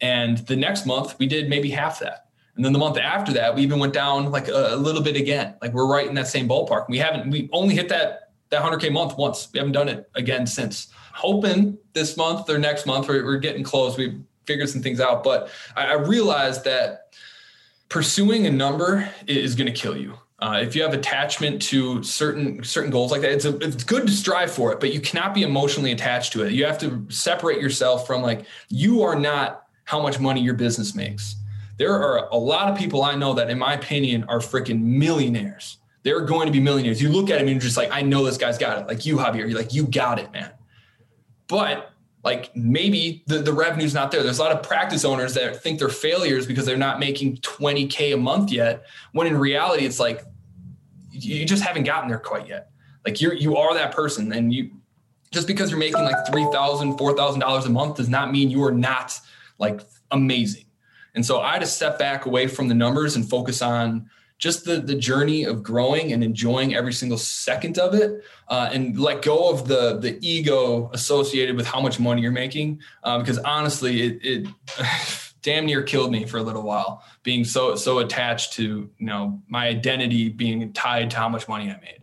And 0.00 0.38
the 0.38 0.56
next 0.56 0.86
month 0.86 1.18
we 1.18 1.26
did 1.26 1.48
maybe 1.48 1.70
half 1.70 1.98
that. 2.00 2.26
And 2.56 2.64
then 2.64 2.72
the 2.72 2.78
month 2.78 2.98
after 2.98 3.32
that, 3.34 3.54
we 3.54 3.62
even 3.62 3.78
went 3.78 3.92
down 3.92 4.30
like 4.30 4.48
a, 4.48 4.74
a 4.74 4.76
little 4.76 5.02
bit 5.02 5.16
again. 5.16 5.54
Like 5.62 5.72
we're 5.72 5.86
right 5.86 6.06
in 6.06 6.14
that 6.16 6.28
same 6.28 6.48
ballpark. 6.48 6.88
We 6.88 6.98
haven't, 6.98 7.30
we 7.30 7.48
only 7.52 7.74
hit 7.74 7.88
that 7.88 8.29
that 8.50 8.62
100K 8.62 8.92
month 8.92 9.16
once. 9.16 9.48
We 9.52 9.58
haven't 9.58 9.72
done 9.72 9.88
it 9.88 10.10
again 10.14 10.46
since. 10.46 10.92
Hoping 11.14 11.78
this 11.92 12.16
month 12.16 12.48
or 12.48 12.58
next 12.58 12.86
month, 12.86 13.08
we're, 13.08 13.24
we're 13.24 13.38
getting 13.38 13.62
close. 13.62 13.96
We 13.96 14.20
figured 14.46 14.68
some 14.68 14.82
things 14.82 15.00
out. 15.00 15.22
But 15.22 15.50
I, 15.76 15.86
I 15.86 15.92
realized 15.94 16.64
that 16.64 17.14
pursuing 17.88 18.46
a 18.46 18.50
number 18.50 19.08
is 19.26 19.54
going 19.54 19.72
to 19.72 19.72
kill 19.72 19.96
you. 19.96 20.14
Uh, 20.40 20.58
if 20.62 20.74
you 20.74 20.82
have 20.82 20.94
attachment 20.94 21.60
to 21.60 22.02
certain 22.02 22.64
certain 22.64 22.90
goals 22.90 23.12
like 23.12 23.20
that, 23.20 23.30
it's 23.30 23.44
a, 23.44 23.56
it's 23.58 23.84
good 23.84 24.06
to 24.06 24.12
strive 24.12 24.50
for 24.50 24.72
it, 24.72 24.80
but 24.80 24.92
you 24.92 24.98
cannot 24.98 25.34
be 25.34 25.42
emotionally 25.42 25.92
attached 25.92 26.32
to 26.32 26.42
it. 26.44 26.52
You 26.52 26.64
have 26.64 26.78
to 26.78 27.06
separate 27.10 27.60
yourself 27.60 28.06
from 28.06 28.22
like 28.22 28.46
you 28.70 29.02
are 29.02 29.18
not 29.18 29.66
how 29.84 30.00
much 30.00 30.18
money 30.18 30.40
your 30.40 30.54
business 30.54 30.94
makes. 30.94 31.36
There 31.76 31.92
are 31.92 32.28
a 32.30 32.36
lot 32.36 32.70
of 32.70 32.78
people 32.78 33.02
I 33.02 33.16
know 33.16 33.34
that, 33.34 33.50
in 33.50 33.58
my 33.58 33.74
opinion, 33.74 34.24
are 34.28 34.38
freaking 34.38 34.80
millionaires 34.80 35.76
they're 36.02 36.22
going 36.22 36.46
to 36.46 36.52
be 36.52 36.60
millionaires. 36.60 37.00
You 37.00 37.10
look 37.10 37.30
at 37.30 37.36
him 37.36 37.42
and 37.42 37.50
you're 37.50 37.60
just 37.60 37.76
like, 37.76 37.90
I 37.92 38.02
know 38.02 38.24
this 38.24 38.38
guy's 38.38 38.58
got 38.58 38.78
it. 38.78 38.86
Like 38.86 39.04
you, 39.04 39.16
Javier, 39.16 39.48
you're 39.48 39.58
like, 39.58 39.74
you 39.74 39.86
got 39.86 40.18
it, 40.18 40.32
man. 40.32 40.50
But 41.46 41.92
like 42.22 42.54
maybe 42.54 43.22
the, 43.26 43.38
the 43.38 43.52
revenue's 43.52 43.94
not 43.94 44.10
there. 44.10 44.22
There's 44.22 44.38
a 44.38 44.42
lot 44.42 44.52
of 44.52 44.62
practice 44.62 45.04
owners 45.04 45.34
that 45.34 45.62
think 45.62 45.78
they're 45.78 45.88
failures 45.88 46.46
because 46.46 46.66
they're 46.66 46.76
not 46.76 47.00
making 47.00 47.38
20K 47.38 48.14
a 48.14 48.16
month 48.16 48.52
yet. 48.52 48.84
When 49.12 49.26
in 49.26 49.36
reality, 49.36 49.84
it's 49.84 49.98
like 50.00 50.22
you 51.10 51.44
just 51.44 51.62
haven't 51.62 51.84
gotten 51.84 52.08
there 52.08 52.18
quite 52.18 52.48
yet. 52.48 52.70
Like 53.06 53.20
you're 53.20 53.34
you 53.34 53.56
are 53.56 53.74
that 53.74 53.92
person. 53.92 54.32
And 54.32 54.52
you 54.52 54.70
just 55.30 55.46
because 55.46 55.70
you're 55.70 55.78
making 55.78 56.02
like 56.02 56.16
$3,000, 56.26 56.98
$4,000 56.98 57.66
a 57.66 57.68
month 57.70 57.96
does 57.96 58.08
not 58.08 58.32
mean 58.32 58.50
you 58.50 58.62
are 58.64 58.72
not 58.72 59.18
like 59.58 59.80
amazing. 60.10 60.64
And 61.14 61.24
so 61.24 61.40
I 61.40 61.52
had 61.52 61.60
to 61.60 61.66
step 61.66 61.98
back 61.98 62.26
away 62.26 62.46
from 62.46 62.68
the 62.68 62.74
numbers 62.74 63.16
and 63.16 63.28
focus 63.28 63.62
on 63.62 64.10
just 64.40 64.64
the 64.64 64.80
the 64.80 64.94
journey 64.94 65.44
of 65.44 65.62
growing 65.62 66.12
and 66.12 66.24
enjoying 66.24 66.74
every 66.74 66.94
single 66.94 67.18
second 67.18 67.78
of 67.78 67.94
it, 67.94 68.24
uh, 68.48 68.70
and 68.72 68.98
let 68.98 69.22
go 69.22 69.50
of 69.50 69.68
the 69.68 69.98
the 69.98 70.18
ego 70.26 70.90
associated 70.92 71.54
with 71.54 71.66
how 71.66 71.80
much 71.80 72.00
money 72.00 72.22
you're 72.22 72.32
making. 72.32 72.80
Um, 73.04 73.20
because 73.20 73.38
honestly, 73.38 74.02
it, 74.02 74.18
it 74.22 74.48
damn 75.42 75.66
near 75.66 75.82
killed 75.82 76.10
me 76.10 76.24
for 76.24 76.38
a 76.38 76.42
little 76.42 76.62
while, 76.62 77.04
being 77.22 77.44
so 77.44 77.76
so 77.76 77.98
attached 77.98 78.54
to 78.54 78.90
you 78.96 79.06
know 79.06 79.40
my 79.46 79.68
identity 79.68 80.30
being 80.30 80.72
tied 80.72 81.10
to 81.10 81.18
how 81.18 81.28
much 81.28 81.46
money 81.46 81.70
I 81.70 81.78
made. 81.80 81.98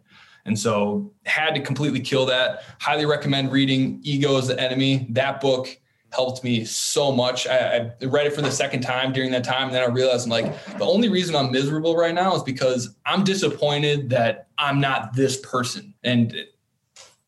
And 0.46 0.58
so 0.58 1.12
had 1.26 1.56
to 1.56 1.62
completely 1.62 2.00
kill 2.00 2.28
that. 2.28 2.64
Highly 2.80 3.06
recommend 3.06 3.52
reading 3.52 4.00
Ego 4.04 4.38
is 4.38 4.48
the 4.48 4.58
Enemy. 4.58 5.08
That 5.10 5.42
book 5.42 5.78
helped 6.12 6.44
me 6.44 6.64
so 6.66 7.12
much. 7.12 7.48
I, 7.48 7.92
I, 8.02 8.06
read 8.06 8.28
it 8.28 8.34
for 8.34 8.42
the 8.42 8.52
second 8.52 8.82
time 8.82 9.12
during 9.12 9.32
that 9.32 9.44
time. 9.44 9.68
And 9.68 9.76
then 9.76 9.84
I 9.84 9.88
realized 9.88 10.26
I'm 10.26 10.30
like, 10.30 10.78
the 10.78 10.86
only 10.86 11.10
reason 11.10 11.36
I'm 11.36 11.52
miserable 11.52 11.96
right 11.96 12.14
now 12.14 12.36
is 12.36 12.44
because 12.44 12.96
I'm 13.06 13.24
disappointed 13.24 14.10
that 14.12 14.48
I'm 14.58 14.80
not 14.80 15.14
this 15.14 15.38
person. 15.38 15.94
And 16.04 16.34
it, 16.34 16.56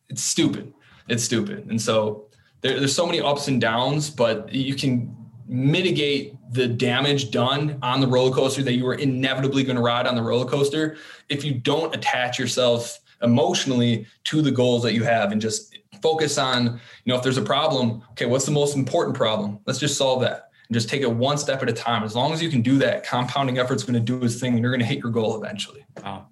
it's 0.10 0.24
stupid. 0.24 0.74
It's 1.08 1.24
stupid. 1.24 1.68
And 1.70 1.82
so 1.82 2.30
there, 2.62 2.80
there's 2.80 2.96
so 2.96 3.06
many 3.06 3.22
ups 3.22 3.48
and 3.48 3.60
downs, 3.60 4.10
but 4.10 4.52
you 4.54 4.76
can 4.76 5.16
mitigate 5.48 6.36
the 6.52 6.68
damage 6.68 7.32
done 7.32 7.80
on 7.82 8.00
the 8.00 8.08
roller 8.08 8.34
coaster 8.34 8.64
that 8.64 8.74
you 8.74 8.86
were 8.86 8.96
inevitably 8.96 9.64
going 9.64 9.76
to 9.76 9.82
ride 9.82 10.08
on 10.08 10.16
the 10.16 10.22
roller 10.22 10.46
coaster 10.46 10.98
if 11.28 11.44
you 11.44 11.54
don't 11.54 11.94
attach 11.96 12.40
yourself 12.40 13.00
emotionally 13.22 14.06
to 14.24 14.42
the 14.42 14.52
goals 14.52 14.84
that 14.84 14.94
you 14.94 15.04
have 15.04 15.32
and 15.32 15.42
just 15.42 15.69
focus 16.02 16.38
on, 16.38 16.66
you 16.66 16.80
know, 17.12 17.16
if 17.16 17.24
there's 17.24 17.38
a 17.38 17.44
problem, 17.44 18.04
okay, 18.12 18.26
what's 18.26 18.46
the 18.46 18.52
most 18.52 18.76
important 18.76 19.16
problem? 19.16 19.60
Let's 19.66 19.80
just 19.80 19.98
solve 19.98 20.22
that 20.22 20.50
and 20.68 20.74
just 20.74 20.90
take 20.90 21.02
it 21.02 21.12
one 21.12 21.38
step 21.38 21.62
at 21.62 21.70
a 21.70 21.74
time. 21.74 22.04
As 22.04 22.16
long 22.16 22.32
as 22.32 22.42
you 22.42 22.50
can 22.50 22.62
do 22.62 22.78
that, 22.80 23.06
compounding 23.06 23.58
effort's 23.58 23.84
going 23.84 23.94
to 23.94 24.00
do 24.00 24.24
its 24.24 24.40
thing 24.40 24.54
and 24.54 24.62
you're 24.62 24.72
going 24.72 24.82
to 24.82 24.86
hit 24.86 25.00
your 25.00 25.12
goal 25.12 25.42
eventually. 25.42 25.86
Wow. 26.04 26.28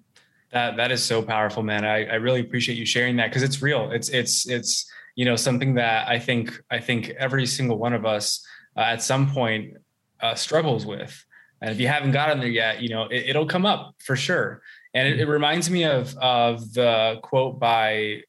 That, 0.52 0.76
that 0.76 0.92
is 0.92 1.02
so 1.02 1.22
powerful, 1.22 1.62
man. 1.62 1.84
I, 1.84 2.06
I 2.06 2.14
really 2.14 2.40
appreciate 2.40 2.78
you 2.78 2.86
sharing 2.86 3.16
that 3.16 3.28
because 3.28 3.42
it's 3.42 3.60
real. 3.60 3.90
It's, 3.90 4.08
it's, 4.08 4.48
it's, 4.48 4.90
you 5.14 5.24
know, 5.24 5.36
something 5.36 5.74
that 5.74 6.08
I 6.08 6.18
think, 6.18 6.58
I 6.70 6.78
think 6.78 7.10
every 7.10 7.44
single 7.44 7.76
one 7.76 7.92
of 7.92 8.06
us 8.06 8.46
uh, 8.76 8.82
at 8.82 9.02
some 9.02 9.30
point 9.30 9.74
uh, 10.20 10.34
struggles 10.36 10.86
with. 10.86 11.24
And 11.60 11.70
if 11.70 11.80
you 11.80 11.88
haven't 11.88 12.12
gotten 12.12 12.38
there 12.38 12.48
yet, 12.48 12.80
you 12.80 12.88
know, 12.88 13.08
it, 13.10 13.34
will 13.34 13.46
come 13.46 13.66
up 13.66 13.96
for 13.98 14.14
sure. 14.14 14.62
And 14.94 15.08
it, 15.08 15.20
it, 15.20 15.26
reminds 15.26 15.68
me 15.68 15.84
of, 15.84 16.16
of 16.18 16.72
the 16.72 17.18
quote 17.22 17.58
by 17.58 18.22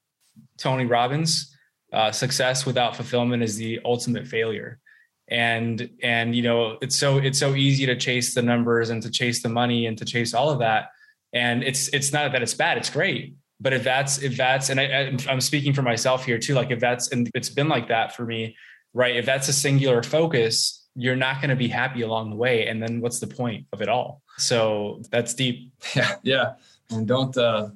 Tony 0.59 0.85
Robbins, 0.85 1.55
uh, 1.91 2.11
success 2.11 2.65
without 2.65 2.95
fulfillment 2.95 3.41
is 3.41 3.57
the 3.57 3.79
ultimate 3.83 4.27
failure. 4.27 4.79
And, 5.27 5.89
and, 6.01 6.35
you 6.35 6.41
know, 6.41 6.77
it's 6.81 6.95
so, 6.95 7.17
it's 7.17 7.39
so 7.39 7.55
easy 7.55 7.85
to 7.85 7.95
chase 7.95 8.33
the 8.33 8.41
numbers 8.41 8.89
and 8.89 9.01
to 9.03 9.09
chase 9.09 9.41
the 9.41 9.49
money 9.49 9.85
and 9.85 9.97
to 9.97 10.05
chase 10.05 10.33
all 10.33 10.49
of 10.49 10.59
that. 10.59 10.89
And 11.33 11.63
it's, 11.63 11.87
it's 11.89 12.11
not 12.11 12.31
that 12.31 12.41
it's 12.41 12.55
bad. 12.55 12.77
It's 12.77 12.89
great. 12.89 13.35
But 13.59 13.73
if 13.73 13.83
that's, 13.83 14.19
if 14.19 14.37
that's, 14.37 14.69
and 14.69 14.79
I, 14.79 15.15
I'm 15.27 15.41
speaking 15.41 15.73
for 15.73 15.81
myself 15.81 16.25
here 16.25 16.39
too, 16.39 16.55
like 16.55 16.71
if 16.71 16.79
that's, 16.79 17.11
and 17.11 17.29
it's 17.35 17.49
been 17.49 17.67
like 17.67 17.89
that 17.89 18.15
for 18.15 18.25
me, 18.25 18.55
right? 18.93 19.15
If 19.15 19.25
that's 19.25 19.47
a 19.49 19.53
singular 19.53 20.01
focus, 20.01 20.87
you're 20.95 21.15
not 21.15 21.41
going 21.41 21.49
to 21.49 21.55
be 21.55 21.67
happy 21.67 22.01
along 22.01 22.31
the 22.31 22.35
way. 22.35 22.67
And 22.67 22.81
then 22.81 22.99
what's 22.99 23.19
the 23.19 23.27
point 23.27 23.67
of 23.71 23.81
it 23.81 23.89
all? 23.89 24.21
So 24.37 25.01
that's 25.11 25.33
deep. 25.33 25.71
Yeah. 25.95 26.15
Yeah. 26.23 26.53
And 26.89 27.07
don't, 27.07 27.35
uh, 27.37 27.69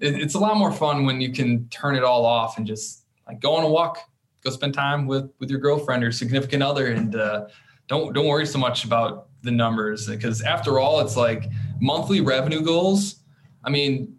it, 0.00 0.20
it's 0.20 0.34
a 0.34 0.38
lot 0.38 0.56
more 0.56 0.72
fun 0.72 1.04
when 1.04 1.20
you 1.20 1.32
can 1.32 1.68
turn 1.68 1.96
it 1.96 2.04
all 2.04 2.24
off 2.24 2.58
and 2.58 2.66
just 2.66 3.04
like 3.26 3.40
go 3.40 3.54
on 3.54 3.64
a 3.64 3.68
walk, 3.68 3.98
go 4.42 4.50
spend 4.50 4.74
time 4.74 5.06
with 5.06 5.30
with 5.38 5.50
your 5.50 5.60
girlfriend 5.60 6.04
or 6.04 6.12
significant 6.12 6.62
other, 6.62 6.88
and 6.88 7.16
uh, 7.16 7.46
don't 7.88 8.12
don't 8.12 8.26
worry 8.26 8.46
so 8.46 8.58
much 8.58 8.84
about 8.84 9.28
the 9.42 9.50
numbers 9.50 10.06
because 10.06 10.42
after 10.42 10.78
all, 10.78 11.00
it's 11.00 11.16
like 11.16 11.44
monthly 11.80 12.20
revenue 12.20 12.62
goals. 12.62 13.16
I 13.64 13.70
mean, 13.70 14.16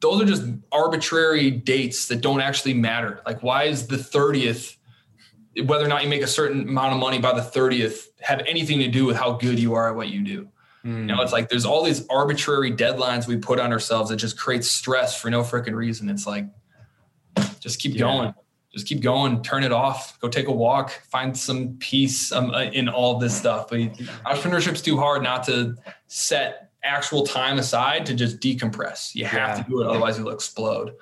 those 0.00 0.22
are 0.22 0.26
just 0.26 0.44
arbitrary 0.72 1.50
dates 1.50 2.08
that 2.08 2.20
don't 2.20 2.40
actually 2.40 2.74
matter. 2.74 3.20
Like, 3.26 3.42
why 3.42 3.64
is 3.64 3.86
the 3.86 3.98
thirtieth? 3.98 4.76
Whether 5.64 5.86
or 5.86 5.88
not 5.88 6.02
you 6.02 6.10
make 6.10 6.22
a 6.22 6.26
certain 6.26 6.68
amount 6.68 6.92
of 6.92 7.00
money 7.00 7.18
by 7.18 7.32
the 7.32 7.40
30th 7.40 8.08
have 8.20 8.40
anything 8.40 8.78
to 8.80 8.88
do 8.88 9.06
with 9.06 9.16
how 9.16 9.32
good 9.32 9.58
you 9.58 9.72
are 9.72 9.88
at 9.88 9.96
what 9.96 10.08
you 10.08 10.22
do. 10.22 10.50
Mm. 10.86 11.00
You 11.00 11.06
know, 11.06 11.22
it's 11.22 11.32
like 11.32 11.48
there's 11.48 11.66
all 11.66 11.82
these 11.82 12.06
arbitrary 12.08 12.70
deadlines 12.70 13.26
we 13.26 13.36
put 13.36 13.58
on 13.58 13.72
ourselves 13.72 14.10
that 14.10 14.16
just 14.16 14.38
create 14.38 14.64
stress 14.64 15.20
for 15.20 15.30
no 15.30 15.42
freaking 15.42 15.74
reason. 15.74 16.08
It's 16.08 16.26
like, 16.26 16.46
just 17.60 17.80
keep 17.80 17.94
yeah. 17.94 18.00
going. 18.00 18.34
Just 18.72 18.88
keep 18.88 19.00
going, 19.00 19.42
turn 19.42 19.64
it 19.64 19.72
off, 19.72 20.20
go 20.20 20.28
take 20.28 20.48
a 20.48 20.52
walk, 20.52 20.90
find 21.10 21.34
some 21.34 21.78
peace 21.78 22.30
um, 22.30 22.50
uh, 22.50 22.64
in 22.64 22.90
all 22.90 23.18
this 23.18 23.34
stuff. 23.34 23.68
But 23.70 23.80
entrepreneurship's 24.26 24.82
too 24.82 24.98
hard 24.98 25.22
not 25.22 25.44
to 25.44 25.74
set 26.08 26.72
actual 26.84 27.24
time 27.24 27.58
aside 27.58 28.04
to 28.04 28.14
just 28.14 28.38
decompress. 28.38 29.14
You 29.14 29.24
have 29.24 29.56
yeah. 29.56 29.64
to 29.64 29.70
do 29.70 29.80
it, 29.80 29.86
otherwise 29.86 30.18
you'll 30.18 30.28
explode. 30.28 30.92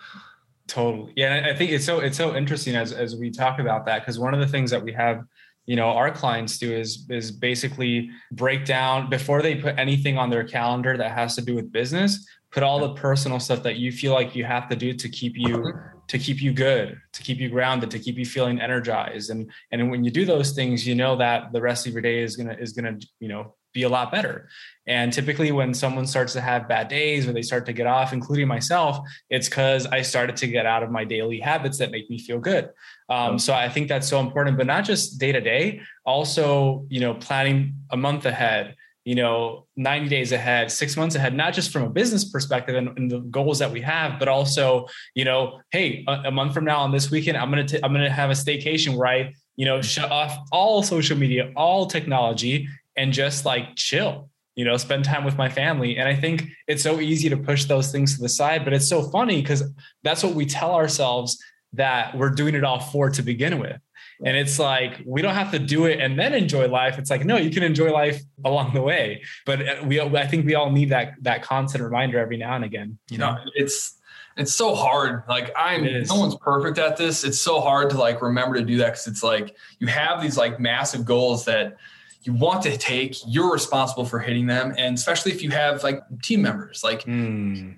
Totally. 0.68 1.14
Yeah. 1.16 1.49
I 1.53 1.57
think 1.57 1.72
it's 1.72 1.85
so, 1.85 1.99
it's 1.99 2.16
so 2.16 2.37
interesting 2.37 2.76
as, 2.76 2.93
as 2.93 3.16
we 3.16 3.32
talk 3.32 3.59
about 3.59 3.87
that. 3.87 4.07
Cause 4.07 4.20
one 4.20 4.35
of 4.35 4.41
the 4.41 4.47
things 4.47 4.70
that 4.70 4.82
we 4.82 4.93
have 4.93 5.24
you 5.67 5.77
know 5.77 5.89
our 5.89 6.11
clients 6.11 6.59
do 6.59 6.73
is 6.73 7.07
is 7.11 7.31
basically 7.31 8.11
break 8.33 8.65
down 8.65 9.09
before 9.09 9.43
they 9.43 9.55
put 9.55 9.79
anything 9.79 10.19
on 10.19 10.31
their 10.31 10.45
calendar 10.45 10.97
that 10.97 11.12
has 11.12 11.35
to 11.35 11.43
do 11.43 11.55
with 11.55 11.73
business 11.73 12.27
put 12.55 12.62
all 12.62 12.79
the 12.79 12.95
personal 12.95 13.41
stuff 13.41 13.65
that 13.65 13.77
you 13.77 13.91
feel 13.91 14.12
like 14.12 14.37
you 14.37 14.45
have 14.45 14.69
to 14.69 14.77
do 14.77 14.95
to 14.95 15.09
keep 15.09 15.35
you 15.37 15.75
to 16.07 16.19
keep 16.19 16.41
you 16.41 16.53
good 16.53 17.01
to 17.12 17.23
keep 17.23 17.39
you 17.39 17.49
grounded 17.49 17.91
to 17.91 17.99
keep 17.99 18.17
you 18.17 18.25
feeling 18.25 18.61
energized. 18.61 19.31
And 19.31 19.51
and 19.73 19.91
when 19.91 20.05
you 20.05 20.11
do 20.11 20.25
those 20.25 20.53
things 20.53 20.87
you 20.87 20.95
know 20.95 21.17
that 21.17 21.53
the 21.53 21.61
rest 21.61 21.87
of 21.87 21.93
your 21.93 22.03
day 22.03 22.21
is 22.21 22.37
gonna 22.37 22.55
is 22.55 22.73
gonna 22.73 22.99
you 23.19 23.29
know 23.29 23.55
be 23.75 23.83
a 23.83 23.89
lot 23.89 24.11
better. 24.11 24.49
And 24.87 25.12
typically 25.12 25.53
when 25.53 25.75
someone 25.75 26.07
starts 26.07 26.33
to 26.35 26.41
have 26.41 26.68
bad 26.68 26.89
days 26.89 27.27
or 27.27 27.33
they 27.33 27.43
start 27.43 27.66
to 27.66 27.72
get 27.72 27.87
off 27.87 28.12
including 28.12 28.47
myself 28.47 28.99
it's 29.31 29.49
because 29.49 29.87
i 29.87 30.03
started 30.03 30.37
to 30.37 30.47
get 30.47 30.66
out 30.66 30.83
of 30.83 30.91
my 30.91 31.05
daily 31.05 31.41
habits 31.41 31.79
that 31.79 31.91
make 31.91 32.09
me 32.09 32.18
feel 32.18 32.39
good. 32.39 32.70
Um, 33.09 33.39
so 33.39 33.53
I 33.53 33.68
think 33.68 33.89
that's 33.89 34.09
so 34.09 34.20
important, 34.20 34.57
but 34.57 34.66
not 34.66 34.85
just 34.85 35.18
day 35.18 35.33
to 35.33 35.41
day, 35.41 35.81
also, 36.07 36.87
you 36.89 37.01
know, 37.01 37.14
planning 37.14 37.75
a 37.91 37.97
month 37.97 38.25
ahead, 38.25 38.77
you 39.05 39.14
know, 39.14 39.66
90 39.77 40.09
days 40.09 40.33
ahead, 40.33 40.70
six 40.70 40.97
months 40.97 41.14
ahead, 41.14 41.35
not 41.35 41.53
just 41.53 41.70
from 41.70 41.83
a 41.83 41.91
business 41.91 42.25
perspective 42.25 42.75
and, 42.75 42.97
and 42.97 43.11
the 43.11 43.18
goals 43.20 43.59
that 43.59 43.70
we 43.70 43.83
have, 43.83 44.18
but 44.18 44.29
also, 44.29 44.87
you 45.14 45.25
know, 45.25 45.61
hey, 45.70 46.05
a, 46.09 46.12
a 46.27 46.31
month 46.31 46.55
from 46.55 46.64
now 46.64 46.79
on 46.81 46.93
this 46.93 47.11
weekend, 47.11 47.37
I'm 47.37 47.51
going 47.51 47.66
to, 47.66 47.85
I'm 47.85 47.93
going 47.93 48.05
to 48.05 48.11
have 48.11 48.31
a 48.31 48.35
staycation 48.35 48.97
where 48.97 49.07
I, 49.07 49.35
you 49.57 49.66
know, 49.66 49.83
shut 49.83 50.11
off 50.11 50.37
all 50.51 50.83
social 50.83 51.18
media, 51.18 51.53
all 51.55 51.87
technology 51.87 52.68
and 52.97 53.13
just 53.13 53.45
like 53.45 53.77
chill 53.77 54.29
you 54.55 54.65
know 54.65 54.77
spend 54.77 55.05
time 55.05 55.25
with 55.25 55.37
my 55.37 55.49
family 55.49 55.97
and 55.97 56.09
i 56.09 56.15
think 56.15 56.45
it's 56.69 56.83
so 56.83 57.01
easy 57.01 57.29
to 57.29 57.37
push 57.37 57.65
those 57.65 57.91
things 57.91 58.15
to 58.15 58.23
the 58.23 58.29
side 58.29 58.65
but 58.65 58.73
it's 58.73 58.89
so 58.89 59.03
funny 59.11 59.41
because 59.41 59.63
that's 60.03 60.23
what 60.23 60.35
we 60.35 60.47
tell 60.47 60.75
ourselves 60.75 61.39
that 61.75 62.17
we're 62.17 62.31
doing 62.31 62.55
it 62.55 62.65
all 62.65 62.81
for 62.81 63.11
to 63.11 63.23
begin 63.23 63.59
with. 63.59 63.79
And 64.25 64.37
it's 64.37 64.59
like 64.59 65.03
we 65.05 65.23
don't 65.23 65.35
have 65.35 65.51
to 65.51 65.59
do 65.59 65.87
it 65.87 66.01
and 66.01 66.19
then 66.19 66.35
enjoy 66.35 66.69
life. 66.69 66.99
It's 66.99 67.11
like 67.11 67.25
no, 67.25 67.37
you 67.37 67.51
can 67.51 67.63
enjoy 67.63 67.91
life 67.91 68.23
along 68.45 68.73
the 68.73 68.81
way. 68.81 69.23
But 69.45 69.69
uh, 69.69 69.83
we, 69.85 70.01
I 70.01 70.27
think 70.27 70.47
we 70.47 70.55
all 70.55 70.71
need 70.71 70.91
that 70.91 71.15
that 71.23 71.43
constant 71.43 71.83
reminder 71.83 72.19
every 72.19 72.37
now 72.37 72.55
and 72.55 72.65
again. 72.65 72.99
You 73.11 73.19
know, 73.19 73.37
it's 73.55 73.99
it's 74.37 74.55
so 74.55 74.75
hard. 74.75 75.25
Like 75.29 75.53
I'm, 75.57 75.85
no 75.85 76.15
one's 76.15 76.37
perfect 76.37 76.79
at 76.79 76.97
this. 76.97 77.25
It's 77.25 77.41
so 77.41 77.61
hard 77.61 77.91
to 77.91 77.99
like 77.99 78.23
remember 78.23 78.55
to 78.57 78.63
do 78.63 78.79
that 78.79 78.93
because 78.93 79.09
it's 79.09 79.23
like 79.23 79.57
you 79.81 79.89
have 79.89 80.23
these 80.23 80.39
like 80.39 80.61
massive 80.61 81.05
goals 81.05 81.45
that 81.47 81.77
you 82.25 82.33
want 82.33 82.62
to 82.62 82.77
take. 82.77 83.16
You're 83.27 83.53
responsible 83.53 84.05
for 84.05 84.18
hitting 84.18 84.47
them, 84.47 84.75
and 84.77 84.97
especially 84.97 85.33
if 85.33 85.43
you 85.43 85.51
have 85.51 85.83
like 85.83 86.03
team 86.22 86.43
members, 86.43 86.83
like. 86.83 87.05
Mm 87.05 87.77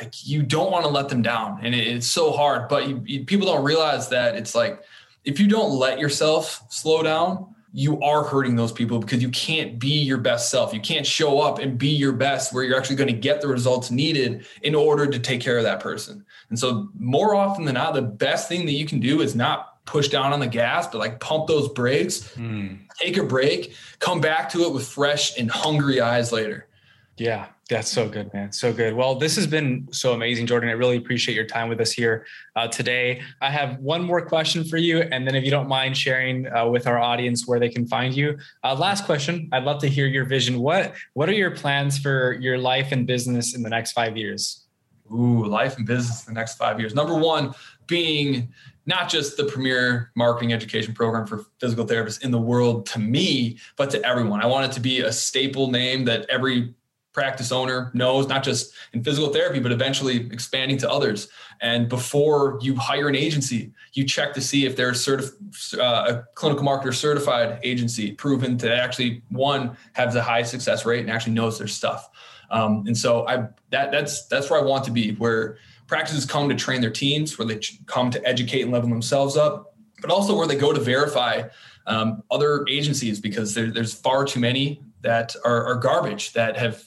like 0.00 0.26
you 0.26 0.42
don't 0.42 0.70
want 0.70 0.84
to 0.84 0.90
let 0.90 1.08
them 1.08 1.22
down 1.22 1.60
and 1.62 1.74
it, 1.74 1.86
it's 1.86 2.10
so 2.10 2.32
hard 2.32 2.68
but 2.68 2.88
you, 2.88 3.02
you, 3.04 3.24
people 3.24 3.46
don't 3.46 3.64
realize 3.64 4.08
that 4.08 4.34
it's 4.34 4.54
like 4.54 4.82
if 5.24 5.38
you 5.38 5.46
don't 5.46 5.70
let 5.72 5.98
yourself 5.98 6.62
slow 6.70 7.02
down 7.02 7.54
you 7.72 8.00
are 8.00 8.24
hurting 8.24 8.56
those 8.56 8.72
people 8.72 8.98
because 8.98 9.22
you 9.22 9.28
can't 9.28 9.78
be 9.78 9.98
your 9.98 10.18
best 10.18 10.50
self 10.50 10.72
you 10.72 10.80
can't 10.80 11.06
show 11.06 11.40
up 11.40 11.58
and 11.58 11.78
be 11.78 11.88
your 11.88 12.12
best 12.12 12.52
where 12.52 12.64
you're 12.64 12.76
actually 12.76 12.96
going 12.96 13.12
to 13.12 13.20
get 13.20 13.40
the 13.40 13.48
results 13.48 13.90
needed 13.90 14.44
in 14.62 14.74
order 14.74 15.06
to 15.06 15.18
take 15.18 15.40
care 15.40 15.58
of 15.58 15.64
that 15.64 15.80
person 15.80 16.24
and 16.48 16.58
so 16.58 16.88
more 16.98 17.34
often 17.34 17.64
than 17.64 17.74
not 17.74 17.94
the 17.94 18.02
best 18.02 18.48
thing 18.48 18.66
that 18.66 18.72
you 18.72 18.86
can 18.86 19.00
do 19.00 19.20
is 19.20 19.34
not 19.34 19.79
push 19.90 20.08
down 20.08 20.32
on 20.32 20.40
the 20.40 20.46
gas 20.46 20.86
but 20.86 20.98
like 20.98 21.18
pump 21.20 21.46
those 21.46 21.68
brakes 21.68 22.34
mm. 22.36 22.78
take 22.98 23.16
a 23.16 23.24
break 23.24 23.74
come 23.98 24.20
back 24.20 24.48
to 24.48 24.62
it 24.62 24.72
with 24.72 24.86
fresh 24.86 25.36
and 25.38 25.50
hungry 25.50 26.00
eyes 26.00 26.32
later 26.32 26.68
yeah 27.16 27.46
that's 27.70 27.88
so 27.88 28.08
good, 28.08 28.34
man. 28.34 28.50
So 28.50 28.72
good. 28.72 28.94
Well, 28.94 29.14
this 29.14 29.36
has 29.36 29.46
been 29.46 29.86
so 29.92 30.12
amazing, 30.12 30.46
Jordan. 30.46 30.68
I 30.68 30.72
really 30.72 30.96
appreciate 30.96 31.36
your 31.36 31.46
time 31.46 31.68
with 31.68 31.80
us 31.80 31.92
here 31.92 32.26
uh, 32.56 32.66
today. 32.66 33.22
I 33.40 33.48
have 33.48 33.78
one 33.78 34.02
more 34.02 34.26
question 34.26 34.64
for 34.64 34.76
you. 34.76 35.02
And 35.02 35.24
then, 35.24 35.36
if 35.36 35.44
you 35.44 35.52
don't 35.52 35.68
mind 35.68 35.96
sharing 35.96 36.52
uh, 36.52 36.66
with 36.66 36.88
our 36.88 36.98
audience 36.98 37.46
where 37.46 37.60
they 37.60 37.68
can 37.68 37.86
find 37.86 38.12
you. 38.12 38.36
Uh, 38.64 38.74
last 38.74 39.04
question 39.06 39.48
I'd 39.52 39.62
love 39.62 39.80
to 39.82 39.86
hear 39.86 40.08
your 40.08 40.24
vision. 40.24 40.58
What, 40.58 40.94
what 41.14 41.28
are 41.28 41.32
your 41.32 41.52
plans 41.52 41.96
for 41.96 42.32
your 42.40 42.58
life 42.58 42.90
and 42.90 43.06
business 43.06 43.54
in 43.54 43.62
the 43.62 43.70
next 43.70 43.92
five 43.92 44.16
years? 44.16 44.66
Ooh, 45.12 45.44
life 45.44 45.76
and 45.76 45.86
business 45.86 46.26
in 46.26 46.34
the 46.34 46.40
next 46.40 46.56
five 46.56 46.80
years. 46.80 46.92
Number 46.92 47.14
one, 47.14 47.52
being 47.86 48.52
not 48.86 49.08
just 49.08 49.36
the 49.36 49.44
premier 49.44 50.10
marketing 50.16 50.52
education 50.52 50.94
program 50.94 51.26
for 51.26 51.44
physical 51.60 51.86
therapists 51.86 52.22
in 52.22 52.30
the 52.30 52.40
world 52.40 52.86
to 52.86 52.98
me, 52.98 53.58
but 53.76 53.90
to 53.90 54.04
everyone. 54.04 54.42
I 54.42 54.46
want 54.46 54.70
it 54.70 54.74
to 54.74 54.80
be 54.80 55.00
a 55.00 55.12
staple 55.12 55.70
name 55.70 56.04
that 56.06 56.26
every 56.28 56.74
practice 57.12 57.50
owner 57.50 57.90
knows, 57.92 58.28
not 58.28 58.42
just 58.42 58.72
in 58.92 59.02
physical 59.02 59.32
therapy, 59.32 59.58
but 59.58 59.72
eventually 59.72 60.28
expanding 60.30 60.78
to 60.78 60.90
others. 60.90 61.28
And 61.60 61.88
before 61.88 62.58
you 62.62 62.76
hire 62.76 63.08
an 63.08 63.16
agency, 63.16 63.72
you 63.92 64.04
check 64.04 64.32
to 64.34 64.40
see 64.40 64.64
if 64.64 64.76
they're 64.76 64.92
certif- 64.92 65.78
uh, 65.78 66.14
a 66.14 66.24
clinical 66.34 66.64
marketer 66.64 66.94
certified 66.94 67.58
agency 67.62 68.12
proven 68.12 68.56
to 68.58 68.74
actually 68.74 69.22
one 69.28 69.76
have 69.94 70.12
the 70.12 70.22
high 70.22 70.42
success 70.42 70.86
rate 70.86 71.00
and 71.00 71.10
actually 71.10 71.32
knows 71.32 71.58
their 71.58 71.68
stuff. 71.68 72.08
Um, 72.50 72.84
and 72.86 72.96
so 72.96 73.26
I 73.26 73.48
that 73.70 73.92
that's 73.92 74.26
that's 74.26 74.50
where 74.50 74.60
I 74.60 74.64
want 74.64 74.84
to 74.84 74.90
be, 74.90 75.12
where 75.14 75.58
practices 75.90 76.24
come 76.24 76.48
to 76.48 76.54
train 76.54 76.80
their 76.80 76.90
teams, 76.90 77.36
where 77.36 77.46
they 77.46 77.60
come 77.86 78.10
to 78.12 78.24
educate 78.24 78.62
and 78.62 78.70
level 78.70 78.88
themselves 78.88 79.36
up, 79.36 79.74
but 80.00 80.10
also 80.10 80.36
where 80.36 80.46
they 80.46 80.56
go 80.56 80.72
to 80.72 80.80
verify 80.80 81.42
um, 81.86 82.22
other 82.30 82.64
agencies 82.68 83.20
because 83.20 83.54
there, 83.54 83.72
there's 83.72 83.92
far 83.92 84.24
too 84.24 84.38
many 84.38 84.80
that 85.02 85.34
are, 85.44 85.66
are 85.66 85.74
garbage 85.74 86.32
that 86.32 86.56
have 86.56 86.84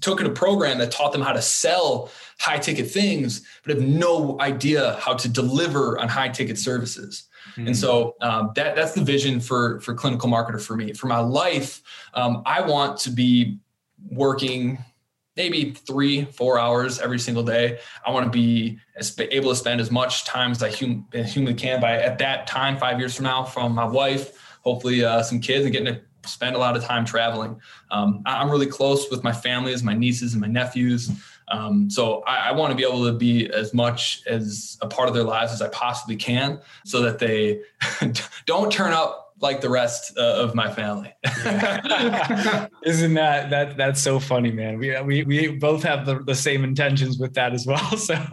took 0.00 0.20
in 0.20 0.26
a 0.26 0.30
program 0.30 0.78
that 0.78 0.92
taught 0.92 1.10
them 1.10 1.20
how 1.20 1.32
to 1.32 1.42
sell 1.42 2.12
high 2.38 2.58
ticket 2.58 2.88
things, 2.88 3.44
but 3.64 3.74
have 3.74 3.84
no 3.84 4.40
idea 4.40 4.96
how 5.00 5.14
to 5.14 5.28
deliver 5.28 5.98
on 5.98 6.08
high 6.08 6.28
ticket 6.28 6.56
services. 6.56 7.24
Mm-hmm. 7.50 7.66
And 7.66 7.76
so 7.76 8.14
um, 8.20 8.52
that 8.54 8.76
that's 8.76 8.92
the 8.92 9.02
vision 9.02 9.40
for 9.40 9.80
for 9.80 9.94
clinical 9.94 10.28
marketer 10.28 10.60
for 10.60 10.76
me. 10.76 10.92
For 10.92 11.08
my 11.08 11.18
life, 11.18 11.82
um, 12.14 12.42
I 12.46 12.60
want 12.60 12.98
to 13.00 13.10
be 13.10 13.58
working 14.10 14.78
maybe 15.36 15.72
three, 15.72 16.24
four 16.24 16.58
hours 16.58 16.98
every 17.00 17.18
single 17.18 17.42
day. 17.42 17.78
I 18.06 18.10
want 18.10 18.26
to 18.26 18.30
be 18.30 18.78
able 19.18 19.50
to 19.50 19.56
spend 19.56 19.80
as 19.80 19.90
much 19.90 20.24
time 20.24 20.50
as 20.50 20.62
I 20.62 20.70
hum- 20.70 21.06
humanly 21.12 21.54
can 21.54 21.80
by 21.80 22.00
at 22.00 22.18
that 22.18 22.46
time, 22.46 22.76
five 22.76 22.98
years 22.98 23.14
from 23.14 23.24
now, 23.24 23.44
from 23.44 23.74
my 23.74 23.86
wife, 23.86 24.38
hopefully 24.62 25.04
uh, 25.04 25.22
some 25.22 25.40
kids 25.40 25.64
and 25.64 25.72
getting 25.72 25.94
to 25.94 26.00
spend 26.28 26.54
a 26.54 26.58
lot 26.58 26.76
of 26.76 26.84
time 26.84 27.04
traveling. 27.04 27.60
Um, 27.90 28.22
I'm 28.26 28.50
really 28.50 28.66
close 28.66 29.10
with 29.10 29.24
my 29.24 29.32
families, 29.32 29.82
my 29.82 29.94
nieces 29.94 30.34
and 30.34 30.40
my 30.40 30.48
nephews. 30.48 31.10
Um, 31.48 31.90
so 31.90 32.22
I, 32.22 32.48
I 32.48 32.52
want 32.52 32.70
to 32.70 32.76
be 32.76 32.84
able 32.84 33.04
to 33.06 33.12
be 33.12 33.50
as 33.50 33.74
much 33.74 34.22
as 34.26 34.78
a 34.80 34.86
part 34.86 35.08
of 35.08 35.14
their 35.14 35.24
lives 35.24 35.52
as 35.52 35.60
I 35.60 35.68
possibly 35.68 36.16
can 36.16 36.60
so 36.84 37.02
that 37.02 37.18
they 37.18 37.60
don't 38.46 38.72
turn 38.72 38.92
up 38.92 39.31
like 39.42 39.60
the 39.60 39.68
rest 39.68 40.16
uh, 40.16 40.22
of 40.22 40.54
my 40.54 40.72
family. 40.72 41.12
Isn't 42.84 43.14
that 43.14 43.50
that 43.50 43.74
that's 43.76 44.00
so 44.00 44.20
funny, 44.20 44.52
man? 44.52 44.78
We 44.78 44.98
we 45.02 45.24
we 45.24 45.48
both 45.48 45.82
have 45.82 46.06
the, 46.06 46.20
the 46.20 46.34
same 46.34 46.62
intentions 46.64 47.18
with 47.18 47.34
that 47.34 47.52
as 47.52 47.66
well. 47.66 47.96
So 47.96 48.14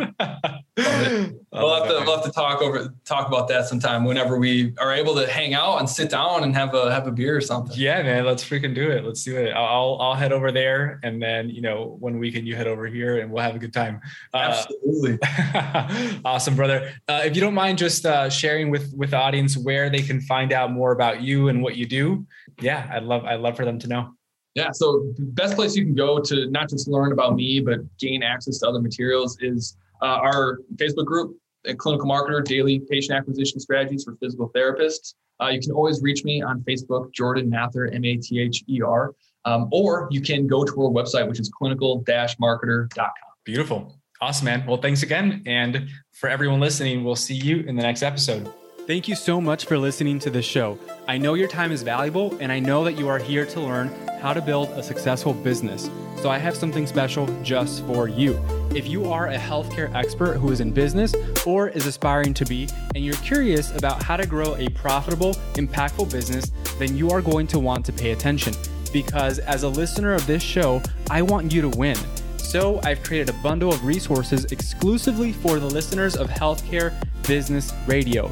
we'll 0.78 1.74
have 1.74 1.88
to 1.88 2.04
we'll 2.06 2.16
have 2.16 2.24
to 2.24 2.32
talk 2.32 2.62
over 2.62 2.94
talk 3.06 3.28
about 3.28 3.48
that 3.48 3.68
sometime 3.68 4.06
whenever 4.06 4.38
we 4.38 4.74
are 4.78 4.94
able 4.94 5.16
to 5.16 5.28
hang 5.28 5.54
out 5.54 5.80
and 5.80 5.90
sit 5.90 6.10
down 6.12 6.44
and 6.44 6.56
have 6.56 6.74
a 6.76 6.92
have 6.92 7.08
a 7.08 7.12
beer 7.12 7.36
or 7.36 7.42
something. 7.42 7.76
Yeah, 7.78 8.02
man, 8.04 8.26
let's 8.26 8.44
freaking 8.44 8.76
do 8.76 8.92
it. 8.92 9.04
Let's 9.04 9.24
do 9.24 9.36
it. 9.36 9.52
I'll 9.52 9.98
I'll 10.00 10.16
head 10.16 10.32
over 10.32 10.52
there, 10.52 11.00
and 11.04 11.22
then 11.22 11.50
you 11.50 11.62
know 11.62 11.98
one 12.00 12.20
weekend 12.20 12.48
you 12.48 12.56
head 12.56 12.68
over 12.68 12.86
here, 12.86 13.20
and 13.20 13.32
we'll 13.32 13.44
have 13.44 13.56
a 13.56 13.60
good 13.60 13.74
time. 13.74 14.00
Uh, 14.34 14.38
Absolutely. 14.38 15.18
awesome, 16.26 16.56
brother. 16.56 16.94
Uh, 17.08 17.22
if 17.26 17.36
you 17.36 17.42
don't 17.42 17.56
mind, 17.56 17.80
just 17.80 18.06
uh, 18.06 18.30
sharing 18.30 18.70
with 18.70 18.94
with 18.96 19.12
the 19.12 19.18
audience 19.18 19.58
where 19.58 19.90
they 19.90 20.02
can 20.02 20.22
find 20.22 20.54
out 20.54 20.72
more 20.72 20.92
about 21.00 21.22
you 21.22 21.48
and 21.48 21.64
what 21.64 21.78
you 21.78 21.86
do. 21.86 22.28
Yeah, 22.60 22.90
I'd 22.92 23.04
love 23.04 23.24
I'd 23.24 23.40
love 23.40 23.56
for 23.56 23.64
them 23.64 23.80
to 23.80 23.88
know. 23.88 24.14
Yeah, 24.56 24.72
so 24.74 25.14
the 25.16 25.24
best 25.24 25.56
place 25.56 25.74
you 25.76 25.86
can 25.86 25.96
go 25.96 26.20
to 26.20 26.50
not 26.50 26.70
just 26.70 26.90
learn 26.90 27.14
about 27.14 27.36
me, 27.36 27.62
but 27.62 27.80
gain 27.98 28.22
access 28.22 28.60
to 28.60 28.68
other 28.68 28.82
materials 28.82 29.38
is 29.40 29.78
uh, 30.02 30.06
our 30.06 30.60
Facebook 30.76 31.06
group, 31.06 31.38
Clinical 31.78 32.06
Marketer 32.06 32.44
Daily 32.44 32.80
Patient 32.80 33.18
Acquisition 33.18 33.60
Strategies 33.62 34.04
for 34.04 34.18
Physical 34.18 34.52
Therapists. 34.54 35.14
Uh, 35.42 35.48
you 35.48 35.62
can 35.62 35.72
always 35.72 36.02
reach 36.02 36.26
me 36.26 36.42
on 36.42 36.60
Facebook, 36.62 37.14
Jordan 37.14 37.50
Mather, 37.50 37.86
M 37.88 38.04
A 38.04 38.18
T 38.18 38.42
H 38.42 38.64
E 38.68 38.82
R, 38.82 39.14
um, 39.46 39.70
or 39.72 40.10
you 40.12 40.20
can 40.20 40.48
go 40.48 40.66
to 40.66 40.72
our 40.82 40.90
website, 40.90 41.30
which 41.30 41.40
is 41.40 41.48
clinical 41.48 42.04
marketer.com. 42.04 43.10
Beautiful. 43.46 43.96
Awesome, 44.20 44.46
man. 44.46 44.66
Well, 44.68 44.82
thanks 44.82 45.04
again. 45.04 45.44
And 45.46 45.88
for 46.12 46.28
everyone 46.28 46.60
listening, 46.60 47.06
we'll 47.06 47.16
see 47.16 47.36
you 47.36 47.62
in 47.62 47.78
the 47.78 47.84
next 47.84 48.04
episode. 48.04 48.54
Thank 48.90 49.08
you 49.08 49.14
so 49.14 49.40
much 49.40 49.66
for 49.66 49.78
listening 49.78 50.18
to 50.18 50.32
the 50.32 50.42
show. 50.42 50.80
I 51.08 51.20
know 51.20 51.36
your 51.36 51.48
time 51.48 51.72
is 51.72 51.84
valuable, 51.84 52.36
and 52.40 52.52
I 52.52 52.58
know 52.58 52.84
that 52.86 52.98
you 52.98 53.08
are 53.08 53.20
here 53.20 53.46
to 53.46 53.62
learn 53.62 53.90
how 54.20 54.34
to 54.34 54.42
build 54.42 54.70
a 54.70 54.82
successful 54.82 55.32
business. 55.32 55.92
So 56.16 56.32
I 56.32 56.40
have 56.40 56.58
something 56.58 56.88
special 56.88 57.28
just 57.44 57.86
for 57.86 58.08
you. 58.08 58.42
If 58.74 58.88
you 58.88 59.06
are 59.06 59.28
a 59.28 59.38
healthcare 59.38 59.94
expert 59.94 60.40
who 60.40 60.52
is 60.52 60.60
in 60.60 60.72
business 60.72 61.14
or 61.46 61.70
is 61.70 61.86
aspiring 61.86 62.34
to 62.34 62.46
be, 62.46 62.68
and 62.96 63.06
you're 63.06 63.14
curious 63.18 63.70
about 63.76 64.02
how 64.02 64.18
to 64.18 64.26
grow 64.26 64.56
a 64.56 64.68
profitable, 64.70 65.36
impactful 65.54 66.12
business, 66.12 66.52
then 66.80 66.98
you 66.98 67.12
are 67.12 67.22
going 67.22 67.46
to 67.46 67.60
want 67.60 67.86
to 67.86 67.94
pay 67.94 68.10
attention. 68.10 68.56
Because 68.92 69.38
as 69.38 69.62
a 69.62 69.70
listener 69.70 70.14
of 70.14 70.26
this 70.26 70.42
show, 70.42 70.82
I 71.12 71.22
want 71.22 71.54
you 71.54 71.62
to 71.62 71.70
win. 71.78 71.98
So 72.38 72.80
I've 72.82 73.04
created 73.04 73.30
a 73.30 73.38
bundle 73.44 73.72
of 73.72 73.86
resources 73.86 74.46
exclusively 74.46 75.32
for 75.32 75.60
the 75.60 75.68
listeners 75.68 76.18
of 76.18 76.28
Healthcare 76.28 76.92
Business 77.28 77.72
Radio. 77.86 78.32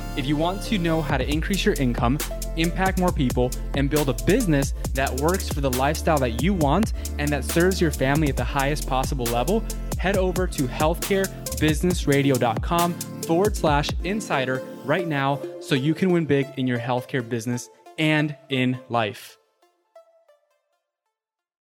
if 0.17 0.25
you 0.25 0.35
want 0.35 0.61
to 0.63 0.77
know 0.77 1.01
how 1.01 1.17
to 1.17 1.25
increase 1.27 1.65
your 1.65 1.73
income, 1.75 2.17
impact 2.57 2.99
more 2.99 3.11
people, 3.11 3.51
and 3.75 3.89
build 3.89 4.09
a 4.09 4.13
business 4.25 4.73
that 4.93 5.11
works 5.19 5.49
for 5.49 5.61
the 5.61 5.71
lifestyle 5.71 6.19
that 6.19 6.41
you 6.41 6.53
want 6.53 6.93
and 7.19 7.29
that 7.29 7.45
serves 7.45 7.79
your 7.79 7.91
family 7.91 8.27
at 8.29 8.37
the 8.37 8.43
highest 8.43 8.87
possible 8.87 9.25
level, 9.25 9.63
head 9.97 10.17
over 10.17 10.47
to 10.47 10.63
healthcarebusinessradio.com 10.63 12.93
forward 13.23 13.55
slash 13.55 13.89
insider 14.03 14.61
right 14.83 15.07
now 15.07 15.39
so 15.61 15.75
you 15.75 15.93
can 15.93 16.11
win 16.11 16.25
big 16.25 16.47
in 16.57 16.67
your 16.67 16.79
healthcare 16.79 17.25
business 17.27 17.69
and 17.97 18.35
in 18.49 18.77
life. 18.89 19.37